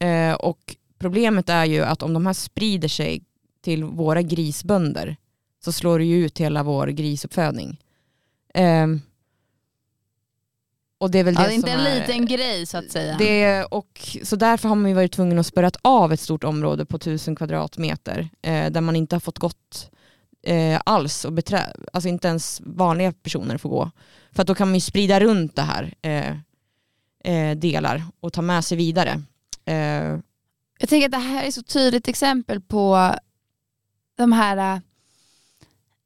Eh, 0.06 0.34
och 0.34 0.76
problemet 1.00 1.50
är 1.50 1.66
ju 1.66 1.82
att 1.82 2.04
om 2.04 2.14
de 2.14 2.26
här 2.26 2.34
sprider 2.34 2.88
sig 2.88 3.24
till 3.62 3.84
våra 3.84 4.22
grisbönder 4.22 5.18
så 5.64 5.72
slår 5.72 6.00
det 6.00 6.06
ju 6.06 6.26
ut 6.26 6.40
hela 6.40 6.64
vår 6.64 6.88
grisuppfödning. 6.88 7.80
Eh, 8.54 8.88
och 10.98 11.12
det 11.12 11.20
är 11.20 11.24
väl 11.24 11.36
det 11.36 11.42
ja, 11.42 11.48
det 11.48 11.54
är 11.54 11.56
inte 11.56 11.72
en 11.72 11.80
är, 11.80 12.00
liten 12.00 12.26
grej 12.26 12.66
så 12.66 12.78
att 12.78 12.92
säga. 12.92 13.18
Det, 13.18 13.64
och, 13.64 14.18
så 14.24 14.36
därför 14.36 14.70
har 14.70 14.76
man 14.76 14.90
ju 14.90 14.96
varit 14.96 15.12
tvungen 15.12 15.40
att 15.40 15.46
spärra 15.46 15.72
av 15.82 16.14
ett 16.14 16.20
stort 16.20 16.44
område 16.44 16.86
på 16.86 17.00
tusen 17.00 17.36
kvadratmeter 17.36 18.30
eh, 18.42 18.72
där 18.72 18.82
man 18.82 18.96
inte 18.96 19.16
har 19.16 19.20
fått 19.20 19.40
gått 19.40 19.92
eh, 20.44 20.82
alls 20.86 21.26
och 21.26 21.34
beträ, 21.34 21.74
alltså 21.94 22.10
inte 22.10 22.28
ens 22.28 22.62
vanliga 22.66 23.12
personer 23.12 23.58
får 23.58 23.70
gå. 23.70 23.92
För 24.32 24.44
då 24.44 24.56
kan 24.56 24.68
man 24.68 24.76
ju 24.76 24.82
sprida 24.82 25.20
runt 25.20 25.56
det 25.56 25.62
här 25.62 25.94
eh, 26.02 26.30
eh 27.24 27.58
delar 27.58 28.04
och 28.20 28.34
ta 28.34 28.42
med 28.42 28.66
sig 28.66 28.78
vidare. 28.78 29.22
Uh, 29.70 30.20
jag 30.80 30.90
tänker 30.90 31.06
att 31.06 31.12
det 31.12 31.18
här 31.18 31.44
är 31.44 31.52
så 31.52 31.64
tydligt 31.64 32.08
exempel 32.08 32.62
på 32.62 33.16
de 34.18 34.32
här 34.32 34.82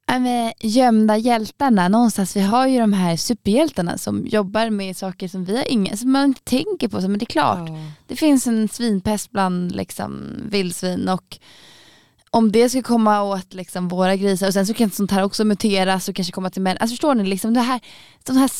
äh, 0.08 0.52
gömda 0.60 1.16
hjältarna. 1.16 1.88
Någonstans, 1.88 2.36
vi 2.36 2.40
har 2.40 2.66
ju 2.66 2.78
de 2.78 2.92
här 2.92 3.16
superhjältarna 3.16 3.98
som 3.98 4.26
jobbar 4.26 4.70
med 4.70 4.96
saker 4.96 5.28
som 5.28 5.44
vi 5.44 5.56
har 5.56 5.72
inga, 5.72 5.96
som 5.96 6.12
man 6.12 6.24
inte 6.24 6.42
tänker 6.42 6.88
på. 6.88 7.00
Men 7.00 7.18
det 7.18 7.24
är 7.24 7.26
klart, 7.26 7.70
oh. 7.70 7.88
det 8.06 8.16
finns 8.16 8.46
en 8.46 8.68
svinpest 8.68 9.30
bland 9.30 9.72
liksom, 9.72 10.32
vildsvin 10.50 11.08
och 11.08 11.38
om 12.30 12.52
det 12.52 12.70
ska 12.70 12.82
komma 12.82 13.22
åt 13.22 13.54
liksom, 13.54 13.88
våra 13.88 14.16
grisar 14.16 14.46
och 14.46 14.52
sen 14.52 14.66
så 14.66 14.74
kan 14.74 14.90
sånt 14.90 15.10
här 15.10 15.24
också 15.24 15.44
muteras 15.44 16.08
och 16.08 16.16
kanske 16.16 16.32
komma 16.32 16.50
till 16.50 16.62
män. 16.62 16.76
Alltså 16.80 16.92
förstår 16.92 17.14
ni, 17.14 17.24
liksom, 17.24 17.54
det 17.54 17.60
här, 17.60 17.80
de 18.24 18.36
här 18.36 18.50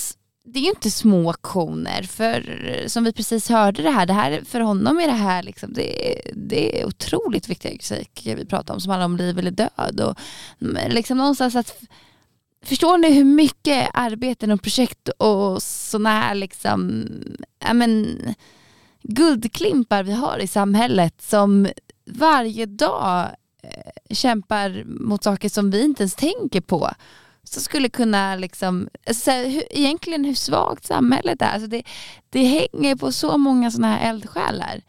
det 0.52 0.58
är 0.58 0.62
ju 0.62 0.68
inte 0.68 0.90
små 0.90 1.30
aktioner 1.30 2.02
för 2.02 2.44
som 2.86 3.04
vi 3.04 3.12
precis 3.12 3.48
hörde 3.48 3.82
det 3.82 3.90
här, 3.90 4.06
det 4.06 4.12
här 4.12 4.42
för 4.44 4.60
honom 4.60 4.98
är 4.98 5.06
det 5.06 5.12
här 5.12 5.42
liksom, 5.42 5.72
det, 5.72 6.20
det 6.34 6.80
är 6.80 6.86
otroligt 6.86 7.48
viktiga 7.48 7.72
musik 7.72 8.22
vi 8.24 8.46
pratar 8.46 8.74
om 8.74 8.80
som 8.80 8.90
handlar 8.90 9.04
om 9.04 9.16
liv 9.16 9.38
eller 9.38 9.50
död. 9.50 10.00
Och, 10.00 10.18
liksom 10.88 11.18
någonstans 11.18 11.56
att, 11.56 11.82
förstår 12.64 12.98
ni 12.98 13.12
hur 13.12 13.24
mycket 13.24 13.90
arbeten 13.94 14.50
och 14.50 14.62
projekt 14.62 15.08
och 15.08 15.62
sådana 15.62 16.10
här 16.10 16.34
liksom, 16.34 17.06
ja 17.58 17.74
men, 17.74 18.18
guldklimpar 19.02 20.02
vi 20.02 20.12
har 20.12 20.38
i 20.38 20.46
samhället 20.46 21.22
som 21.22 21.68
varje 22.06 22.66
dag 22.66 23.28
eh, 23.62 24.14
kämpar 24.14 24.84
mot 24.84 25.24
saker 25.24 25.48
som 25.48 25.70
vi 25.70 25.84
inte 25.84 26.02
ens 26.02 26.14
tänker 26.14 26.60
på 26.60 26.90
som 27.52 27.62
skulle 27.62 27.88
kunna, 27.88 28.36
liksom, 28.36 28.88
alltså, 29.06 29.30
hur, 29.30 29.62
egentligen 29.70 30.24
hur 30.24 30.34
svagt 30.34 30.86
samhället 30.86 31.42
är. 31.42 31.52
Alltså 31.52 31.68
det, 31.68 31.82
det 32.30 32.44
hänger 32.44 32.96
på 32.96 33.12
så 33.12 33.38
många 33.38 33.70
sådana 33.70 33.96
här 33.96 34.10
eldsjälar. 34.10 34.82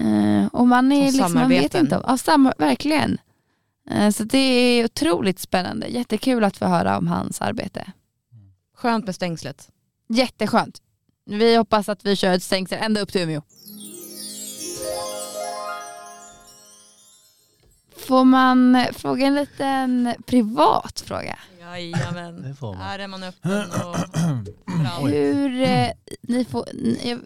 Uh, 0.00 0.46
och 0.46 0.66
man, 0.66 0.92
är 0.92 1.12
liksom, 1.12 1.34
man 1.34 1.48
vet 1.48 1.74
inte. 1.74 2.02
Ja, 2.06 2.18
sam, 2.18 2.52
verkligen. 2.58 3.18
Uh, 3.90 4.10
så 4.10 4.24
det 4.24 4.38
är 4.38 4.84
otroligt 4.84 5.38
spännande. 5.38 5.86
Jättekul 5.86 6.44
att 6.44 6.56
få 6.56 6.66
höra 6.66 6.98
om 6.98 7.06
hans 7.06 7.40
arbete. 7.40 7.92
Skönt 8.76 9.06
med 9.06 9.14
stängslet. 9.14 9.68
Jätteskönt. 10.08 10.82
Vi 11.26 11.56
hoppas 11.56 11.88
att 11.88 12.06
vi 12.06 12.16
kör 12.16 12.32
ett 12.32 12.42
stängsel 12.42 12.78
ända 12.82 13.00
upp 13.00 13.12
till 13.12 13.20
Umeå. 13.20 13.42
Får 17.96 18.24
man 18.24 18.84
fråga 18.92 19.26
en 19.26 19.34
liten 19.34 20.14
privat 20.26 21.00
fråga? 21.06 21.38
Jajamän. 21.76 22.42
Det 22.42 22.54
får 22.54 22.74
man. 22.74 22.82
Här 22.82 22.98
är 22.98 23.08
man 23.08 23.22
öppen 23.22 23.62
och 23.62 23.96
bra. 24.80 25.08
Hur, 25.08 25.62
eh, 25.62 25.88
ni 26.22 26.44
får, 26.44 26.64
jag, 27.04 27.20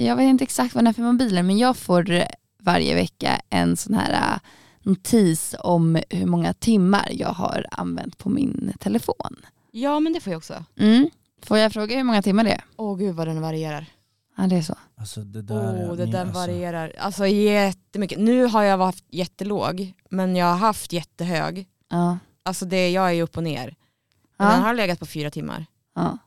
jag 0.00 0.16
vet 0.16 0.24
inte 0.24 0.44
exakt 0.44 0.74
vad 0.74 0.84
det 0.84 0.90
är 0.90 0.92
för 0.94 1.02
mobiler 1.02 1.42
men 1.42 1.58
jag 1.58 1.76
får 1.76 2.10
eh, 2.10 2.24
varje 2.62 2.94
vecka 2.94 3.40
en 3.50 3.76
sån 3.76 3.94
här 3.94 4.12
eh, 4.34 4.38
notis 4.82 5.54
om 5.60 5.98
hur 6.10 6.26
många 6.26 6.54
timmar 6.54 7.08
jag 7.12 7.28
har 7.28 7.66
använt 7.70 8.18
på 8.18 8.28
min 8.28 8.72
telefon. 8.80 9.36
Ja 9.70 10.00
men 10.00 10.12
det 10.12 10.20
får 10.20 10.32
jag 10.32 10.38
också. 10.38 10.64
Mm. 10.78 11.10
Får 11.42 11.58
jag 11.58 11.72
fråga 11.72 11.96
hur 11.96 12.04
många 12.04 12.22
timmar 12.22 12.44
det 12.44 12.52
är? 12.52 12.64
Åh 12.76 12.98
gud 12.98 13.14
vad 13.14 13.28
den 13.28 13.40
varierar. 13.40 13.86
Ja 14.36 14.46
det 14.46 14.56
är 14.56 14.62
så. 14.62 14.74
Alltså 14.96 15.20
det 15.20 15.38
Åh 15.38 15.44
där, 15.46 15.96
det 15.96 16.06
ni- 16.06 16.12
där 16.12 16.20
alltså, 16.20 16.34
varierar. 16.40 16.92
Alltså 16.98 17.26
jättemycket. 17.26 18.18
Nu 18.18 18.44
har 18.46 18.62
jag 18.62 18.78
varit 18.78 19.04
jättelåg 19.08 19.92
men 20.10 20.36
jag 20.36 20.46
har 20.46 20.56
haft 20.56 20.92
jättehög. 20.92 21.66
Ja. 21.90 22.18
Alltså 22.42 22.64
det, 22.66 22.90
jag 22.90 23.08
är 23.08 23.12
ju 23.12 23.22
upp 23.22 23.36
och 23.36 23.42
ner. 23.42 23.74
Men 24.38 24.48
den 24.48 24.58
Ja. 24.60 24.66
har 24.66 24.74
legat 24.74 24.98
på 24.98 25.06
fyra 25.06 25.30
timmar. 25.30 25.66
ja. 25.94 26.18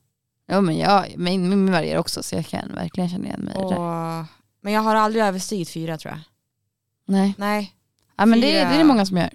Jo 0.52 0.62
men 0.62 0.78
jag, 0.78 1.14
min, 1.18 1.50
min 1.50 1.72
varierar 1.72 2.00
också 2.00 2.24
så 2.24 2.36
jag 2.36 2.46
kan 2.46 2.72
verkligen 2.76 3.10
känna 3.10 3.26
igen 3.26 3.40
mig 3.42 3.54
i 3.54 3.58
det. 3.58 3.64
Och, 3.64 4.26
men 4.62 4.74
jag 4.74 4.82
har 4.82 4.96
aldrig 4.96 5.24
överstigit 5.24 5.70
fyra 5.70 5.98
tror 5.98 6.12
jag. 6.12 6.20
Nej. 7.08 7.36
Nej. 7.38 7.74
Ja 8.16 8.26
men 8.26 8.42
det, 8.42 8.48
det 8.52 8.60
är 8.60 8.78
det 8.78 8.84
många 8.84 9.06
som 9.06 9.18
gör. 9.18 9.30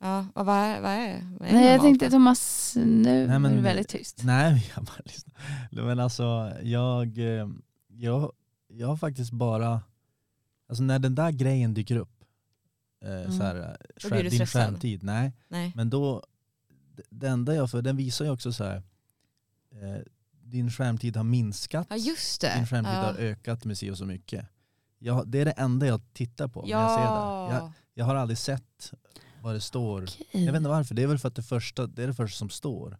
Ja, 0.00 0.26
och 0.34 0.46
vad 0.46 0.56
är, 0.56 0.80
vad 0.80 0.90
är, 0.90 1.26
vad 1.38 1.48
är 1.48 1.52
Nej, 1.52 1.66
jag 1.72 1.80
tänkte? 1.80 2.10
Thomas, 2.10 2.72
nu 2.76 3.26
Nej, 3.26 3.38
men- 3.38 3.44
är 3.52 3.56
du 3.56 3.62
väldigt 3.62 3.88
tyst. 3.88 4.20
Nej, 4.24 4.70
jag 4.74 4.84
bara 4.84 5.00
lyssnar. 5.04 5.34
Men 5.86 6.00
alltså 6.00 6.52
jag, 6.62 7.18
eh, 7.18 7.48
jag, 7.88 8.32
jag 8.68 8.86
har 8.88 8.96
faktiskt 8.96 9.30
bara, 9.32 9.80
alltså 10.68 10.82
när 10.82 10.98
den 10.98 11.14
där 11.14 11.30
grejen 11.30 11.74
dyker 11.74 11.96
upp, 11.96 12.19
eh, 13.02 13.10
Mm. 13.20 13.32
så 13.32 13.42
här, 13.42 13.76
skär, 13.96 14.22
din 14.30 14.46
skärmtid, 14.46 15.02
nej. 15.02 15.32
Nej. 15.48 15.72
Men 15.76 15.90
då, 15.90 16.24
det 17.10 17.28
enda 17.28 17.54
jag, 17.54 17.70
för 17.70 17.82
den 17.82 17.96
visar 17.96 18.24
ju 18.24 18.30
också 18.30 18.52
så 18.52 18.64
här, 18.64 18.76
eh, 19.70 20.02
din 20.42 20.70
skärmtid 20.70 21.16
har 21.16 21.24
minskat, 21.24 21.86
Ja 21.90 21.96
just 21.96 22.40
det. 22.40 22.54
din 22.56 22.66
skärmtid 22.66 22.92
ja. 22.94 22.98
har 23.02 23.14
ökat 23.14 23.64
med 23.64 23.78
si 23.78 23.90
och 23.90 23.98
så 23.98 24.04
mycket. 24.04 24.46
Jag, 24.98 25.28
det 25.28 25.38
är 25.40 25.44
det 25.44 25.50
enda 25.50 25.86
jag 25.86 26.00
tittar 26.12 26.48
på 26.48 26.62
när 26.62 26.68
jag 26.70 26.90
ser 26.90 27.00
det. 27.00 27.04
Jag, 27.54 27.62
Ja. 27.62 27.72
jag 27.94 28.04
har 28.04 28.14
aldrig 28.14 28.38
sett 28.38 28.92
vad 29.42 29.54
det 29.54 29.60
står. 29.60 30.02
Okej. 30.02 30.26
Jag 30.44 30.52
vet 30.52 30.56
inte 30.58 30.68
varför, 30.68 30.94
det 30.94 31.02
är 31.02 31.06
väl 31.06 31.18
för 31.18 31.28
att 31.28 31.34
det, 31.36 31.42
första, 31.42 31.86
det 31.86 32.02
är 32.02 32.06
det 32.06 32.14
första 32.14 32.38
som 32.38 32.50
står. 32.50 32.98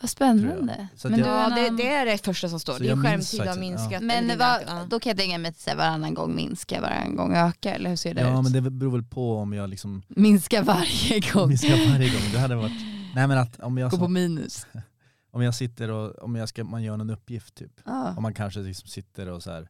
Vad 0.00 0.10
spännande. 0.10 0.88
Så 0.96 1.08
Men, 1.08 1.18
jag- 1.18 1.28
du 1.28 1.32
har 1.32 1.42
Ja 1.42 1.48
det, 1.56 1.62
någon- 1.68 1.76
det 1.76 1.88
är 1.88 2.06
det 2.06 2.24
första 2.24 2.48
som 2.48 2.60
står. 2.60 2.78
Din 2.78 3.02
skärmtid 3.02 3.40
har 3.40 3.56
minskat. 3.58 3.92
ja. 3.92 4.00
men 4.00 4.38
vad, 4.38 4.62
ja. 4.66 4.86
då 4.90 5.00
kan 5.00 5.10
jag 5.10 5.18
tänka 5.18 5.38
mig 5.38 5.48
att 5.48 5.76
varannan 5.76 6.14
gång 6.14 6.34
minska, 6.36 6.80
varannan 6.80 7.16
gång 7.16 7.34
öka 7.36 7.74
eller 7.74 7.90
hur 7.90 7.96
ser 7.96 8.14
det 8.14 8.20
Ja 8.20 8.38
ut? 8.38 8.42
men 8.44 8.52
det 8.52 8.70
beror 8.70 8.92
väl 8.92 9.02
på 9.02 9.36
om 9.36 9.52
jag 9.52 9.70
liksom 9.70 10.02
Minska 10.08 10.62
varje 10.62 11.20
gång. 11.32 11.48
minskar 11.48 11.90
varje 11.92 12.10
gång. 12.10 12.22
Det 12.32 12.38
hade 12.38 12.56
varit, 12.56 12.72
nej 13.14 13.26
men 13.26 13.38
att 13.38 13.60
om 13.60 13.78
jag, 13.78 13.90
Gå 13.90 13.98
på 13.98 14.08
minus. 14.08 14.66
om 15.32 15.42
jag 15.42 15.54
sitter 15.54 15.90
och 15.90 16.22
om 16.22 16.36
jag 16.36 16.48
ska, 16.48 16.64
man 16.64 16.82
gör 16.82 16.94
en 16.94 17.10
uppgift 17.10 17.54
typ. 17.54 17.80
Ja. 17.84 18.14
Om 18.16 18.22
man 18.22 18.34
kanske 18.34 18.60
liksom 18.60 18.88
sitter 18.88 19.28
och 19.28 19.42
så 19.42 19.50
här, 19.50 19.68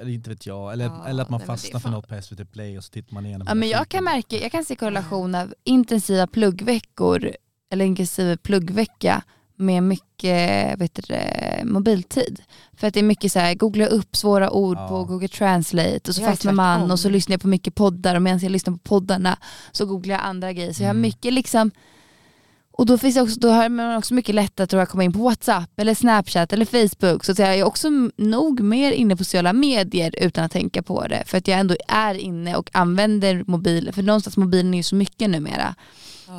eller 0.00 0.10
inte 0.10 0.30
vet 0.30 0.46
jag, 0.46 0.72
eller, 0.72 0.84
Ja, 0.84 1.06
eller 1.08 1.22
att 1.22 1.30
man 1.30 1.38
nej, 1.38 1.46
det 1.46 1.52
fastnar 1.52 1.80
för 1.80 1.90
något 1.90 2.08
på 2.08 2.22
SVT 2.22 2.52
Play 2.52 2.78
och 2.78 2.84
så 2.84 2.90
tittar 2.90 3.14
man 3.14 3.26
igenom 3.26 3.46
Ja, 3.48 3.54
men 3.54 3.68
jag 3.68 3.88
kan 3.88 4.04
märka, 4.04 4.36
jag 4.36 4.52
kan 4.52 4.64
se 4.64 4.76
korrelation 4.76 5.34
av 5.34 5.54
intensiva 5.64 6.26
pluggveckor 6.26 7.30
eller 7.70 7.84
inklusive 7.84 8.36
pluggvecka 8.36 9.22
med 9.56 9.82
mycket 9.82 10.80
vet 10.80 10.94
du, 11.08 11.14
mobiltid. 11.64 12.42
För 12.76 12.86
att 12.86 12.94
det 12.94 13.00
är 13.00 13.04
mycket 13.04 13.32
så 13.32 13.38
här, 13.38 13.54
googla 13.54 13.86
upp 13.86 14.16
svåra 14.16 14.50
ord 14.50 14.76
Ja. 14.76 14.88
på 14.88 15.04
Google 15.04 15.28
Translate 15.28 16.00
och 16.08 16.14
så 16.14 16.22
Jag 16.22 16.30
fastnar 16.30 16.52
man 16.52 16.90
och 16.90 17.00
så 17.00 17.08
lyssnar 17.08 17.34
jag 17.34 17.40
på 17.40 17.48
mycket 17.48 17.74
poddar 17.74 18.14
och 18.14 18.22
medan 18.22 18.38
jag 18.38 18.52
lyssnar 18.52 18.72
på 18.72 18.78
poddarna 18.78 19.38
så 19.72 19.86
googlar 19.86 20.14
jag 20.14 20.24
andra 20.24 20.52
grejer. 20.52 20.72
Så 20.72 20.82
jag 20.82 20.88
har 20.88 20.94
Mm. 20.94 21.02
mycket 21.02 21.32
liksom 21.32 21.70
och 22.76 22.86
då, 22.86 22.98
finns 22.98 23.14
det 23.14 23.22
också, 23.22 23.40
då 23.40 23.48
har 23.48 23.68
man 23.68 23.96
också 23.96 24.14
mycket 24.14 24.34
lättare 24.34 24.66
tror 24.66 24.78
jag, 24.80 24.84
att 24.84 24.90
komma 24.90 25.04
in 25.04 25.12
på 25.12 25.18
WhatsApp 25.18 25.70
eller 25.80 25.94
Snapchat 25.94 26.52
eller 26.52 26.64
Facebook. 26.64 27.24
Så 27.24 27.32
att 27.32 27.38
jag 27.38 27.54
är 27.54 27.64
också 27.64 27.88
nog 28.16 28.60
mer 28.60 28.92
inne 28.92 29.16
på 29.16 29.24
sociala 29.24 29.52
medier 29.52 30.14
utan 30.18 30.44
att 30.44 30.52
tänka 30.52 30.82
på 30.82 31.06
det. 31.06 31.22
För 31.26 31.38
att 31.38 31.48
jag 31.48 31.58
ändå 31.60 31.76
är 31.88 32.14
inne 32.14 32.56
och 32.56 32.70
använder 32.72 33.44
mobilen. 33.46 33.92
För 33.92 34.02
någonstans 34.02 34.36
mobilen 34.36 34.74
är 34.74 34.78
ju 34.78 34.82
så 34.82 34.94
mycket 34.96 35.30
numera. 35.30 35.74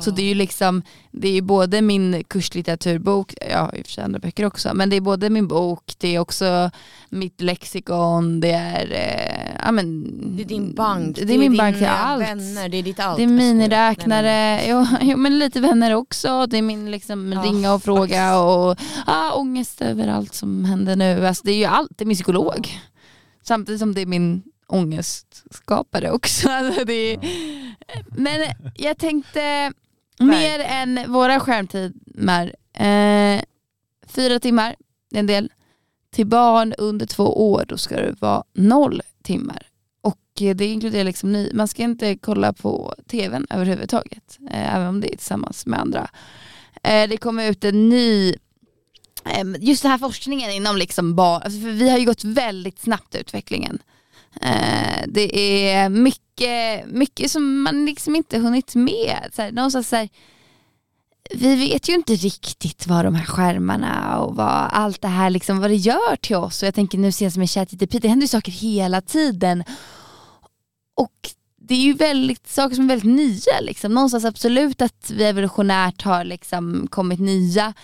Så 0.00 0.10
det 0.10 0.22
är 0.22 0.26
ju 0.26 0.34
liksom, 0.34 0.82
det 1.10 1.28
är 1.28 1.32
ju 1.32 1.40
både 1.40 1.82
min 1.82 2.24
kurslitteraturbok, 2.28 3.34
ja 3.50 3.72
i 3.74 3.82
och 3.82 3.86
för 3.86 3.92
sig 3.92 4.04
andra 4.04 4.18
böcker 4.18 4.44
också, 4.44 4.74
men 4.74 4.90
det 4.90 4.96
är 4.96 5.00
både 5.00 5.30
min 5.30 5.48
bok, 5.48 5.94
det 5.98 6.14
är 6.14 6.18
också 6.18 6.70
mitt 7.08 7.40
lexikon, 7.40 8.40
det 8.40 8.50
är, 8.50 8.90
eh, 8.92 9.56
ja 9.64 9.72
men. 9.72 10.04
Det 10.36 10.42
är 10.42 10.46
din 10.46 10.74
bank, 10.74 11.16
Det 11.22 11.34
är 11.34 11.38
min 11.38 11.56
bank 11.56 11.76
till 11.76 11.86
allt. 11.86 12.22
vänner, 12.22 12.68
det 12.68 12.76
är 12.76 12.82
ditt 12.82 13.00
allt. 13.00 13.16
Det 13.16 13.22
är 13.22 13.26
Jag 13.26 13.32
miniräknare, 13.36 14.60
jo, 14.68 14.86
jo 15.00 15.16
men 15.16 15.38
lite 15.38 15.60
vänner 15.60 15.94
också, 15.94 16.46
det 16.46 16.58
är 16.58 16.62
min 16.62 16.90
liksom 16.90 17.32
Ja, 17.32 17.40
ringa 17.42 17.74
och 17.74 17.82
fråga 17.82 18.38
och 18.38 18.76
ah, 19.06 19.32
ångest 19.32 19.82
över 19.82 20.08
allt 20.08 20.34
som 20.34 20.64
händer 20.64 20.96
nu. 20.96 21.26
Alltså, 21.26 21.42
det 21.44 21.52
är 21.52 21.56
ju 21.58 21.64
allt, 21.64 21.90
det 21.96 22.04
är 22.04 22.06
min 22.06 22.16
psykolog. 22.16 22.68
Samtidigt 23.42 23.80
som 23.80 23.94
det 23.94 24.00
är 24.00 24.06
min 24.06 24.42
ångestskapare 24.68 26.10
också. 26.10 26.48
Alltså, 26.50 26.84
det 26.84 26.92
är, 26.92 27.18
men 28.06 28.40
jag 28.74 28.98
tänkte 28.98 29.72
mer 30.18 30.60
än 30.60 31.12
våra 31.12 31.40
skärmtimmar. 31.40 32.54
Eh, 32.72 33.42
fyra 34.06 34.40
timmar, 34.40 34.76
det 35.10 35.16
är 35.16 35.20
en 35.20 35.26
del. 35.26 35.52
Till 36.10 36.26
barn 36.26 36.74
under 36.78 37.06
två 37.06 37.52
år 37.52 37.64
då 37.68 37.76
ska 37.76 37.96
det 37.96 38.14
vara 38.20 38.44
noll 38.54 39.02
timmar. 39.22 39.66
Och 40.00 40.20
det 40.34 40.66
inkluderar 40.66 41.04
liksom 41.04 41.32
ny, 41.32 41.50
man 41.54 41.68
ska 41.68 41.82
inte 41.82 42.16
kolla 42.16 42.52
på 42.52 42.94
tvn 43.10 43.46
överhuvudtaget. 43.50 44.38
Eh, 44.50 44.74
även 44.74 44.88
om 44.88 45.00
det 45.00 45.14
är 45.14 45.16
tillsammans 45.16 45.66
med 45.66 45.80
andra. 45.80 46.10
Eh, 46.82 47.08
det 47.08 47.16
kommer 47.16 47.50
ut 47.50 47.64
en 47.64 47.88
ny 47.88 48.34
eh, 49.24 49.44
Just 49.60 49.82
den 49.82 49.90
här 49.90 49.98
forskningen 49.98 50.50
inom 50.50 50.76
liksom 50.76 51.14
barn, 51.14 51.42
alltså 51.42 51.60
för 51.60 51.70
vi 51.70 51.88
har 51.88 51.98
ju 51.98 52.04
gått 52.04 52.24
väldigt 52.24 52.78
snabbt 52.78 53.14
i 53.14 53.18
utvecklingen. 53.18 53.78
Eh, 54.40 55.04
det 55.06 55.38
är 55.70 55.88
mycket, 55.88 56.86
mycket 56.86 57.30
som 57.30 57.62
man 57.62 57.86
liksom 57.86 58.16
inte 58.16 58.38
hunnit 58.38 58.74
med. 58.74 59.30
Så 59.32 59.42
här, 59.42 59.52
någonstans 59.52 59.88
så 59.88 59.96
här, 59.96 60.08
vi 61.30 61.54
vet 61.54 61.88
ju 61.88 61.94
inte 61.94 62.14
riktigt 62.14 62.86
vad 62.86 63.04
de 63.04 63.14
här 63.14 63.24
skärmarna 63.24 64.18
och 64.18 64.36
vad 64.36 64.68
allt 64.72 65.02
det 65.02 65.08
här 65.08 65.30
liksom, 65.30 65.60
vad 65.60 65.70
det 65.70 65.76
gör 65.76 66.16
till 66.16 66.36
oss. 66.36 66.62
Och 66.62 66.66
jag 66.66 66.74
tänker 66.74 66.98
nu 66.98 67.12
senast 67.12 67.36
med 67.36 67.50
ChatGPT, 67.50 68.02
det 68.02 68.08
händer 68.08 68.24
ju 68.24 68.28
saker 68.28 68.52
hela 68.52 69.00
tiden. 69.00 69.64
Och 70.94 71.30
det 71.68 71.74
är 71.74 71.78
ju 71.80 71.92
väldigt, 71.92 72.48
saker 72.48 72.74
som 72.74 72.84
är 72.84 72.88
väldigt 72.88 73.16
nya. 73.16 73.60
Liksom. 73.60 73.94
Någonstans 73.94 74.24
absolut 74.24 74.82
att 74.82 75.10
vi 75.10 75.24
evolutionärt 75.24 76.02
har 76.02 76.24
liksom 76.24 76.86
kommit 76.90 77.20
nya 77.20 77.74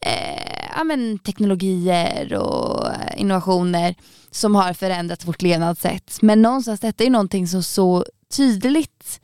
eh, 0.00 0.68
ja, 0.76 0.84
men, 0.84 1.18
teknologier 1.18 2.34
och 2.34 2.86
eh, 2.86 3.20
innovationer 3.20 3.94
som 4.30 4.54
har 4.54 4.72
förändrat 4.72 5.24
vårt 5.24 5.42
levnadssätt. 5.42 6.22
Men 6.22 6.42
någonstans 6.42 6.80
detta 6.80 7.04
är 7.04 7.10
någonting 7.10 7.48
som 7.48 7.62
så 7.62 8.04
tydligt 8.36 9.20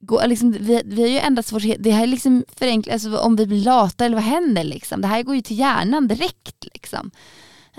går, 0.00 0.26
liksom, 0.26 0.52
vi, 0.52 0.82
vi 0.84 1.02
har 1.02 1.08
ju 1.08 1.18
ändrat 1.18 1.52
vårt, 1.52 1.62
det 1.78 1.90
här 1.90 2.02
är 2.02 2.06
liksom 2.06 2.44
förenklat, 2.56 2.92
alltså, 2.92 3.16
om 3.18 3.36
vi 3.36 3.46
blir 3.46 3.64
lata 3.64 4.04
eller 4.04 4.16
vad 4.16 4.24
händer 4.24 4.64
liksom? 4.64 5.00
Det 5.00 5.08
här 5.08 5.22
går 5.22 5.34
ju 5.34 5.42
till 5.42 5.58
hjärnan 5.58 6.08
direkt 6.08 6.64
liksom. 6.74 7.10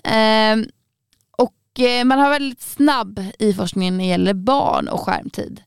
Eh, 0.04 0.56
Eh, 1.80 2.06
man 2.06 2.20
har 2.20 2.30
väldigt 2.30 2.62
snabb 2.62 3.24
i 3.40 3.54
forskningen 3.54 3.98
när 3.98 4.04
det 4.04 4.10
gäller 4.10 4.34
barn 4.34 4.88
och 4.88 5.00
skärmtid. 5.00 5.62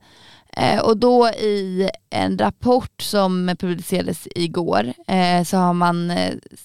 Eh, 0.56 0.80
och 0.80 0.96
då 0.96 1.28
i 1.28 1.90
en 2.10 2.38
rapport 2.38 3.02
som 3.02 3.56
publicerades 3.58 4.28
igår 4.34 4.92
eh, 5.06 5.44
så 5.44 5.56
har 5.56 5.72
man, 5.72 6.12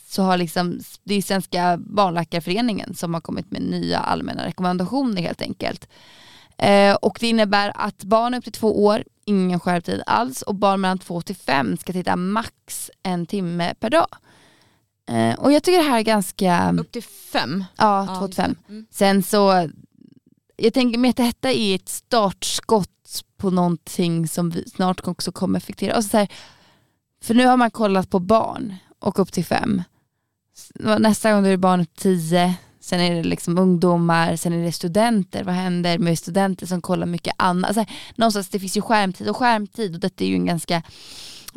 så 0.08 0.24
har 0.24 0.38
liksom, 0.38 0.80
det 1.04 1.16
är 1.16 1.22
Svenska 1.22 1.78
barnläkarföreningen 1.78 2.96
som 2.96 3.14
har 3.14 3.22
kommit 3.22 3.52
med 3.52 3.62
nya 3.62 4.00
allmänna 4.00 4.46
rekommendationer 4.46 5.22
helt 5.22 5.42
enkelt. 5.42 5.88
Och 7.02 7.18
det 7.20 7.28
innebär 7.28 7.72
att 7.76 8.04
barn 8.04 8.34
upp 8.34 8.44
till 8.44 8.54
två 8.54 8.86
år, 8.86 9.04
ingen 9.26 9.60
skärptid 9.60 10.04
alls 10.06 10.42
och 10.42 10.56
barn 10.56 10.82
mellan 10.82 11.00
två 11.00 11.22
till 11.22 11.36
fem 11.36 11.78
ska 11.78 11.94
titta 11.94 12.16
max 12.16 12.92
en 13.04 13.26
timme 13.26 13.74
per 13.80 13.90
dag. 13.90 14.08
Eh, 15.10 15.34
och 15.40 15.52
jag 15.52 15.64
tycker 15.64 15.78
det 15.78 15.90
här 15.90 15.98
är 15.98 16.04
ganska, 16.04 16.76
Upp 16.80 16.92
till 16.92 17.04
fem. 17.04 17.66
ja 17.78 18.06
Ja, 18.08 18.16
två 18.20 18.28
till 18.28 18.36
fem. 18.36 18.56
Mm. 18.70 18.86
Sen 18.92 19.24
så, 19.24 19.70
jag 20.56 20.74
tänker 20.74 21.00
mig 21.00 21.10
att 21.10 21.18
detta 21.18 21.52
är 21.52 21.76
ett 21.76 21.90
startskott 21.90 22.90
på 23.38 23.50
någonting 23.50 24.28
som 24.28 24.50
vi 24.50 24.70
snart 24.70 25.08
också 25.08 25.32
kommer 25.32 25.58
effektera. 25.60 25.98
Och 25.98 26.04
så 26.04 26.18
här, 26.18 26.28
för 27.22 27.34
nu 27.34 27.46
har 27.46 27.58
man 27.58 27.72
kollat 27.72 28.10
på 28.10 28.20
barn 28.20 28.76
och 29.00 29.20
upp 29.20 29.32
till 29.32 29.46
fem. 29.46 29.84
Nästa 31.00 31.32
gång 31.34 31.46
är 31.46 31.52
det 31.52 31.58
barn 31.58 31.82
upp 31.82 31.96
till 31.96 32.02
tio, 32.30 32.54
sen 32.80 33.00
är 33.00 33.16
det 33.16 33.24
liksom 33.24 33.58
ungdomar, 33.58 34.36
sen 34.36 34.54
är 34.54 34.66
det 34.66 34.72
studenter. 34.72 35.44
Vad 35.44 35.56
händer 35.56 35.98
med 35.98 36.20
studenter 36.20 36.66
som 36.66 36.82
kollar 36.82 37.06
mycket 37.06 37.34
annat? 37.38 37.78
Alltså, 37.78 37.94
någonstans, 38.16 38.50
det 38.50 38.60
finns 38.60 38.78
ju 38.78 38.82
skärmtid 38.82 39.30
och 39.30 39.38
skärmtid 39.38 39.94
och 39.94 40.00
detta 40.00 40.24
är 40.24 40.28
ju 40.28 40.36
en 40.36 40.46
ganska 40.46 40.84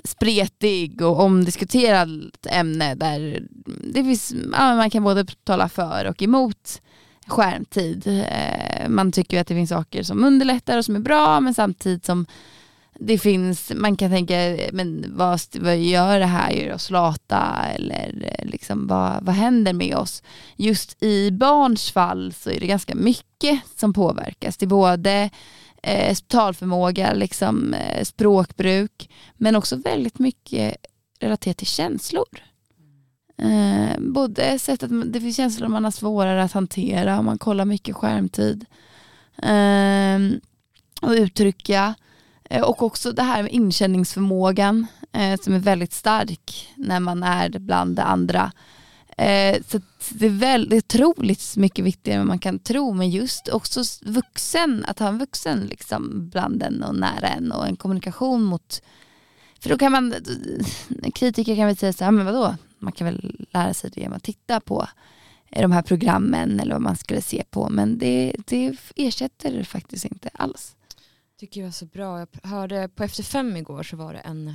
spretig 0.04 1.02
och 1.02 1.20
omdiskuterad 1.20 2.36
ämne 2.50 2.94
där 2.94 3.42
det 3.92 4.04
finns, 4.04 4.34
ja, 4.52 4.76
man 4.76 4.90
kan 4.90 5.04
både 5.04 5.26
tala 5.44 5.68
för 5.68 6.04
och 6.04 6.22
emot 6.22 6.82
skärmtid. 7.26 8.06
Eh, 8.06 8.88
man 8.88 9.12
tycker 9.12 9.40
att 9.40 9.46
det 9.46 9.54
finns 9.54 9.70
saker 9.70 10.02
som 10.02 10.24
underlättar 10.24 10.78
och 10.78 10.84
som 10.84 10.96
är 10.96 11.00
bra 11.00 11.40
men 11.40 11.54
samtidigt 11.54 12.04
som 12.04 12.26
det 13.00 13.18
finns, 13.18 13.72
man 13.74 13.96
kan 13.96 14.10
tänka, 14.10 14.56
men 14.72 15.04
vad, 15.16 15.40
vad 15.60 15.78
gör 15.78 16.18
det 16.18 16.26
här? 16.26 16.50
Gör 16.50 16.74
oss 16.74 16.90
lata? 16.90 17.64
Eller 17.74 18.36
eh, 18.38 18.46
liksom, 18.46 18.86
vad, 18.86 19.24
vad 19.24 19.34
händer 19.34 19.72
med 19.72 19.96
oss? 19.96 20.22
Just 20.56 21.02
i 21.02 21.30
barns 21.30 21.90
fall 21.90 22.32
så 22.32 22.50
är 22.50 22.60
det 22.60 22.66
ganska 22.66 22.94
mycket 22.94 23.60
som 23.76 23.92
påverkas. 23.92 24.56
Det 24.56 24.64
är 24.64 24.68
både 24.68 25.30
eh, 25.82 26.16
talförmåga, 26.26 27.12
liksom, 27.12 27.74
eh, 27.74 28.04
språkbruk, 28.04 29.10
men 29.34 29.56
också 29.56 29.76
väldigt 29.76 30.18
mycket 30.18 30.76
relaterat 31.20 31.56
till 31.56 31.66
känslor. 31.66 32.42
Eh, 33.38 33.98
både 33.98 34.58
sätt 34.58 34.82
att 34.82 35.12
det 35.12 35.20
finns 35.20 35.36
känslor 35.36 35.68
man 35.68 35.84
har 35.84 35.90
svårare 35.90 36.42
att 36.42 36.52
hantera 36.52 37.22
man 37.22 37.38
kollar 37.38 37.64
mycket 37.64 37.96
skärmtid. 37.96 38.66
Eh, 39.42 40.38
och 41.02 41.10
uttrycka. 41.10 41.94
Eh, 42.50 42.62
och 42.62 42.82
också 42.82 43.12
det 43.12 43.22
här 43.22 43.42
med 43.42 43.52
inkänningsförmågan 43.52 44.86
eh, 45.12 45.40
som 45.40 45.54
är 45.54 45.58
väldigt 45.58 45.92
stark 45.92 46.74
när 46.76 47.00
man 47.00 47.22
är 47.22 47.58
bland 47.58 47.96
det 47.96 48.02
andra. 48.02 48.52
Eh, 49.16 49.56
så 49.68 49.80
det 50.10 50.26
är 50.26 50.30
väldigt 50.30 50.94
otroligt 50.94 51.56
mycket 51.56 51.84
viktigare 51.84 52.20
än 52.20 52.26
man 52.26 52.38
kan 52.38 52.58
tro 52.58 52.92
men 52.92 53.10
just 53.10 53.48
också 53.48 53.82
vuxen, 54.02 54.84
att 54.88 54.98
ha 54.98 55.08
en 55.08 55.18
vuxen 55.18 55.66
liksom 55.66 56.28
bland 56.28 56.62
en 56.62 56.82
och 56.82 56.94
nära 56.94 57.28
en 57.28 57.52
och 57.52 57.66
en 57.66 57.76
kommunikation 57.76 58.42
mot 58.42 58.82
för 59.60 59.70
då 59.70 59.78
kan 59.78 59.92
man, 59.92 60.14
kritiker 61.14 61.56
kan 61.56 61.66
väl 61.66 61.76
säga 61.76 61.92
så 61.92 62.04
här, 62.04 62.12
men 62.12 62.26
vadå, 62.26 62.56
man 62.78 62.92
kan 62.92 63.04
väl 63.04 63.46
lära 63.50 63.74
sig 63.74 63.90
det 63.94 64.00
genom 64.00 64.16
att 64.16 64.22
titta 64.22 64.60
på 64.60 64.88
eh, 65.50 65.62
de 65.62 65.72
här 65.72 65.82
programmen 65.82 66.60
eller 66.60 66.72
vad 66.72 66.82
man 66.82 66.96
skulle 66.96 67.22
se 67.22 67.44
på 67.50 67.68
men 67.68 67.98
det, 67.98 68.32
det 68.46 68.76
ersätter 68.96 69.62
faktiskt 69.62 70.04
inte 70.04 70.30
alls 70.32 70.76
tycker 71.38 71.60
jag 71.60 71.66
var 71.66 71.72
så 71.72 71.86
bra. 71.86 72.18
Jag 72.18 72.50
hörde 72.50 72.88
på 72.88 73.04
Efter 73.04 73.22
fem 73.22 73.56
igår 73.56 73.82
så 73.82 73.96
var 73.96 74.12
det 74.12 74.18
en 74.18 74.54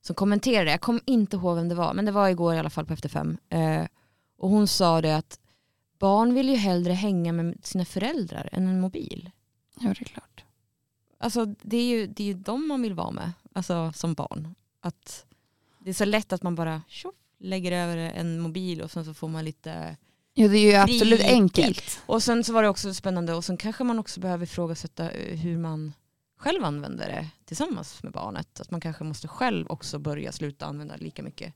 som 0.00 0.14
kommenterade, 0.14 0.70
jag 0.70 0.80
kommer 0.80 1.00
inte 1.06 1.36
ihåg 1.36 1.56
vem 1.56 1.68
det 1.68 1.74
var, 1.74 1.94
men 1.94 2.04
det 2.04 2.12
var 2.12 2.28
igår 2.28 2.54
i 2.54 2.58
alla 2.58 2.70
fall 2.70 2.86
på 2.86 2.92
Efter 2.92 3.08
fem. 3.08 3.38
Eh, 3.48 3.84
och 4.38 4.48
hon 4.48 4.68
sa 4.68 5.00
det 5.00 5.16
att 5.16 5.40
barn 5.98 6.34
vill 6.34 6.48
ju 6.48 6.56
hellre 6.56 6.92
hänga 6.92 7.32
med 7.32 7.58
sina 7.62 7.84
föräldrar 7.84 8.48
än 8.52 8.66
en 8.66 8.80
mobil. 8.80 9.30
Ja 9.80 9.88
det 9.88 10.00
är 10.00 10.04
klart. 10.04 10.44
Alltså 11.18 11.46
det 11.46 11.76
är 11.76 11.84
ju, 11.84 12.06
det 12.06 12.22
är 12.22 12.26
ju 12.26 12.34
dem 12.34 12.68
man 12.68 12.82
vill 12.82 12.94
vara 12.94 13.10
med, 13.10 13.32
alltså 13.52 13.92
som 13.94 14.14
barn. 14.14 14.54
Att 14.80 15.26
det 15.78 15.90
är 15.90 15.94
så 15.94 16.04
lätt 16.04 16.32
att 16.32 16.42
man 16.42 16.54
bara 16.54 16.82
tjoff, 16.88 17.14
lägger 17.38 17.72
över 17.72 17.96
en 17.96 18.40
mobil 18.40 18.82
och 18.82 18.90
sen 18.90 19.04
så 19.04 19.14
får 19.14 19.28
man 19.28 19.44
lite 19.44 19.96
Ja 20.34 20.48
det 20.48 20.58
är 20.58 20.70
ju 20.70 20.74
absolut 20.74 21.20
enkelt. 21.20 22.02
Och 22.06 22.22
sen 22.22 22.44
så 22.44 22.52
var 22.52 22.62
det 22.62 22.68
också 22.68 22.94
spännande 22.94 23.34
och 23.34 23.44
sen 23.44 23.56
kanske 23.56 23.84
man 23.84 23.98
också 23.98 24.20
behöver 24.20 24.44
ifrågasätta 24.44 25.10
eh, 25.10 25.38
hur 25.38 25.58
man 25.58 25.92
själv 26.36 26.64
använder 26.64 27.08
det 27.08 27.28
tillsammans 27.44 28.02
med 28.02 28.12
barnet. 28.12 28.60
Att 28.60 28.70
man 28.70 28.80
kanske 28.80 29.04
måste 29.04 29.28
själv 29.28 29.66
också 29.68 29.98
börja 29.98 30.32
sluta 30.32 30.66
använda 30.66 30.96
lika 30.96 31.22
mycket 31.22 31.54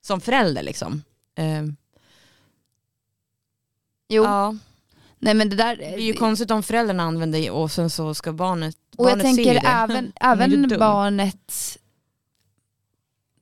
som 0.00 0.20
förälder 0.20 0.62
liksom. 0.62 1.02
Eh. 1.34 1.62
Jo. 4.08 4.22
Ja. 4.24 4.56
Nej, 5.18 5.34
men 5.34 5.50
det, 5.50 5.56
där, 5.56 5.76
det 5.76 5.84
är 5.84 5.98
ju 5.98 6.12
konstigt 6.12 6.50
om 6.50 6.62
föräldrarna 6.62 7.02
använder 7.02 7.40
det 7.40 7.50
och 7.50 7.70
sen 7.70 7.90
så 7.90 8.14
ska 8.14 8.32
barnet, 8.32 8.76
och 8.96 9.04
barnet 9.04 9.26
jag 9.26 9.36
tänker 9.36 9.62
även, 9.64 10.12
även 10.20 10.78
barnet 10.78 11.78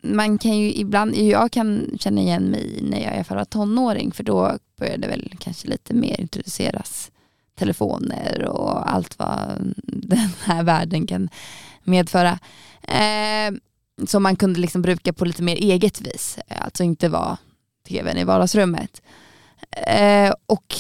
man 0.03 0.39
kan 0.39 0.59
ju 0.59 0.73
ibland, 0.73 1.17
jag 1.17 1.53
kan 1.53 1.91
känna 2.01 2.21
igen 2.21 2.45
mig 2.45 2.79
när 2.83 3.01
jag 3.01 3.13
i 3.13 3.15
alla 3.15 3.25
fall 3.25 3.37
var 3.37 3.45
tonåring 3.45 4.13
för 4.13 4.25
då 4.25 4.59
började 4.77 5.09
väl 5.09 5.33
kanske 5.39 5.69
lite 5.69 5.95
mer 5.95 6.21
introduceras 6.21 7.11
telefoner 7.55 8.45
och 8.45 8.93
allt 8.93 9.19
vad 9.19 9.75
den 9.83 10.31
här 10.43 10.63
världen 10.63 11.07
kan 11.07 11.29
medföra. 11.83 12.39
Eh, 12.83 13.53
som 14.07 14.23
man 14.23 14.37
kunde 14.37 14.61
liksom 14.61 14.83
bruka 14.83 15.13
på 15.13 15.25
lite 15.25 15.43
mer 15.43 15.57
eget 15.57 16.01
vis, 16.01 16.39
alltså 16.49 16.83
inte 16.83 17.09
vara 17.09 17.39
tvn 17.89 18.17
i 18.17 18.25
vardagsrummet. 18.25 19.03
Eh, 19.87 20.35
och 20.47 20.75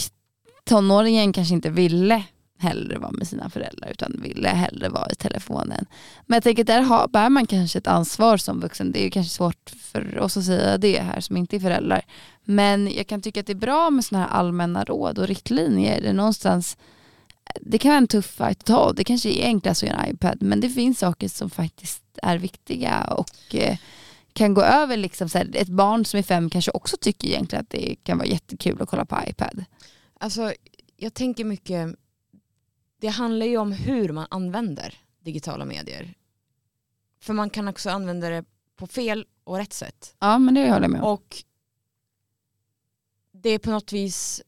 tonåringen 0.64 1.32
kanske 1.32 1.54
inte 1.54 1.70
ville 1.70 2.24
hellre 2.60 2.98
vara 2.98 3.10
med 3.10 3.28
sina 3.28 3.50
föräldrar 3.50 3.90
utan 3.90 4.20
ville 4.22 4.48
hellre 4.48 4.88
vara 4.88 5.10
i 5.10 5.14
telefonen. 5.14 5.86
Men 6.26 6.36
jag 6.36 6.42
tänker 6.42 6.64
där 6.64 6.80
har, 6.80 7.08
bär 7.08 7.28
man 7.28 7.46
kanske 7.46 7.78
ett 7.78 7.86
ansvar 7.86 8.36
som 8.36 8.60
vuxen. 8.60 8.92
Det 8.92 9.00
är 9.00 9.04
ju 9.04 9.10
kanske 9.10 9.34
svårt 9.34 9.70
för 9.80 10.18
oss 10.18 10.36
att 10.36 10.44
säga 10.44 10.78
det 10.78 11.00
här 11.00 11.20
som 11.20 11.36
inte 11.36 11.56
är 11.56 11.60
föräldrar. 11.60 12.02
Men 12.44 12.90
jag 12.92 13.06
kan 13.06 13.22
tycka 13.22 13.40
att 13.40 13.46
det 13.46 13.52
är 13.52 13.54
bra 13.54 13.90
med 13.90 14.04
sådana 14.04 14.26
här 14.26 14.32
allmänna 14.32 14.84
råd 14.84 15.18
och 15.18 15.26
riktlinjer. 15.26 16.00
Det, 16.00 16.12
någonstans, 16.12 16.76
det 17.60 17.78
kan 17.78 17.88
vara 17.88 17.98
en 17.98 18.08
tuff 18.08 18.26
fight 18.26 18.58
att 18.58 18.66
ta. 18.66 18.92
Det 18.92 19.04
kanske 19.04 19.30
är 19.30 19.44
enklast 19.44 19.82
att 19.82 19.88
göra 19.88 20.02
en 20.02 20.14
iPad 20.14 20.42
men 20.42 20.60
det 20.60 20.68
finns 20.68 20.98
saker 20.98 21.28
som 21.28 21.50
faktiskt 21.50 22.02
är 22.22 22.38
viktiga 22.38 23.04
och 23.04 23.54
eh, 23.54 23.76
kan 24.32 24.54
gå 24.54 24.62
över. 24.62 24.96
Liksom, 24.96 25.28
så 25.28 25.38
här, 25.38 25.50
ett 25.54 25.68
barn 25.68 26.04
som 26.04 26.18
är 26.18 26.22
fem 26.22 26.50
kanske 26.50 26.70
också 26.70 26.96
tycker 26.96 27.28
egentligen 27.28 27.62
att 27.62 27.70
det 27.70 27.96
kan 28.02 28.18
vara 28.18 28.28
jättekul 28.28 28.82
att 28.82 28.88
kolla 28.88 29.04
på 29.04 29.18
iPad. 29.26 29.64
Alltså, 30.18 30.52
jag 30.96 31.14
tänker 31.14 31.44
mycket 31.44 31.96
det 33.00 33.08
handlar 33.08 33.46
ju 33.46 33.56
om 33.56 33.72
hur 33.72 34.12
man 34.12 34.26
använder 34.30 34.94
digitala 35.20 35.64
medier. 35.64 36.14
För 37.20 37.32
man 37.32 37.50
kan 37.50 37.68
också 37.68 37.90
använda 37.90 38.30
det 38.30 38.44
på 38.76 38.86
fel 38.86 39.26
och 39.44 39.56
rätt 39.56 39.72
sätt. 39.72 40.16
Ja 40.18 40.38
men 40.38 40.54
det 40.54 40.60
håller 40.60 40.82
jag 40.82 40.90
med 40.90 41.00
om. 41.00 41.12
Och 41.12 41.36
det 43.32 43.50
är 43.50 43.58
på 43.58 43.70
något 43.70 43.92
vis 43.92 44.42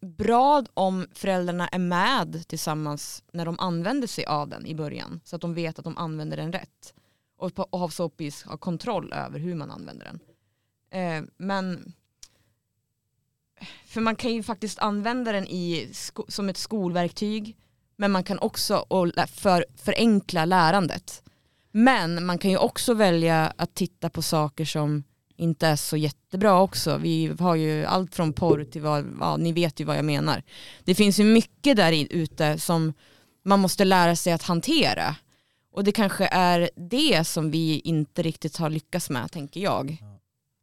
bra 0.00 0.64
om 0.74 1.06
föräldrarna 1.12 1.68
är 1.68 1.78
med 1.78 2.48
tillsammans 2.48 3.22
när 3.32 3.44
de 3.44 3.58
använder 3.58 4.08
sig 4.08 4.26
av 4.26 4.48
den 4.48 4.66
i 4.66 4.74
början. 4.74 5.20
Så 5.24 5.36
att 5.36 5.42
de 5.42 5.54
vet 5.54 5.78
att 5.78 5.84
de 5.84 5.98
använder 5.98 6.36
den 6.36 6.52
rätt. 6.52 6.94
Och 7.38 7.54
på 7.54 7.62
och 8.00 8.14
vis 8.16 8.42
ha 8.42 8.56
kontroll 8.56 9.12
över 9.12 9.38
hur 9.38 9.54
man 9.54 9.70
använder 9.70 10.04
den. 10.06 10.20
Eh, 10.90 11.30
men 11.36 11.92
för 13.86 14.00
man 14.00 14.16
kan 14.16 14.34
ju 14.34 14.42
faktiskt 14.42 14.78
använda 14.78 15.32
den 15.32 15.48
i, 15.48 15.92
som 16.28 16.48
ett 16.48 16.56
skolverktyg 16.56 17.56
men 17.96 18.12
man 18.12 18.24
kan 18.24 18.38
också 18.38 18.84
för, 19.26 19.66
förenkla 19.76 20.44
lärandet. 20.44 21.22
Men 21.72 22.26
man 22.26 22.38
kan 22.38 22.50
ju 22.50 22.56
också 22.56 22.94
välja 22.94 23.52
att 23.56 23.74
titta 23.74 24.10
på 24.10 24.22
saker 24.22 24.64
som 24.64 25.04
inte 25.36 25.66
är 25.66 25.76
så 25.76 25.96
jättebra 25.96 26.60
också. 26.60 26.96
Vi 26.96 27.32
har 27.38 27.54
ju 27.54 27.84
allt 27.84 28.14
från 28.14 28.32
porr 28.32 28.64
till 28.64 28.82
vad, 28.82 29.16
ja, 29.20 29.36
ni 29.36 29.52
vet 29.52 29.80
ju 29.80 29.84
vad 29.84 29.98
jag 29.98 30.04
menar. 30.04 30.42
Det 30.84 30.94
finns 30.94 31.20
ju 31.20 31.24
mycket 31.24 31.76
där 31.76 32.06
ute 32.10 32.58
som 32.58 32.92
man 33.44 33.60
måste 33.60 33.84
lära 33.84 34.16
sig 34.16 34.32
att 34.32 34.42
hantera. 34.42 35.16
Och 35.78 35.84
det 35.84 35.92
kanske 35.92 36.26
är 36.26 36.70
det 36.76 37.24
som 37.24 37.50
vi 37.50 37.80
inte 37.80 38.22
riktigt 38.22 38.56
har 38.56 38.70
lyckats 38.70 39.10
med, 39.10 39.32
tänker 39.32 39.60
jag. 39.60 39.98
Ja. 40.00 40.20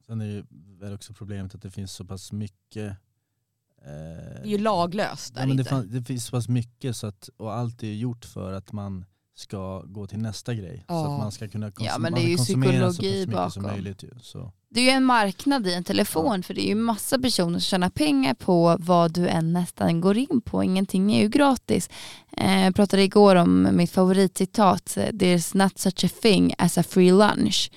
Sen 0.07 0.21
är 0.21 0.45
det 0.79 0.93
också 0.93 1.13
problemet 1.13 1.55
att 1.55 1.61
det 1.61 1.71
finns 1.71 1.91
så 1.91 2.05
pass 2.05 2.31
mycket 2.31 2.97
det 3.81 4.41
är 4.43 4.45
ju 4.45 4.57
laglöst 4.57 5.33
där 5.33 5.41
ja, 5.41 5.47
men 5.47 5.57
det, 5.57 5.63
fann, 5.63 5.89
det, 5.91 6.03
finns 6.03 6.25
så 6.25 6.31
pass 6.31 6.49
mycket 6.49 6.95
så 6.95 7.07
att, 7.07 7.29
och 7.37 7.53
allt 7.53 7.83
är 7.83 7.93
gjort 7.93 8.25
för 8.25 8.53
att 8.53 8.71
man 8.71 9.05
ska 9.35 9.81
gå 9.81 10.07
till 10.07 10.19
nästa 10.19 10.53
grej. 10.53 10.85
Ja. 10.87 11.03
Så 11.03 11.13
att 11.13 11.19
man 11.19 11.31
ska 11.31 11.47
kunna 11.47 11.71
konsum 11.71 11.91
ja, 11.93 11.99
men 11.99 12.13
det 12.13 12.21
är 12.21 12.29
ju 12.29 12.37
konsumera 12.37 12.93
så 12.93 13.01
mycket 13.01 13.29
bakom. 13.29 13.51
som 13.51 13.63
möjligt. 13.63 14.03
Ju, 14.03 14.09
så. 14.21 14.51
Det 14.75 14.81
är 14.81 14.83
ju 14.83 14.89
en 14.89 15.05
marknad 15.05 15.67
i 15.67 15.73
en 15.73 15.83
telefon 15.83 16.43
för 16.43 16.53
det 16.53 16.61
är 16.61 16.67
ju 16.67 16.75
massa 16.75 17.19
personer 17.19 17.59
som 17.59 17.61
tjänar 17.61 17.89
pengar 17.89 18.33
på 18.33 18.77
vad 18.79 19.13
du 19.13 19.27
än 19.27 19.53
nästan 19.53 20.01
går 20.01 20.17
in 20.17 20.41
på. 20.45 20.63
Ingenting 20.63 21.15
är 21.15 21.21
ju 21.21 21.29
gratis. 21.29 21.89
Eh, 22.37 22.63
jag 22.63 22.75
pratade 22.75 23.03
igår 23.03 23.35
om 23.35 23.69
mitt 23.71 23.91
favoritcitat, 23.91 24.97
there's 24.97 25.57
not 25.57 25.79
such 25.79 26.05
a 26.05 26.09
thing 26.21 26.53
as 26.57 26.77
a 26.77 26.83
free 26.83 27.11
lunch 27.11 27.71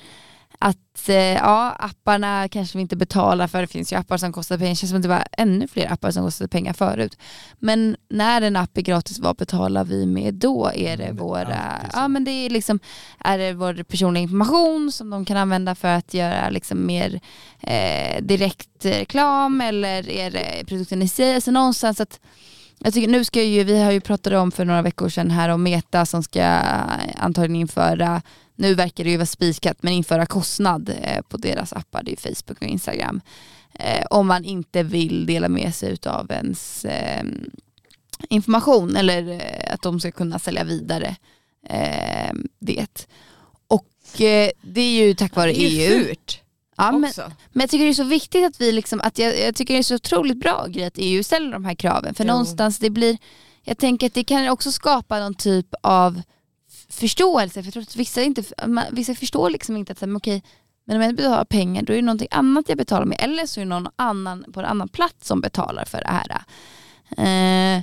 att 0.59 1.09
eh, 1.09 1.17
ja, 1.17 1.77
apparna 1.79 2.49
kanske 2.49 2.79
vi 2.79 2.83
inte 2.83 2.97
betalar 2.97 3.47
för. 3.47 3.61
Det 3.61 3.67
finns 3.67 3.93
ju 3.93 3.97
appar 3.97 4.17
som 4.17 4.33
kostar 4.33 4.59
pengar. 4.59 4.71
Det 4.71 4.77
känns 4.77 4.91
som 4.91 4.97
att 4.97 5.03
det 5.03 5.09
var 5.09 5.25
ännu 5.33 5.69
fler 5.69 5.93
appar 5.93 6.11
som 6.11 6.25
kostade 6.25 6.49
pengar 6.49 6.73
förut. 6.73 7.19
Men 7.59 7.97
när 8.09 8.43
en 8.43 8.57
app 8.57 8.79
är 8.79 8.83
gratis, 8.83 9.19
vad 9.19 9.37
betalar 9.37 9.85
vi 9.85 10.07
med 10.07 10.35
då? 10.35 10.71
Är 10.75 10.97
det, 10.97 11.05
mm, 11.05 11.17
våra, 11.17 11.81
ja, 11.93 12.09
men 12.09 12.25
det 12.25 12.31
är, 12.31 12.51
liksom, 12.51 12.81
är 13.19 13.39
det 13.39 13.53
vår 13.53 13.83
personliga 13.83 14.23
information 14.23 14.93
som 14.93 15.11
de 15.11 15.25
kan 15.25 15.37
använda 15.37 15.75
för 15.75 15.89
att 15.89 16.15
göra 16.15 16.51
liksom 16.51 16.87
mer 16.87 17.21
eh, 17.61 18.23
direkt 18.23 18.85
reklam 18.85 19.61
eller 19.61 20.11
är 20.11 20.31
det 20.31 20.67
produkten 20.67 21.03
i 21.03 21.09
sig? 21.09 21.35
Alltså 21.35 21.51
någonstans 21.51 22.01
att 22.01 22.21
jag 22.79 22.95
tycker, 22.95 23.09
nu 23.09 23.25
ska 23.25 23.43
ju, 23.43 23.65
vi 23.65 23.83
har 23.83 23.91
ju 23.91 24.01
pratat 24.01 24.33
om 24.33 24.53
för 24.53 24.65
några 24.65 24.83
veckor 24.83 25.09
sedan 25.09 25.31
här 25.31 25.49
om 25.49 25.63
Meta 25.63 26.07
som 26.07 26.23
ska 26.23 26.45
antagligen 27.17 27.61
införa 27.61 28.23
nu 28.59 28.75
verkar 28.75 29.05
det 29.05 29.11
ju 29.11 29.17
vara 29.17 29.27
spikat, 29.27 29.83
men 29.83 29.93
införa 29.93 30.27
kostnad 30.27 30.95
eh, 31.03 31.23
på 31.29 31.37
deras 31.37 31.73
appar, 31.73 32.03
det 32.03 32.13
är 32.13 32.17
Facebook 32.17 32.63
och 32.63 32.69
Instagram. 32.69 33.21
Eh, 33.75 34.07
om 34.11 34.27
man 34.27 34.45
inte 34.45 34.83
vill 34.83 35.27
dela 35.27 35.49
med 35.49 35.75
sig 35.75 35.97
av 36.07 36.31
ens 36.31 36.85
eh, 36.85 37.25
information 38.29 38.97
eller 38.97 39.43
att 39.73 39.83
de 39.83 40.01
ska 40.01 40.11
kunna 40.11 40.39
sälja 40.39 40.65
vidare 40.65 41.17
det. 42.59 42.87
Och 43.69 43.87
det 44.63 44.81
är 44.81 45.07
ju 45.07 45.15
tack 45.15 45.37
vare 45.37 45.53
EU. 45.53 45.69
Det 45.69 45.87
är 45.87 45.91
ju 45.91 46.03
e 46.03 46.07
fult. 46.07 46.41
Ja, 46.77 46.93
men, 46.93 47.13
men 47.53 47.61
jag 47.61 47.71
tycker 47.71 47.85
det 47.85 47.91
är 47.91 47.95
så 47.95 48.05
viktigt 48.05 48.47
att 48.47 48.61
vi 48.61 48.73
liksom, 48.73 49.01
att 49.01 49.19
jag, 49.19 49.41
jag 49.41 49.55
tycker 49.55 49.75
det 49.75 49.81
är 49.81 49.83
så 49.83 49.95
otroligt 49.95 50.41
bra 50.41 50.67
grej 50.69 50.85
att 50.85 50.95
EU 50.97 51.23
ställer 51.23 51.53
de 51.53 51.65
här 51.65 51.75
kraven. 51.75 52.15
För 52.15 52.25
Jo. 52.25 52.29
någonstans 52.29 52.79
det 52.79 52.91
blir, 52.91 53.19
jag 53.63 53.79
tänker 53.79 54.07
att 54.07 54.15
det 54.15 54.25
kan 54.25 54.49
också 54.49 54.73
skapa 54.73 55.19
någon 55.21 55.35
typ 55.35 55.67
av 55.83 56.23
förståelse. 56.99 57.63
För 57.63 57.67
jag 57.67 57.73
tror 57.73 57.83
att 57.83 57.97
vissa, 57.97 58.23
inte, 58.23 58.43
vissa 58.91 59.15
förstår 59.15 59.51
liksom 59.51 59.77
inte 59.77 59.93
att 59.93 60.01
men 60.01 60.17
okej, 60.17 60.43
men 60.85 60.97
om 60.97 61.03
jag 61.03 61.17
betalar 61.17 61.45
pengar 61.45 61.83
då 61.83 61.93
är 61.93 61.97
det 61.97 62.03
någonting 62.03 62.29
annat 62.31 62.69
jag 62.69 62.79
betalar 62.79 63.07
med. 63.07 63.19
Eller 63.21 63.47
så 63.47 63.61
är 63.61 63.65
det 63.65 63.69
någon 63.69 63.89
annan 63.97 64.45
på 64.53 64.61
en 64.61 64.67
annan 64.67 64.89
plats 64.89 65.27
som 65.27 65.41
betalar 65.41 65.85
för 65.85 66.01
det 66.01 66.09
här. 66.09 66.43
Eh, 67.17 67.83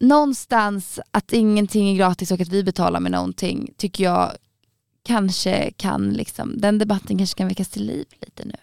någonstans 0.00 1.00
att 1.10 1.32
ingenting 1.32 1.90
är 1.90 1.96
gratis 1.96 2.30
och 2.30 2.40
att 2.40 2.48
vi 2.48 2.64
betalar 2.64 3.00
med 3.00 3.12
någonting 3.12 3.74
tycker 3.76 4.04
jag 4.04 4.32
kanske 5.02 5.70
kan, 5.70 6.12
liksom, 6.12 6.60
den 6.60 6.78
debatten 6.78 7.18
kanske 7.18 7.38
kan 7.38 7.48
väckas 7.48 7.68
till 7.68 7.86
liv 7.86 8.06
lite 8.20 8.44
nu. 8.44 8.56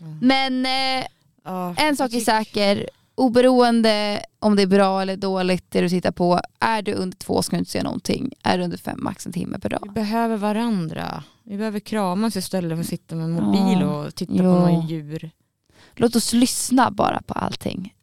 Mm. 0.00 0.18
Men 0.20 0.66
eh, 0.66 1.06
Ja, 1.48 1.74
en 1.76 1.96
sak 1.96 2.12
är 2.12 2.20
säker, 2.20 2.88
oberoende 3.18 4.22
om 4.38 4.56
det 4.56 4.62
är 4.62 4.66
bra 4.66 5.02
eller 5.02 5.16
dåligt 5.16 5.64
det 5.70 5.80
du 5.80 5.88
tittar 5.88 6.12
på, 6.12 6.40
är 6.60 6.82
du 6.82 6.92
under 6.94 7.16
två 7.16 7.42
ska 7.42 7.56
du 7.56 7.58
inte 7.58 7.70
se 7.70 7.82
någonting. 7.82 8.32
Är 8.42 8.58
du 8.58 8.64
under 8.64 8.78
fem, 8.78 8.98
max 9.02 9.26
en 9.26 9.32
timme 9.32 9.58
per 9.58 9.68
Vi 9.70 9.76
dag. 9.76 9.92
behöver 9.94 10.36
varandra. 10.36 11.24
Vi 11.44 11.56
behöver 11.56 11.80
kramas 11.80 12.36
istället 12.36 12.76
för 12.76 12.80
att 12.80 12.86
sitta 12.86 13.14
med 13.14 13.24
en 13.24 13.32
mobil 13.32 13.78
Ja. 13.80 13.86
och 14.06 14.14
titta 14.14 14.32
Jo. 14.36 14.38
på 14.42 14.44
några 14.44 14.86
djur. 14.86 15.30
Låt 15.94 16.16
oss 16.16 16.32
lyssna 16.32 16.90
bara 16.90 17.22
på 17.26 17.34
allting. 17.34 17.94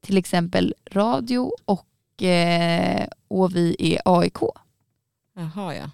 Till 0.00 0.16
exempel 0.16 0.74
radio 0.90 1.52
och, 1.64 2.22
eh, 2.22 3.06
och 3.28 3.56
vi 3.56 3.76
är 3.78 4.00
AIK. 4.04 4.38
Jaha 5.36 5.74
ja. 5.74 5.90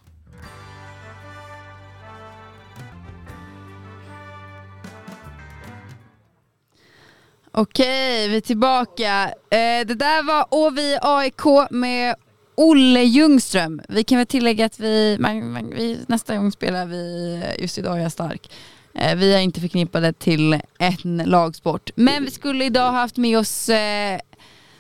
Okej, 7.57 8.29
vi 8.29 8.37
är 8.37 8.41
tillbaka. 8.41 9.25
Eh, 9.51 9.87
det 9.87 9.95
där 9.95 10.23
var 10.23 10.47
OVI 10.51 10.99
AIK 11.03 11.71
med 11.71 12.15
Olle 12.55 13.03
Ljungström. 13.03 13.83
Vi 13.89 14.05
kan 14.05 14.19
väl 14.19 14.27
tillägga 14.27 14.67
att 14.67 14.81
vi, 14.81 15.17
man, 15.21 15.53
man, 15.53 15.71
vi 15.71 15.99
nästa 16.07 16.37
gång 16.37 16.53
spelar 16.53 16.87
vi 16.87 17.43
Just 17.59 17.79
idag 17.79 17.99
är 17.99 18.03
jag 18.03 18.13
stark. 18.13 18.51
Eh, 18.95 19.17
vi 19.17 19.35
är 19.35 19.39
inte 19.39 19.61
förknippade 19.61 20.13
till 20.13 20.61
en 20.79 21.23
lagsport. 21.25 21.91
Men 21.95 22.25
vi 22.25 22.31
skulle 22.31 22.65
idag 22.65 22.93
haft 22.93 23.17
med 23.17 23.39
oss 23.39 23.69
eh, 23.69 24.21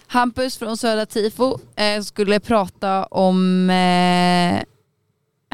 Hampus 0.06 0.56
från 0.56 0.76
Södra 0.76 1.06
Tifo 1.06 1.58
eh, 1.76 2.02
skulle 2.02 2.40
prata 2.40 3.04
om 3.04 3.70
eh, 3.70 4.62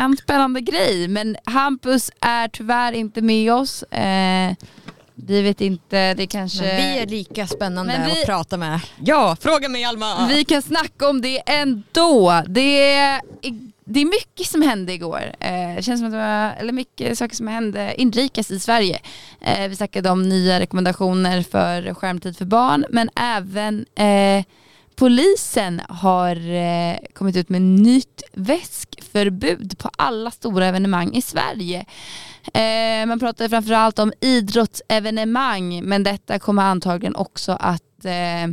en 0.05 0.16
spännande 0.23 0.61
grej. 0.61 1.09
Men 1.09 1.37
Hampus 1.45 2.11
är 2.21 2.49
tyvärr 2.49 2.93
inte 2.93 3.23
med 3.23 3.53
oss. 3.53 3.83
Eh, 3.83 4.55
vi 5.27 5.43
vet 5.43 5.61
inte, 5.61 6.14
det 6.14 6.27
kanske... 6.27 6.62
Men 6.62 6.77
vi 6.77 6.99
är 6.99 7.07
lika 7.07 7.47
spännande 7.47 8.03
vi- 8.07 8.21
att 8.21 8.27
prata 8.27 8.57
med. 8.57 8.81
Ja, 9.05 9.37
fråga 9.41 9.68
mig 9.68 9.85
Alma! 9.85 10.27
Vi 10.29 10.45
kan 10.45 10.62
snacka 10.62 11.09
om 11.09 11.21
det 11.21 11.43
ändå. 11.47 12.43
Det 12.47 12.93
är, 12.93 13.21
det 13.85 14.01
är 14.01 14.05
mycket 14.05 14.47
som 14.47 14.62
hände 14.62 14.93
igår. 14.93 15.33
Eh, 15.41 15.75
det 15.77 15.83
känns 15.83 16.01
som 16.01 16.07
att 16.07 16.12
det 16.12 16.18
var, 16.18 16.53
eller 16.61 16.73
mycket 16.73 17.18
saker 17.18 17.37
som 17.37 17.49
hände 17.49 17.95
inrikes 17.97 18.51
i 18.51 18.61
Sverige. 18.61 19.01
Eh, 19.41 19.68
vi 19.68 19.77
snackade 19.77 20.11
om 20.11 20.29
nya 20.29 20.61
rekommendationer 20.61 21.43
för 21.43 21.95
skärmtid 21.95 22.37
för 22.37 22.45
barn 22.45 22.85
men 22.91 23.11
även 23.16 23.87
eh, 23.95 24.45
polisen 25.01 25.80
har 25.88 26.36
eh, 26.51 26.96
kommit 27.14 27.36
ut 27.36 27.48
med 27.48 27.62
nytt 27.62 28.22
väskförbud 28.32 29.78
på 29.78 29.90
alla 29.98 30.30
stora 30.30 30.66
evenemang 30.66 31.14
i 31.14 31.22
Sverige. 31.22 31.84
Eh, 32.55 33.07
man 33.07 33.20
pratar 33.20 33.48
framförallt 33.48 33.98
om 33.98 34.12
idrottsevenemang 34.20 35.82
men 35.84 36.03
detta 36.03 36.38
kommer 36.38 36.62
antagligen 36.62 37.16
också 37.16 37.53
att 37.61 38.05
eh, 38.05 38.44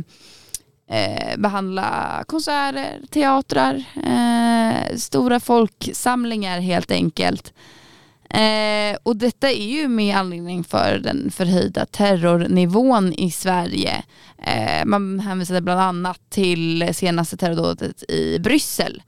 eh 0.98 1.36
behandla 1.38 2.24
konserter, 2.26 3.00
teatrar, 3.10 3.84
eh, 4.04 4.96
stora 4.96 5.40
folksamlingar 5.40 6.60
helt 6.60 6.90
enkelt. 6.90 7.52
Eh, 8.34 8.96
och 9.02 9.16
detta 9.16 9.50
är 9.50 9.66
ju 9.66 9.88
med 9.88 10.16
anledning 10.16 10.64
för 10.64 10.98
den 10.98 11.30
förhöjda 11.30 11.86
terrornivån 11.86 13.12
i 13.12 13.30
Sverige. 13.30 14.02
Eh, 14.42 14.84
man 14.84 15.20
hänvisade 15.20 15.60
bland 15.60 15.80
annat 15.80 16.30
till 16.30 16.94
senaste 16.94 17.36
terrordådet 17.36 18.10
i 18.10 18.38
Bryssel. 18.38 19.02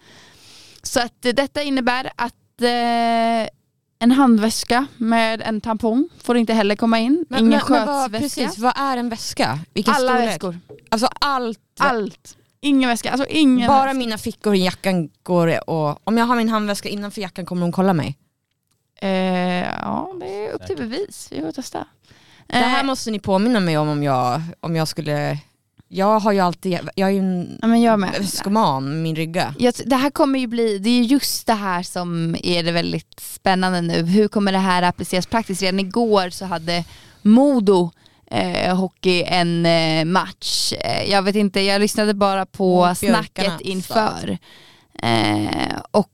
Så 0.83 1.01
att 1.01 1.23
detta 1.23 1.63
innebär 1.63 2.11
att 2.17 2.63
eh, 2.63 3.49
en 4.03 4.11
handväska 4.13 4.87
med 4.97 5.43
en 5.43 5.61
tampong 5.61 6.09
får 6.23 6.37
inte 6.37 6.53
heller 6.53 6.77
komma 6.77 6.99
in. 6.99 7.25
Men, 7.29 7.39
Ingen 7.39 7.51
men, 7.51 7.61
men 7.69 7.87
vad, 7.87 8.13
skötsväska. 8.13 8.21
precis, 8.45 8.59
vad 8.59 8.73
är 8.77 8.97
en 8.97 9.09
väska? 9.09 9.59
Vilken 9.75 9.95
Alla 9.95 10.09
storlek? 10.11 10.29
väskor. 10.29 10.59
Alltså 10.89 11.09
allt. 11.21 11.59
Allt. 11.79 12.37
Ingen 12.61 12.89
väska. 12.89 13.11
Alltså 13.11 13.27
ingen 13.27 13.69
Bara 13.69 13.85
väska. 13.85 13.99
mina 13.99 14.19
fickor 14.19 14.55
i 14.55 14.65
jackan 14.65 15.09
går 15.23 15.71
och 15.71 16.01
om 16.05 16.19
jag 16.19 16.25
har 16.27 16.37
min 16.37 16.49
handväska 16.49 16.89
innanför 16.89 17.21
jackan 17.21 17.47
kommer 17.47 17.63
de 17.63 17.73
kolla 17.73 17.93
mig. 17.93 18.17
Eh, 19.01 19.11
ja, 19.83 20.13
det 20.21 20.47
är 20.47 20.53
upp 20.53 20.67
till 20.67 20.77
bevis. 20.77 21.29
Vi 21.31 21.41
får 21.41 21.53
testa. 21.53 21.87
Det 22.47 22.57
här 22.57 22.81
Eh, 22.81 22.87
måste 22.87 23.11
ni 23.11 23.19
påminna 23.19 23.61
mig 23.61 23.79
om 23.79 23.89
om 23.89 24.03
jag, 24.03 24.43
om 24.61 24.77
jag 24.77 24.89
skulle, 24.89 25.39
jag 25.89 26.21
har 26.21 26.33
ju 26.33 26.41
alltid, 26.41 26.79
jag 26.95 27.09
är 27.09 27.13
ju 27.13 27.19
en 27.19 27.59
ja, 27.63 27.69
men 27.69 27.83
jag 27.83 28.01
med. 28.01 28.83
min 28.83 29.17
rygga. 29.17 29.55
Jag, 29.59 29.75
det 29.87 29.97
här 29.97 30.11
kommer 30.11 30.39
ju 30.39 30.47
bli, 30.47 30.79
det 30.79 30.91
är 30.91 31.03
just 31.03 31.47
det 31.47 31.55
här 31.55 31.83
som 31.83 32.37
är 32.43 32.63
det 32.63 32.73
väldigt 32.73 33.21
spännande 33.21 33.81
nu. 33.81 34.03
Hur 34.03 34.29
kommer 34.29 34.53
det 34.53 34.59
här 34.59 34.83
appliceras 34.83 35.27
praktiskt? 35.27 35.63
Redan 35.63 35.81
igår 35.81 36.31
så 36.31 36.45
hade 36.45 36.85
Modo 37.23 37.91
eh, 38.31 38.77
hockey 38.77 39.23
en 39.23 39.67
eh, 39.67 40.05
match. 40.05 40.73
Eh, 40.73 41.11
jag 41.11 41.23
vet 41.23 41.37
inte, 41.37 41.61
jag 41.61 41.81
lyssnade 41.81 42.15
bara 42.15 42.47
på 42.47 42.95
snacket 42.97 43.61
inför. 43.61 44.39
Eh, 45.03 45.79
och 45.91 46.09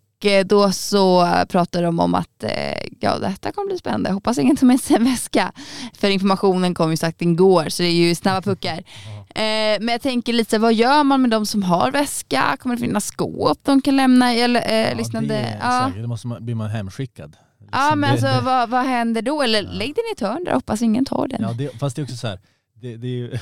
då 0.47 0.73
så 0.73 1.29
pratade 1.49 1.85
de 1.85 2.01
om 2.01 2.15
att 2.15 2.43
eh, 2.45 2.51
ja, 3.01 3.19
detta 3.19 3.53
kommer 3.53 3.69
bli 3.69 3.79
spännande. 3.79 4.11
Hoppas 4.13 4.39
ingen 4.39 4.57
tar 4.57 4.67
med 4.67 4.81
sig 4.81 4.97
en 4.97 5.05
väska. 5.05 5.53
För 5.95 6.09
informationen 6.11 6.75
kom 6.75 6.91
ju 6.91 6.97
sagt 6.97 7.23
igår 7.23 7.69
så 7.69 7.83
det 7.83 7.89
är 7.89 7.93
ju 7.93 8.15
snabba 8.15 8.43
puckar. 8.43 8.79
Eh, 9.35 9.77
men 9.81 9.89
jag 9.89 10.01
tänker 10.03 10.33
lite 10.33 10.59
vad 10.59 10.75
gör 10.75 11.05
man 11.05 11.23
med 11.23 11.31
de 11.31 11.47
som 11.47 11.63
har 11.63 11.91
väska? 11.91 12.57
Kommer 12.61 12.77
det 12.77 12.81
finnas 12.81 13.07
skåp 13.07 13.59
de 13.63 13.83
kan 13.83 13.97
lämna? 13.97 14.33
Eller, 14.35 14.91
eh, 14.91 14.97
lyssnande? 14.97 15.35
det 15.35 15.59
ja. 15.63 15.85
säkert. 15.89 16.03
Då 16.03 16.09
måste 16.09 16.27
man, 16.27 16.45
blir 16.45 16.55
man 16.55 16.71
hemskickad. 16.71 17.37
ja 17.59 17.65
Liksom, 17.65 18.01
men 18.01 18.01
det- 18.01 18.13
alltså 18.13 18.27
det- 18.41 18.47
vad, 18.47 18.69
vad 18.69 18.85
händer 18.85 19.23
då? 19.23 19.43
Eller 19.43 19.63
Ja. 19.63 19.71
lägg 19.71 19.95
den 19.95 20.05
i 20.11 20.13
ett 20.13 20.21
hörn 20.21 20.45
där 20.45 20.53
hoppas 20.53 20.83
ingen 20.83 21.05
tar 21.05 21.29
den. 21.29 21.43
Ja, 21.43 21.53
det, 21.53 21.79
fast 21.79 21.97
det 21.97 22.03
är 22.03 22.05
också 22.05 22.17
så 22.17 22.27
här, 22.27 22.39
det, 22.81 22.97
det 22.97 23.07
är 23.07 23.11
ju, 23.11 23.31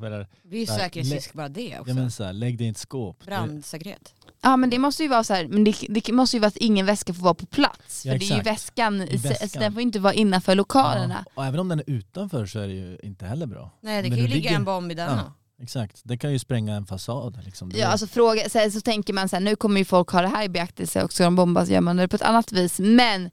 menar, 0.00 0.26
Det 0.42 0.56
är 0.56 0.66
säkerhetsrisk 0.66 1.32
bara 1.32 1.48
det 1.48 1.78
också. 1.78 1.90
jag 1.90 1.94
menar 1.96 2.08
så 2.08 2.24
här, 2.24 2.32
lägg 2.32 2.58
det 2.58 2.64
i 2.64 2.68
ett 2.68 2.78
skåp. 2.78 3.24
Brandsäkerhet. 3.24 4.14
Ja 4.42 4.56
men 4.56 4.70
det 4.70 4.78
måste 4.78 5.02
ju 5.02 5.08
vara 5.08 5.24
så 5.24 5.34
här, 5.34 5.46
men 5.46 5.64
det, 5.64 5.74
det 5.88 6.12
måste 6.12 6.36
ju 6.36 6.40
vara 6.40 6.48
att 6.48 6.56
ingen 6.56 6.86
väska 6.86 7.14
får 7.14 7.22
vara 7.22 7.34
på 7.34 7.46
plats. 7.46 8.06
Ja, 8.06 8.12
för 8.12 8.18
det 8.18 8.24
är 8.24 8.26
ju 8.26 8.32
exakt. 8.40 8.46
väskan, 8.46 9.00
I 9.02 9.12
alltså, 9.12 9.28
väskan. 9.28 9.62
den 9.62 9.72
får 9.72 9.82
inte 9.82 9.98
vara 9.98 10.12
innanför 10.14 10.54
lokalerna. 10.54 11.24
Ja, 11.26 11.32
och 11.34 11.46
även 11.46 11.60
om 11.60 11.68
den 11.68 11.78
är 11.78 11.84
utanför 11.90 12.46
så 12.46 12.58
är 12.58 12.66
det 12.68 12.74
ju 12.74 12.98
inte 13.02 13.26
heller 13.26 13.46
bra. 13.46 13.70
Nej 13.80 14.02
det 14.02 14.08
Men 14.08 14.18
kan 14.18 14.26
ju 14.26 14.28
ligga 14.34 14.36
ligger- 14.42 14.56
en 14.56 14.64
bomb 14.64 14.92
i 14.92 14.94
denna. 14.94 15.32
Exakt, 15.62 16.00
det 16.04 16.18
kan 16.18 16.32
ju 16.32 16.38
spränga 16.38 16.74
en 16.74 16.86
fasad. 16.86 17.40
Liksom. 17.44 17.72
Ja, 17.74 17.86
alltså 17.86 18.06
fråga, 18.06 18.48
så, 18.48 18.58
här, 18.58 18.70
så 18.70 18.80
tänker 18.80 19.12
man 19.12 19.28
så 19.28 19.36
här, 19.36 19.40
nu 19.40 19.56
kommer 19.56 19.78
ju 19.78 19.84
folk 19.84 20.08
ha 20.10 20.22
det 20.22 20.28
här 20.28 20.44
i 20.44 20.48
beaktelse 20.48 21.04
och 21.04 21.12
ska 21.12 21.24
de 21.24 21.36
bombas 21.36 21.68
gör 21.68 21.80
man 21.80 21.96
det 21.96 22.08
på 22.08 22.16
ett 22.16 22.22
annat 22.22 22.52
vis. 22.52 22.78
Men 22.78 23.30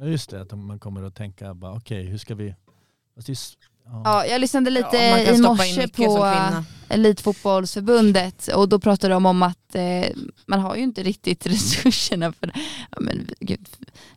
Ja, 0.00 0.06
just 0.06 0.30
det, 0.30 0.40
att 0.40 0.52
man 0.58 0.78
kommer 0.78 1.02
att 1.02 1.14
tänka 1.14 1.54
bara 1.54 1.72
okej, 1.72 2.04
hur 2.06 2.18
ska 2.18 2.34
vi... 2.34 2.54
Fast 3.26 3.28
är, 3.28 3.36
ja. 3.84 4.02
ja, 4.04 4.26
jag 4.26 4.40
lyssnade 4.40 4.70
lite 4.70 4.96
Ja, 4.96 5.18
i 5.18 5.38
morse 5.38 5.88
på. 5.88 6.28
Elitfotbollsförbundet 6.90 8.48
och 8.48 8.68
då 8.68 8.78
pratade 8.78 9.14
de 9.14 9.26
om 9.26 9.42
att 9.42 9.74
eh, 9.74 10.10
man 10.46 10.60
har 10.60 10.76
ju 10.76 10.82
inte 10.82 11.02
riktigt 11.02 11.46
resurserna 11.46 12.32
för 12.32 12.50
ja, 12.90 13.00
men, 13.00 13.28
gud, 13.40 13.68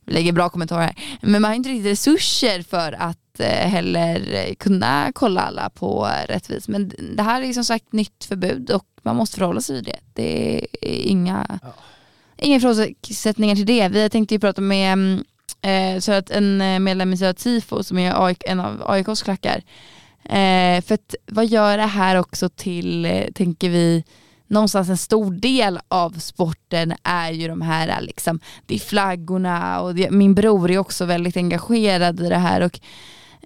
vi 0.06 0.14
lägger 0.14 0.32
bra 0.32 0.50
kommentarer 0.50 0.82
här. 0.82 0.96
Men 1.22 1.42
man 1.42 1.44
har 1.52 1.56
inte 1.56 1.70
riktigt 1.70 1.92
resurser 1.92 2.64
för 2.64 2.92
att 2.92 3.40
eh, 3.40 3.46
heller 3.48 4.54
kunna 4.54 5.12
kolla 5.16 5.42
alla 5.42 5.70
på 5.70 6.10
rätt 6.28 6.50
vis. 6.50 6.68
Men 6.68 6.92
det 7.16 7.24
här 7.24 7.42
är 7.42 7.54
som 7.54 7.64
sagt 7.64 7.94
nytt 7.94 8.24
förbud 8.24 8.72
och 8.72 8.86
man 9.02 9.16
måste 9.16 9.38
förhålla 9.38 9.62
sig 9.62 9.84
till 9.84 9.94
det. 9.94 10.00
Det 10.14 10.60
är 10.82 11.02
inga, 11.02 11.60
Ja. 11.62 11.74
inga 12.38 12.56
ifrågasättningar 12.58 13.56
till 13.56 13.66
det. 13.66 13.88
Vi 13.88 14.10
tänkte 14.10 14.36
ju 14.36 14.40
prata 14.40 14.62
med 14.62 14.94
mm, 14.94 15.24
eh, 15.62 16.00
så 16.00 16.12
att 16.12 16.30
en 16.30 16.62
eh, 16.62 16.80
medlem 16.80 17.14
i 17.14 17.18
Södra 17.18 17.34
Tifo 17.34 17.84
som 17.84 17.98
är 17.98 18.26
AIK, 18.26 18.44
en 18.46 18.60
av 18.60 18.84
AIKs 18.86 19.24
klackar. 19.24 19.62
Eh, 20.24 20.82
för 20.82 20.94
att 20.94 21.16
vad 21.26 21.46
gör 21.46 21.78
det 21.78 21.86
här 21.86 22.16
också 22.16 22.50
till, 22.50 23.06
eh, 23.06 23.32
tänker 23.36 23.70
vi, 23.70 24.04
någonstans 24.48 24.90
en 24.90 24.98
stor 24.98 25.32
del 25.32 25.80
av 25.88 26.12
sporten 26.12 26.94
är 27.04 27.32
ju 27.32 27.48
de 27.48 27.62
här 27.62 27.88
eh, 27.88 28.02
liksom, 28.02 28.40
det 28.66 28.76
är 28.76 28.80
flaggorna 28.80 29.82
och 29.82 29.96
det, 29.96 30.12
min 30.12 30.36
bror 30.36 30.72
är 30.72 30.78
också 30.78 31.06
väldigt 31.06 31.38
engagerad 31.38 32.20
i 32.20 32.30
det 32.30 32.38
här 32.38 32.62
och 32.62 32.80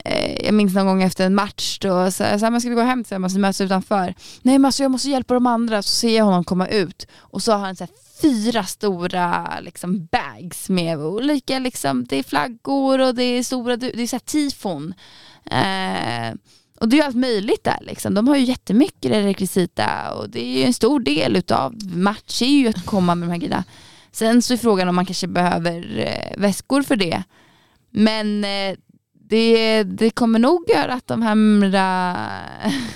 Eh, 0.05 0.45
jag 0.45 0.53
minns 0.53 0.73
någon 0.73 0.85
gång 0.85 1.03
efter 1.03 1.25
en 1.25 1.35
match 1.35 1.79
då, 1.79 2.11
så 2.11 2.23
här, 2.23 2.51
men 2.51 2.61
ska 2.61 2.69
vi 2.69 2.75
gå 2.75 2.81
hem 2.81 3.03
tillsammans, 3.03 3.35
vi 3.35 3.39
möts 3.39 3.61
utanför. 3.61 4.13
Nej 4.41 4.59
men 4.59 4.65
alltså 4.65 4.83
jag 4.83 4.91
måste 4.91 5.09
hjälpa 5.09 5.33
de 5.33 5.47
andra, 5.47 5.81
så 5.81 5.89
ser 5.89 6.17
jag 6.17 6.25
honom 6.25 6.43
komma 6.43 6.67
ut 6.67 7.07
och 7.17 7.43
så 7.43 7.51
har 7.51 7.59
han 7.59 7.75
så 7.75 7.83
här 7.83 7.91
fyra 8.21 8.63
stora 8.63 9.59
liksom, 9.61 10.05
bags 10.11 10.69
med 10.69 10.97
olika, 10.97 11.59
liksom, 11.59 12.05
det 12.05 12.15
är 12.15 12.23
flaggor 12.23 13.01
och 13.01 13.15
det 13.15 13.23
är 13.23 13.43
stora, 13.43 13.77
det 13.77 14.01
är 14.01 14.07
så 14.07 14.15
här 14.15 14.19
tifon. 14.19 14.93
Eh, 15.45 16.33
och 16.79 16.89
det 16.89 16.95
är 16.95 16.97
ju 16.97 17.05
allt 17.05 17.15
möjligt 17.15 17.63
där 17.63 17.79
liksom. 17.81 18.13
De 18.13 18.27
har 18.27 18.35
ju 18.35 18.43
jättemycket 18.43 19.11
rekvisita 19.11 20.13
och 20.13 20.29
det 20.29 20.45
är 20.45 20.57
ju 20.57 20.63
en 20.63 20.73
stor 20.73 20.99
del 20.99 21.35
utav 21.35 21.75
match 21.93 22.41
är 22.41 22.45
ju 22.45 22.67
att 22.67 22.85
komma 22.85 23.15
med 23.15 23.27
de 23.27 23.31
här 23.31 23.39
grejerna. 23.39 23.63
Sen 24.11 24.41
så 24.41 24.53
är 24.53 24.57
frågan 24.57 24.89
om 24.89 24.95
man 24.95 25.05
kanske 25.05 25.27
behöver 25.27 25.99
eh, 25.99 26.41
väskor 26.41 26.81
för 26.81 26.95
det. 26.95 27.23
Men 27.91 28.43
eh, 28.43 28.75
det, 29.29 29.83
det 29.83 30.09
kommer 30.09 30.39
nog 30.39 30.69
göra 30.69 30.93
att 30.93 31.07
de 31.07 31.21
här, 31.21 31.35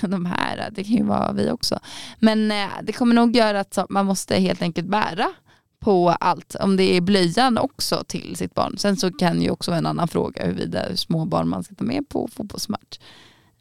de 0.08 0.26
här, 0.26 0.70
det 0.72 0.84
kan 0.84 0.92
ju 0.92 1.04
vara 1.04 1.32
vi 1.32 1.50
också, 1.50 1.78
men 2.18 2.50
eh, 2.50 2.68
det 2.82 2.92
kommer 2.92 3.14
nog 3.14 3.36
göra 3.36 3.60
att 3.60 3.78
man 3.88 4.06
måste 4.06 4.36
helt 4.36 4.62
enkelt 4.62 4.86
bära 4.86 5.26
på 5.80 6.10
allt, 6.10 6.54
om 6.54 6.76
det 6.76 6.96
är 6.96 7.00
blöjan 7.00 7.58
också 7.58 8.04
till 8.06 8.36
sitt 8.36 8.54
barn. 8.54 8.78
Sen 8.78 8.96
så 8.96 9.12
kan 9.12 9.42
ju 9.42 9.50
också 9.50 9.72
en 9.72 9.86
annan 9.86 10.08
fråga 10.08 10.46
huruvida 10.46 10.82
hur 10.88 10.96
små 10.96 11.24
barn 11.24 11.48
man 11.48 11.64
ska 11.64 11.74
ta 11.74 11.84
med 11.84 12.08
på 12.08 12.28
fotbollsmatch. 12.32 12.98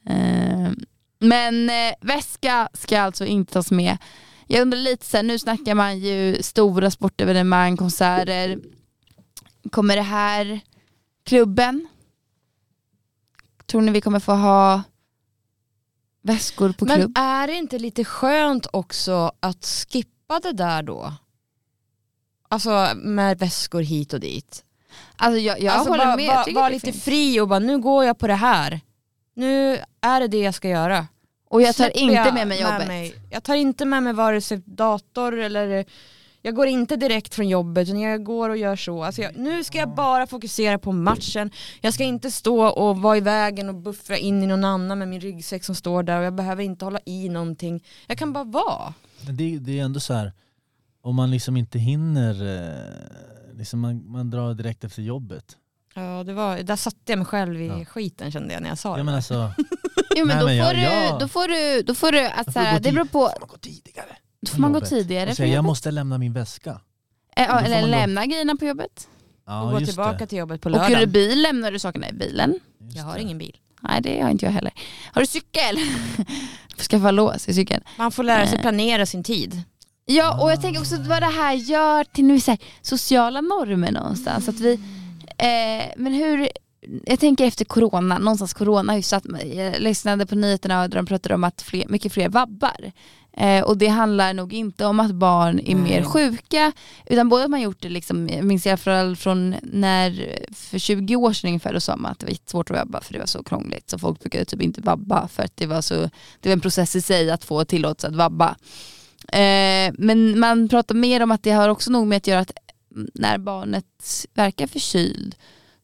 Ehm, 0.06 0.76
men 1.20 1.70
eh, 1.70 1.94
väska 2.02 2.70
ska 2.74 3.02
alltså 3.02 3.26
inte 3.26 3.54
tas 3.54 3.72
med. 3.72 3.98
Jag 4.48 4.62
undrar 4.62 4.80
lite 4.80 5.06
så 5.06 5.18
här, 5.18 5.24
nu 5.24 5.40
snackar 5.40 5.76
man 5.76 6.00
ju 6.00 6.44
stora 6.44 6.92
sportevenemang, 6.92 7.78
konserter. 7.78 8.60
Kommer 9.72 9.96
det 9.96 10.02
här 10.02 10.60
klubben? 11.26 11.88
Tror 13.70 13.82
ni 13.82 13.92
vi 13.92 14.02
kommer 14.02 14.20
få 14.20 14.32
ha 14.32 14.84
väskor 16.22 16.72
på 16.72 16.86
klubb? 16.86 17.12
Men 17.16 17.24
är 17.24 17.48
det 17.48 17.54
inte 17.56 17.80
lite 17.80 18.06
skönt 18.06 18.68
också 18.74 19.32
att 19.40 19.66
skippa 19.90 20.40
det 20.40 20.52
där 20.52 20.84
då? 20.84 21.14
Alltså 22.50 22.90
med 22.96 23.40
väskor 23.40 23.82
hit 23.82 24.14
och 24.14 24.20
dit. 24.20 24.64
Alltså 25.16 25.40
jag, 25.40 25.60
jag 25.62 25.74
alltså 25.74 25.90
håller 25.90 26.06
bara, 26.06 26.16
med. 26.16 26.54
Vara 26.56 26.66
det 26.68 26.74
lite 26.74 26.92
finns. 26.92 27.04
fri 27.04 27.40
och 27.40 27.48
bara 27.48 27.60
nu 27.60 27.78
går 27.78 28.06
jag 28.06 28.18
på 28.18 28.28
det 28.28 28.34
här. 28.34 28.82
Nu 29.34 29.80
är 30.02 30.20
det 30.20 30.28
det 30.28 30.40
jag 30.40 30.54
ska 30.54 30.70
göra. 30.70 31.08
Och 31.50 31.62
jag 31.62 31.76
tar 31.76 31.84
Släpper 31.84 32.00
inte 32.00 32.14
jag 32.14 32.34
med 32.34 32.48
mig 32.48 32.62
jobbet. 32.62 32.88
mig- 32.88 33.16
Jag 33.32 33.44
tar 33.44 33.56
inte 33.56 33.86
med 33.86 34.04
mig 34.04 34.14
vare 34.14 34.42
sig 34.42 34.62
dator 34.66 35.40
eller 35.40 35.86
jag 36.42 36.56
går 36.56 36.68
inte 36.68 36.96
direkt 36.96 37.36
från 37.36 37.48
jobbet 37.48 37.88
utan 37.88 38.00
jag 38.00 38.24
går 38.24 38.50
och 38.50 38.58
gör 38.58 38.76
så. 38.76 39.04
Alltså 39.04 39.22
jag, 39.22 39.38
nu 39.38 39.64
ska 39.64 39.78
jag 39.78 39.96
bara 39.96 40.28
fokusera 40.28 40.80
på 40.80 40.92
matchen. 40.92 41.52
Jag 41.82 41.94
ska 41.94 42.04
inte 42.04 42.32
stå 42.32 42.66
och 42.68 42.98
vara 42.98 43.18
i 43.18 43.22
vägen 43.22 43.70
och 43.70 43.76
buffra 43.76 44.18
in 44.18 44.44
i 44.44 44.48
någon 44.48 44.64
annan 44.64 45.00
med 45.00 45.08
min 45.08 45.22
ryggsäck 45.22 45.64
som 45.64 45.76
står 45.76 46.04
där 46.04 46.20
och 46.20 46.26
jag 46.26 46.36
behöver 46.36 46.64
inte 46.64 46.86
hålla 46.86 47.00
i 47.06 47.30
någonting. 47.30 47.84
Jag 48.08 48.18
kan 48.18 48.34
bara 48.34 48.44
vara. 48.44 48.94
Men 49.26 49.38
det, 49.38 49.60
det 49.60 49.80
är 49.80 49.84
ändå 49.84 50.00
så 50.00 50.14
här, 50.14 50.34
om 51.02 51.16
man 51.16 51.32
liksom 51.32 51.58
inte 51.58 51.80
hinner, 51.80 52.58
eh, 52.58 53.58
liksom 53.58 53.80
man, 53.80 54.12
man 54.12 54.30
drar 54.30 54.54
direkt 54.54 54.84
efter 54.84 55.02
jobbet. 55.02 55.46
Ja, 55.96 56.24
det 56.24 56.34
var, 56.34 56.58
där 56.58 56.76
satte 56.76 56.98
jag 57.06 57.18
mig 57.18 57.26
själv 57.26 57.62
i 57.62 57.68
Ja. 57.68 57.86
skiten 57.86 58.32
kände 58.32 58.54
jag 58.54 58.62
när 58.64 58.70
jag 58.70 58.78
sa 58.78 58.92
det. 58.94 58.98
Ja, 59.00 59.04
men 59.04 59.16
alltså, 59.16 59.34
Jo, 60.16 60.26
men 60.26 60.28
Nej, 60.28 60.40
då, 60.40 60.46
men 60.46 60.56
jag- 60.58 60.68
får 60.68 61.14
du, 61.14 61.20
då 61.20 61.28
får 61.28 61.48
du, 61.48 61.82
då 61.82 61.96
får 61.96 62.12
du 62.12 62.26
att 62.28 62.46
Då 62.46 62.52
så 62.52 62.52
får 62.52 62.60
här, 62.60 62.74
gå 62.74 62.80
det 62.84 62.92
beror 62.92 63.06
på, 63.06 63.12
får 63.30 63.40
man 63.40 63.50
gå 63.50 63.58
tidigare. 63.58 64.18
Då 64.42 64.52
får 64.52 64.60
man 64.60 64.74
gå 64.74 64.82
tidigare 64.82 65.30
Och 65.30 65.36
säga, 65.36 65.54
jag 65.54 65.64
måste 65.64 65.92
lämna 65.92 66.18
min 66.18 66.34
väska. 66.34 66.82
Eh, 67.36 67.48
då 67.48 67.58
eller 67.58 67.88
lämna 67.88 68.26
grejerna 68.26 68.56
på 68.56 68.66
jobbet. 68.66 69.08
Ja, 69.48 69.62
och 69.62 69.72
gå 69.72 69.80
just 69.80 69.92
tillbaka 69.92 70.18
det. 70.18 70.28
till 70.28 70.38
jobbet 70.38 70.62
på 70.62 70.70
Åker 70.70 70.80
du 70.80 70.86
lördagen. 70.90 71.12
bil 71.12 71.42
lämnar 71.42 71.72
du 71.72 71.80
sakerna 71.80 72.10
i 72.10 72.14
bilen. 72.14 72.60
Just 72.82 72.98
Jag 72.98 73.04
har 73.04 73.16
det. 73.16 73.22
ingen 73.22 73.38
bil. 73.38 73.58
Nej 73.82 74.02
det 74.02 74.22
har 74.22 74.30
inte 74.30 74.46
jag 74.46 74.52
heller. 74.54 74.72
Har 75.14 75.22
du 75.22 75.26
cykel? 75.28 75.78
Får 76.78 76.84
skaffa 76.84 77.12
lås 77.12 77.48
i 77.50 77.54
cykeln. 77.54 77.84
Man 77.98 78.12
får 78.12 78.24
lära 78.24 78.48
sig 78.48 78.56
Eh. 78.56 78.62
planera 78.62 79.06
sin 79.06 79.24
tid. 79.24 79.62
Ja 80.06 80.42
och 80.44 80.52
jag 80.52 80.62
tänker 80.62 80.80
också 80.82 80.98
vad 81.02 81.22
det 81.22 81.26
här 81.26 81.54
gör 81.54 82.04
till 82.04 82.26
nu, 82.26 82.40
så 82.40 82.52
här, 82.52 82.60
sociala 82.82 83.42
normer 83.42 83.92
någonstans. 83.92 84.50
Att 84.50 84.60
vi, 84.60 84.74
eh, 85.38 85.94
men 85.98 86.14
hur, 86.14 86.50
jag 87.06 87.20
tänker 87.20 87.46
efter 87.46 87.66
corona, 87.66 88.18
någonstans 88.18 88.54
corona 88.54 88.92
har 88.94 88.98
ju 88.98 89.04
satt 89.04 89.24
mig, 89.24 89.56
jag 89.56 89.80
lyssnade 89.82 90.26
på 90.26 90.36
nyheterna 90.36 90.88
där 90.88 90.96
de 90.98 91.06
pratade 91.06 91.36
om 91.36 91.44
att 91.44 91.62
fler, 91.62 91.86
mycket 91.90 92.14
fler 92.14 92.30
vabbar. 92.30 92.92
Eh, 93.40 93.64
och 93.64 93.78
det 93.78 93.88
handlar 93.88 94.34
nog 94.34 94.54
inte 94.54 94.86
om 94.86 95.00
att 95.00 95.12
barn 95.12 95.60
är 95.60 95.76
mer 95.76 96.04
sjuka 96.04 96.72
utan 97.06 97.30
både 97.30 97.44
att 97.44 97.50
man 97.50 97.62
gjort 97.62 97.82
det, 97.82 97.90
liksom, 97.90 98.30
jag 98.30 98.46
minns 98.46 98.66
i 98.66 98.70
alla 98.70 98.78
fall 98.78 99.16
från 99.16 99.56
när, 99.64 100.40
för 100.54 100.80
20 100.80 101.16
år 101.16 101.34
sedan 101.34 101.48
ungefär, 101.48 101.74
då 101.74 101.80
sa 101.80 101.96
man 101.96 102.12
att 102.12 102.20
det 102.20 102.26
var 102.26 102.38
svårt 102.46 102.72
att 102.72 102.78
vabba 102.78 103.02
för 103.02 103.14
det 103.14 103.20
var 103.20 103.26
så 103.26 103.44
krångligt 103.44 103.90
så 103.90 104.00
folk 104.00 104.20
brukade 104.20 104.46
typ 104.46 104.62
inte 104.62 104.82
vabba 104.82 105.28
för 105.28 105.44
att 105.44 105.58
det 105.58 105.66
var 105.66 105.82
så, 105.82 105.96
det 106.40 106.50
var 106.50 106.54
en 106.54 106.62
process 106.62 106.96
i 106.96 107.02
sig 107.02 107.32
att 107.32 107.44
få 107.44 107.66
tillåtelse 107.66 108.08
att 108.08 108.16
vabba. 108.16 108.56
Eh, 109.28 109.94
men 109.98 110.40
man 110.40 110.70
pratar 110.70 110.96
mer 110.96 111.24
om 111.24 111.32
att 111.32 111.44
det 111.44 111.52
har 111.52 111.70
också 111.70 111.92
nog 111.92 112.08
med 112.08 112.18
att 112.18 112.28
göra 112.28 112.40
att 112.40 112.52
när 113.14 113.38
barnet 113.38 113.86
verkar 114.34 114.68
förkyld 114.68 115.36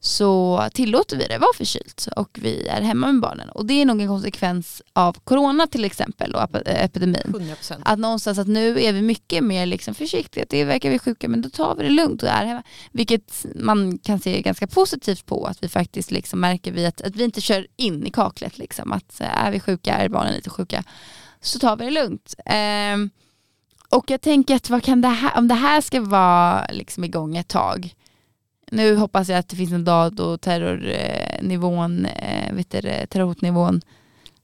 så 0.06 0.68
tillåter 0.72 1.16
vi 1.16 1.26
det 1.26 1.38
vara 1.38 1.52
förkylt 1.54 2.08
och 2.16 2.38
vi 2.42 2.66
är 2.66 2.80
hemma 2.80 3.12
med 3.12 3.20
barnen. 3.20 3.48
Och 3.48 3.66
det 3.66 3.74
är 3.74 3.84
nog 3.84 4.00
en 4.00 4.08
konsekvens 4.08 4.82
av 4.92 5.12
corona 5.24 5.66
till 5.66 5.84
exempel 5.84 6.34
och 6.34 6.40
ep- 6.40 6.62
epidemin. 6.66 7.22
100%. 7.26 7.82
Att 7.84 7.98
någonstans 7.98 8.38
att 8.38 8.48
nu 8.48 8.80
är 8.80 8.92
vi 8.92 9.02
mycket 9.02 9.44
mer 9.44 9.66
liksom 9.66 9.94
försiktiga, 9.94 10.44
det 10.48 10.64
verkar 10.64 10.90
vi 10.90 10.98
sjuka 10.98 11.28
men 11.28 11.42
då 11.42 11.50
tar 11.50 11.74
vi 11.74 11.82
det 11.82 11.90
lugnt 11.90 12.22
och 12.22 12.28
är 12.28 12.44
hemma. 12.44 12.62
Vilket 12.92 13.46
man 13.54 13.98
kan 13.98 14.20
se 14.20 14.42
ganska 14.42 14.66
positivt 14.66 15.26
på, 15.26 15.44
att 15.44 15.62
vi 15.62 15.68
faktiskt 15.68 16.10
liksom 16.10 16.40
märker 16.40 16.72
vi 16.72 16.86
att, 16.86 17.00
att 17.00 17.16
vi 17.16 17.24
inte 17.24 17.40
kör 17.40 17.66
in 17.76 18.06
i 18.06 18.10
kaklet. 18.10 18.58
Liksom. 18.58 18.92
Att 18.92 19.20
eh, 19.20 19.44
är 19.46 19.50
vi 19.50 19.60
sjuka, 19.60 19.94
är 19.94 20.08
barnen 20.08 20.34
lite 20.34 20.50
sjuka, 20.50 20.84
så 21.40 21.58
tar 21.58 21.76
vi 21.76 21.84
det 21.84 21.90
lugnt. 21.90 22.34
Ehm, 22.46 23.10
och 23.88 24.10
jag 24.10 24.20
tänker 24.20 24.56
att 24.56 24.70
vad 24.70 24.82
kan 24.82 25.00
det 25.00 25.08
här, 25.08 25.38
om 25.38 25.48
det 25.48 25.54
här 25.54 25.80
ska 25.80 26.00
vara 26.00 26.66
liksom 26.66 27.04
igång 27.04 27.36
ett 27.36 27.48
tag, 27.48 27.94
nu 28.70 28.96
hoppas 28.96 29.28
jag 29.28 29.38
att 29.38 29.48
det 29.48 29.56
finns 29.56 29.72
en 29.72 29.84
dag 29.84 30.12
då 30.14 30.38
terrornivån, 30.38 32.06
eh, 32.06 32.52
vet 32.54 32.70
du, 32.70 32.80
det, 32.80 33.06
terrorhotnivån 33.06 33.80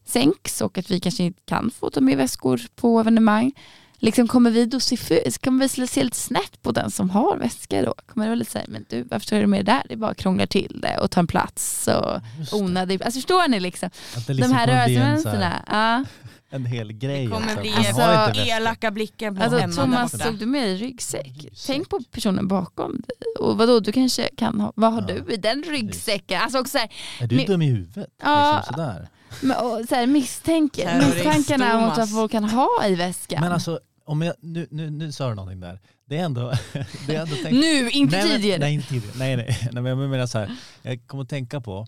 sänks 0.04 0.60
och 0.60 0.78
att 0.78 0.90
vi 0.90 1.00
kanske 1.00 1.22
inte 1.24 1.40
kan 1.44 1.70
få 1.70 1.90
ta 1.90 2.00
med 2.00 2.16
väskor 2.16 2.60
på 2.76 3.00
evenemang. 3.00 3.52
Liksom 3.98 4.28
kommer 4.28 4.50
vi 4.50 4.66
då 4.66 4.80
se, 4.80 4.96
kommer 5.42 5.58
vi 5.78 5.86
se 5.88 6.04
lite 6.04 6.16
snett 6.16 6.62
på 6.62 6.72
den 6.72 6.90
som 6.90 7.10
har 7.10 7.36
väska 7.36 7.82
då? 7.82 7.94
Kommer 8.06 8.26
det 8.26 8.30
vara 8.30 8.34
lite 8.38 8.50
såhär, 8.50 8.66
men 8.68 8.84
du 8.88 9.02
varför 9.02 9.26
tar 9.26 9.40
du 9.40 9.46
med 9.46 9.64
det 9.64 9.72
där? 9.72 9.82
Det 9.88 9.96
bara 9.96 10.14
krånglar 10.14 10.46
till 10.46 10.78
det 10.82 10.98
och 10.98 11.10
tar 11.10 11.20
en 11.20 11.26
plats 11.26 11.88
och 11.88 12.20
onödig. 12.60 13.02
Alltså 13.02 13.18
förstår 13.18 13.48
ni 13.48 13.60
liksom? 13.60 13.90
Det 14.14 14.26
De 14.26 14.32
liksom 14.32 14.52
här 14.52 14.66
kommer 14.66 14.84
bli 14.86 14.96
en, 14.96 15.22
så 15.22 15.28
här- 15.28 15.36
rörelsemönsterna. 15.38 15.62
Ja. 15.68 16.04
En 16.52 16.66
hel 16.66 16.92
grej. 16.92 17.24
Det 17.24 17.30
kommer 17.30 17.46
också. 17.48 17.60
bli 17.60 17.72
Alltså, 17.74 18.40
elaka 18.40 18.90
blickar 18.90 19.32
på 19.32 19.42
Alltså 19.42 19.58
hemma 19.58 19.72
Thomas, 19.74 20.12
borta. 20.12 20.30
du 20.30 20.46
med 20.46 20.62
dig 20.68 20.76
ryggsäck? 20.76 21.26
Ryggsäck. 21.26 21.66
Tänk 21.66 21.88
på 21.88 22.00
personen 22.10 22.48
bakom 22.48 22.92
dig. 22.92 23.16
Och 23.40 23.58
vadå, 23.58 23.80
du 23.80 23.92
kanske 23.92 24.28
kan 24.36 24.60
ha, 24.60 24.72
vad 24.76 24.92
har 24.92 25.04
Ja. 25.08 25.14
du 25.26 25.32
i 25.34 25.36
den 25.36 25.62
ryggsäcken? 25.62 26.40
Alltså 26.42 26.58
också 26.58 26.70
så 26.70 26.78
här, 26.78 26.92
Är 27.20 27.26
du 27.26 27.44
dum 27.44 27.62
i 27.62 27.66
huvudet? 27.66 28.10
Ja. 28.22 28.56
Liksom 28.56 28.74
sådär. 28.74 29.08
men, 29.42 29.56
och, 29.56 29.88
så 29.88 29.94
här 29.94 30.06
misstänker, 30.06 30.98
misstankarna 31.00 31.86
mot 31.86 31.98
vad 31.98 32.10
folk 32.10 32.32
kan 32.32 32.44
ha 32.44 32.86
i 32.86 32.94
väskan. 32.94 33.40
Men 33.40 33.52
alltså, 33.52 33.80
om 34.04 34.22
jag, 34.22 34.34
nu, 34.40 34.66
nu, 34.70 34.90
nu 34.90 35.12
sa 35.12 35.28
du 35.28 35.34
någonting 35.34 35.60
där. 35.60 35.80
Det 36.04 36.18
är 36.18 36.24
ändå... 36.24 36.52
Det 37.06 37.14
är 37.14 37.20
ändå 37.22 37.34
tänkt, 37.36 37.52
nu, 37.60 37.90
inte 37.90 38.16
nej, 38.16 38.28
tidigare. 38.30 38.58
Nej, 38.60 38.74
inte 38.74 38.88
tidigare. 38.88 39.14
Nej, 39.18 39.36
nej. 39.36 39.58
nej 39.72 39.82
men 39.82 39.98
jag 39.98 40.10
menar 40.10 40.26
så 40.26 40.38
här. 40.38 40.56
Jag 40.82 41.06
kommer 41.06 41.22
att 41.22 41.28
tänka 41.30 41.60
på, 41.60 41.86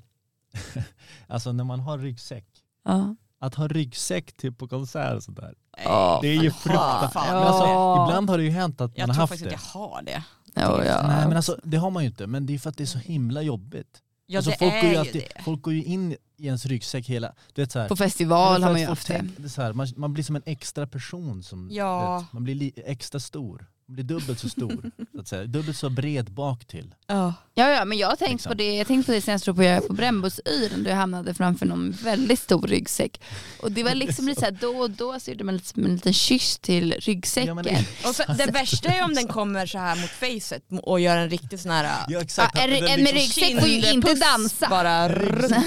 alltså 1.28 1.52
när 1.52 1.64
man 1.64 1.80
har 1.80 1.98
ryggsäck, 1.98 2.44
Ja. 2.84 3.16
Att 3.44 3.54
ha 3.54 3.68
ryggsäck 3.68 4.32
till 4.36 4.52
på 4.52 4.68
konsert 4.68 5.16
och 5.16 5.22
sådär. 5.22 5.54
Ja. 5.84 6.18
Det 6.22 6.28
är 6.28 6.42
ju 6.42 6.50
fruktansvärt. 6.50 7.26
Men 7.28 7.36
alltså, 7.36 7.64
Ja. 7.64 8.06
ibland 8.08 8.30
har 8.30 8.38
det 8.38 8.44
ju 8.44 8.50
hänt 8.50 8.80
att 8.80 8.90
Jag 8.98 9.06
man 9.06 9.14
tror 9.14 9.14
har 9.14 9.20
haft 9.22 9.30
faktiskt 9.32 9.50
det. 9.50 9.56
att 9.56 9.74
jag 9.74 9.80
har 9.80 10.02
det. 10.02 10.22
Ja, 10.54 10.84
ja. 10.84 11.06
Nej 11.08 11.28
men 11.28 11.36
alltså 11.36 11.58
det 11.62 11.76
har 11.76 11.90
man 11.90 12.02
ju 12.02 12.08
inte, 12.08 12.26
men 12.26 12.46
det 12.46 12.54
är 12.54 12.58
för 12.58 12.70
att 12.70 12.76
det 12.76 12.84
är 12.84 12.86
så 12.86 12.98
himla 12.98 13.42
jobbigt. 13.42 14.00
Ja 14.26 14.38
alltså, 14.38 14.50
det 14.50 14.56
folk, 14.58 14.72
är 14.72 14.82
går 14.82 14.90
ju 14.90 14.96
alltid, 14.96 15.22
det. 15.36 15.42
folk 15.42 15.62
går 15.62 15.74
ju 15.74 15.84
in 15.84 16.12
i 16.36 16.46
ens 16.46 16.66
ryggsäck 16.66 17.06
hela... 17.08 17.32
Du 17.54 17.62
vet, 17.62 17.72
så 17.72 17.78
här, 17.78 17.88
På 17.88 17.96
festival 17.96 18.62
har 18.62 18.70
man 18.70 18.80
ju 18.80 18.86
haft 18.86 19.06
det. 19.36 19.48
så 19.48 19.62
här, 19.62 19.72
man, 19.72 19.88
man 19.96 20.12
blir 20.12 20.24
som 20.24 20.36
en 20.36 20.42
extra 20.46 20.86
person. 20.86 21.42
Som, 21.42 21.68
Ja. 21.72 22.18
vet, 22.18 22.32
man 22.32 22.44
blir 22.44 22.54
li, 22.54 22.72
extra 22.76 23.20
stor. 23.20 23.66
Blir 23.86 24.04
dubbelt 24.04 24.38
så 24.40 24.48
stor. 24.48 24.90
så 25.14 25.20
att 25.20 25.28
säga. 25.28 25.44
Dubbelt 25.44 25.76
så 25.76 25.90
bred 25.90 26.30
bak 26.32 26.64
till. 26.64 26.94
Ja. 27.06 27.34
Ja, 27.54 27.70
ja, 27.70 27.84
men 27.84 27.98
jag 27.98 28.08
har 28.08 28.16
tänkt 28.16 28.32
Liksom. 28.32 28.50
på 28.50 28.54
det, 28.54 28.74
jag 28.76 28.86
tänkte 28.86 29.06
på 29.06 29.12
det 29.14 29.20
senast 29.20 29.46
jag 29.46 29.56
på, 29.56 29.86
på 29.88 29.92
Brännbosyren 29.92 30.82
då 30.84 30.90
jag 30.90 30.96
hamnade 30.96 31.34
framför 31.34 31.66
någon 31.66 31.90
väldigt 31.92 32.38
stor 32.40 32.66
ryggsäck. 32.66 33.20
Och 33.62 33.72
det 33.72 33.82
var 33.82 33.94
liksom 33.94 34.28
lite 34.28 34.40
så 34.40 34.44
här, 34.46 34.58
då 34.60 34.68
och 34.68 34.90
då 34.90 35.20
så 35.20 35.30
gjorde 35.30 35.44
man 35.44 35.54
lite 35.56 35.80
en 35.80 35.94
liten 35.94 36.12
kyss 36.12 36.58
till 36.58 36.92
ryggsäcken. 36.92 37.48
Ja, 37.48 37.54
men 37.54 37.64
det- 37.64 37.86
Och 38.08 38.14
så, 38.16 38.22
det 38.38 38.46
värsta 38.46 38.88
är 38.88 39.04
om 39.04 39.14
den 39.14 39.28
kommer 39.28 39.66
så 39.66 39.78
här 39.78 39.96
mot 39.96 40.10
facet 40.10 40.62
och 40.82 41.00
gör 41.00 41.16
en 41.16 41.30
riktig 41.30 41.60
sån 41.60 41.70
här 41.70 41.84
Ja 41.84 42.04
Ja, 42.08 42.20
exakt. 42.20 42.58
en, 42.58 42.62
en 42.72 42.80
med 42.80 42.88
liksom- 42.98 43.12
ryggsäck 43.18 43.60
får 43.60 43.68
ju 43.68 43.90
inte 43.92 44.14
dansa. 44.14 44.68
Bara. 44.68 45.08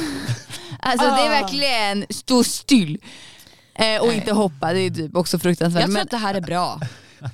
Alltså 0.79 1.05
det 1.07 1.11
är 1.21 1.27
Ah. 1.27 1.41
verkligen 1.41 2.05
stå 2.09 2.43
still. 2.43 2.97
Eh, 3.75 4.01
och 4.01 4.07
Nej. 4.07 4.15
inte 4.15 4.31
hoppa, 4.33 4.73
det 4.73 4.79
är 4.79 4.89
typ 4.89 5.15
också 5.15 5.39
fruktansvärt. 5.39 5.81
Jag 5.81 5.87
tror 5.87 5.93
Men, 5.93 6.01
att 6.01 6.09
det 6.11 6.17
här 6.17 6.33
är 6.33 6.41
bra. 6.41 6.79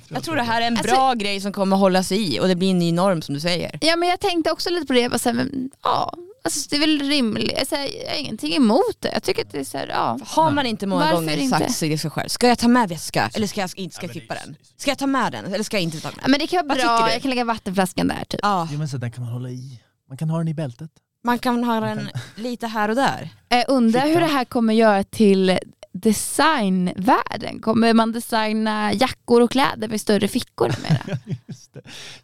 Jag 0.08 0.22
tror 0.24 0.36
det 0.36 0.42
här 0.42 0.60
är 0.62 0.66
en 0.66 0.76
Alltså- 0.78 0.94
bra 0.94 1.14
grej 1.14 1.40
som 1.40 1.52
kommer 1.52 1.76
hållas 1.76 2.12
i 2.12 2.40
och 2.40 2.48
det 2.48 2.56
blir 2.56 2.70
en 2.70 2.78
ny 2.78 2.92
norm 2.92 3.22
som 3.22 3.34
du 3.34 3.40
säger. 3.40 3.78
ja 3.80 3.96
men 3.96 4.08
jag 4.08 4.20
tänkte 4.20 4.50
också 4.52 4.70
lite 4.70 4.86
på 4.86 4.92
det, 4.92 5.08
bara 5.08 5.18
så 5.18 5.28
här, 5.28 5.36
men, 5.36 5.70
ja, 5.82 6.14
alltså, 6.44 6.66
det 6.70 6.76
är 6.76 6.80
väl 6.80 6.98
rimligt, 7.08 7.58
alltså, 7.58 7.74
jag 7.76 8.10
har 8.10 8.16
ingenting 8.18 8.54
emot 8.56 8.96
det. 9.00 9.10
Jag 9.12 9.22
tycker 9.22 9.42
att 9.42 9.52
det 9.52 9.58
är 9.60 9.64
så 9.64 9.78
här, 9.78 9.88
ja. 9.88 10.18
Har 10.26 10.50
man 10.50 10.66
inte 10.66 10.86
många 10.86 11.00
Varför 11.04 11.14
gånger 11.16 11.36
inte? 11.36 11.58
sagt 11.58 11.78
till 11.78 11.98
sig 12.00 12.10
själv, 12.10 12.28
ska 12.28 12.48
jag 12.48 12.58
ta 12.58 12.68
med 12.68 12.88
väska 12.88 13.30
eller 13.34 13.46
ska 13.46 13.60
jag 13.60 13.70
inte 13.78 13.96
ska 13.96 14.06
Ja, 14.06 14.10
jag 14.14 14.22
tippa 14.22 14.34
den? 14.34 14.56
Ska 14.76 14.90
jag 14.90 14.98
ta 14.98 15.06
med 15.06 15.32
den 15.32 15.44
eller 15.54 15.64
ska 15.64 15.76
jag 15.76 15.82
inte 15.82 16.00
ta 16.00 16.08
med 16.08 16.14
Ja, 16.16 16.22
den? 16.22 16.30
Men 16.30 16.40
det 16.40 16.46
kan 16.46 16.68
vara 16.68 16.78
bra, 16.78 17.10
jag 17.12 17.22
kan 17.22 17.30
lägga 17.30 17.44
vattenflaskan 17.44 18.08
där 18.08 18.24
typ. 18.28 18.40
Ja, 18.42 18.68
Jo 18.72 18.78
men 18.78 18.88
så 18.88 18.96
den 18.96 19.12
kan 19.12 19.24
man 19.24 19.32
hålla 19.32 19.48
i. 19.50 19.80
Man 20.08 20.18
kan 20.18 20.30
ha 20.30 20.38
den 20.38 20.48
i 20.48 20.54
bältet. 20.54 20.90
man 21.24 21.38
kan 21.38 21.64
ha 21.64 21.80
den 21.80 22.08
lite 22.36 22.66
här 22.66 22.88
och 22.88 22.96
där. 22.96 23.28
Eh, 23.48 23.64
undrar 23.68 24.06
hur 24.06 24.20
det 24.20 24.26
här 24.26 24.44
kommer 24.44 24.74
göra 24.74 25.04
till 25.04 25.58
designvärlden. 25.94 27.60
Kommer 27.60 27.92
man 27.94 28.12
designa 28.12 28.92
jackor 28.92 29.40
och 29.40 29.50
kläder 29.50 29.88
med 29.88 30.00
större 30.00 30.28
fickor 30.28 30.68
numera? 30.68 31.18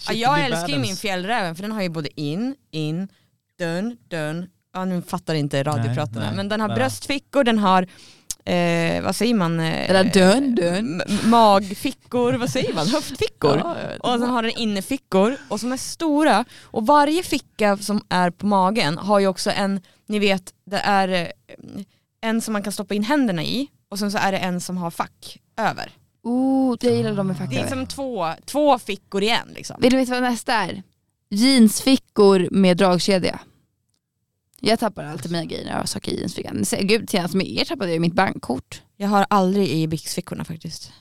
Ja, 0.09 0.13
jag 0.13 0.41
älskar 0.45 0.69
ju 0.69 0.79
min 0.79 0.97
fjällräven 0.97 1.55
för 1.57 1.63
den 1.63 1.73
har 1.73 1.83
ju 1.83 1.89
både 1.89 2.21
in, 2.21 2.55
in, 2.71 3.09
dörn, 3.59 3.97
dörn. 4.09 4.47
Ja 4.75 4.85
nu 4.85 5.03
fattar 5.03 5.35
inte 5.35 5.63
radiopratarna 5.63 6.27
nej, 6.27 6.37
men 6.37 6.49
den 6.49 6.61
har 6.61 6.69
bröstfickor, 6.75 7.45
den 7.45 7.59
har 7.59 7.83
eh, 8.45 9.03
vad 9.03 9.17
säger 9.17 9.35
man? 9.35 9.61
Eh, 9.61 9.93
dörn. 10.55 10.99
m- 11.01 11.31
Magfickor, 11.31 12.33
vad 12.33 12.51
säger 12.51 12.75
man? 12.75 12.87
Höftfickor. 12.87 13.57
Ja, 13.59 13.77
Och 14.01 14.21
sen 14.21 14.31
har 14.31 14.43
den 14.43 14.53
innefickor 14.53 15.37
och 15.49 15.61
som 15.61 15.73
är 15.73 15.77
stora. 15.77 16.45
Och 16.63 16.87
varje 16.87 17.23
ficka 17.23 17.77
som 17.77 18.05
är 18.09 18.31
på 18.31 18.47
magen 18.47 18.99
har 18.99 19.19
ju 19.19 19.27
också 19.27 19.51
en, 19.51 19.81
ni 20.07 20.19
vet, 20.19 20.55
det 20.67 20.79
är 20.79 21.09
eh, 21.09 21.27
en 22.21 22.41
som 22.41 22.53
man 22.53 22.63
kan 22.63 22.73
stoppa 22.73 22.95
in 22.95 23.05
händerna 23.05 23.43
i 23.43 23.69
och 23.89 23.99
sen 23.99 24.11
så 24.11 24.19
är 24.19 24.33
det 24.33 24.39
en 24.39 24.61
som 24.61 24.77
har 24.77 24.91
fack 24.91 25.39
över. 25.57 25.93
Oh, 26.23 26.77
jag 26.81 26.97
gillar 26.97 27.15
de 27.15 27.27
med 27.27 27.49
Det 27.51 27.57
är 27.57 27.69
som 27.69 27.87
två, 27.87 28.33
två 28.45 28.79
fickor 28.79 29.23
igen 29.23 29.49
liksom. 29.55 29.77
Vill 29.81 29.91
du 29.91 29.97
veta 29.97 30.13
vad 30.13 30.23
nästa 30.23 30.53
är? 30.53 30.83
Jeansfickor 31.31 32.49
med 32.51 32.77
dragkedja. 32.77 33.41
Jag 34.61 34.79
tappar 34.79 35.05
alltid 35.05 35.33
mina 35.33 35.45
grejer 35.45 35.65
när 35.65 35.73
jag 35.73 35.79
har 35.79 35.87
saker 35.87 36.13
i 36.13 36.19
jeansfickan. 36.19 36.65
Gud, 36.81 37.11
senast 37.11 37.35
med 37.35 37.49
er 37.49 37.65
tappade 37.65 37.93
jag 37.93 38.01
mitt 38.01 38.15
bankkort. 38.15 38.83
Jag 38.97 39.09
har 39.09 39.27
aldrig 39.31 39.69
i 39.69 39.87
byxfickorna 39.87 40.45
faktiskt. 40.45 40.93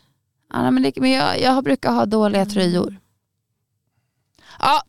Ja, 0.54 0.62
nej, 0.62 0.72
men 0.72 0.84
det, 0.84 0.98
men 0.98 1.12
jag, 1.12 1.42
jag 1.42 1.64
brukar 1.64 1.92
ha 1.92 2.06
dåliga 2.06 2.46
tröjor. 2.46 3.00
Ja, 4.60 4.84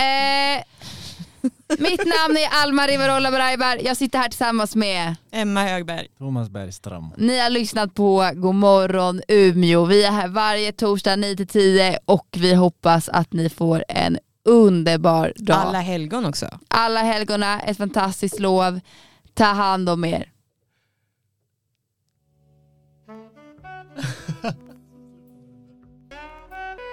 eh, 0.00 0.64
mitt 1.78 2.04
namn 2.04 2.36
är 2.36 2.62
Alma 2.62 2.86
Rivarola 2.86 3.30
Braibar. 3.30 3.78
Jag 3.84 3.96
sitter 3.96 4.18
här 4.18 4.28
tillsammans 4.28 4.76
med 4.76 5.16
Emma 5.32 5.62
Högberg. 5.62 6.08
Thomas 6.18 6.50
Bergström. 6.50 7.12
Ni 7.16 7.38
har 7.38 7.50
lyssnat 7.50 7.94
på 7.94 8.30
Godmorgon 8.34 9.22
Umeå. 9.28 9.84
Vi 9.84 10.04
är 10.04 10.10
här 10.10 10.28
varje 10.28 10.72
torsdag 10.72 11.16
9-10 11.16 11.96
och 12.04 12.28
vi 12.36 12.54
hoppas 12.54 13.08
att 13.08 13.32
ni 13.32 13.48
får 13.48 13.84
en 13.88 14.18
underbar 14.44 15.32
dag. 15.36 15.56
Alla 15.56 15.80
helgon 15.80 16.26
också. 16.26 16.58
Alla 16.68 17.00
helgona, 17.00 17.60
ett 17.60 17.76
fantastiskt 17.76 18.40
lov. 18.40 18.80
Ta 19.34 19.44
hand 19.44 19.88
om 19.88 20.04
er. 20.04 20.32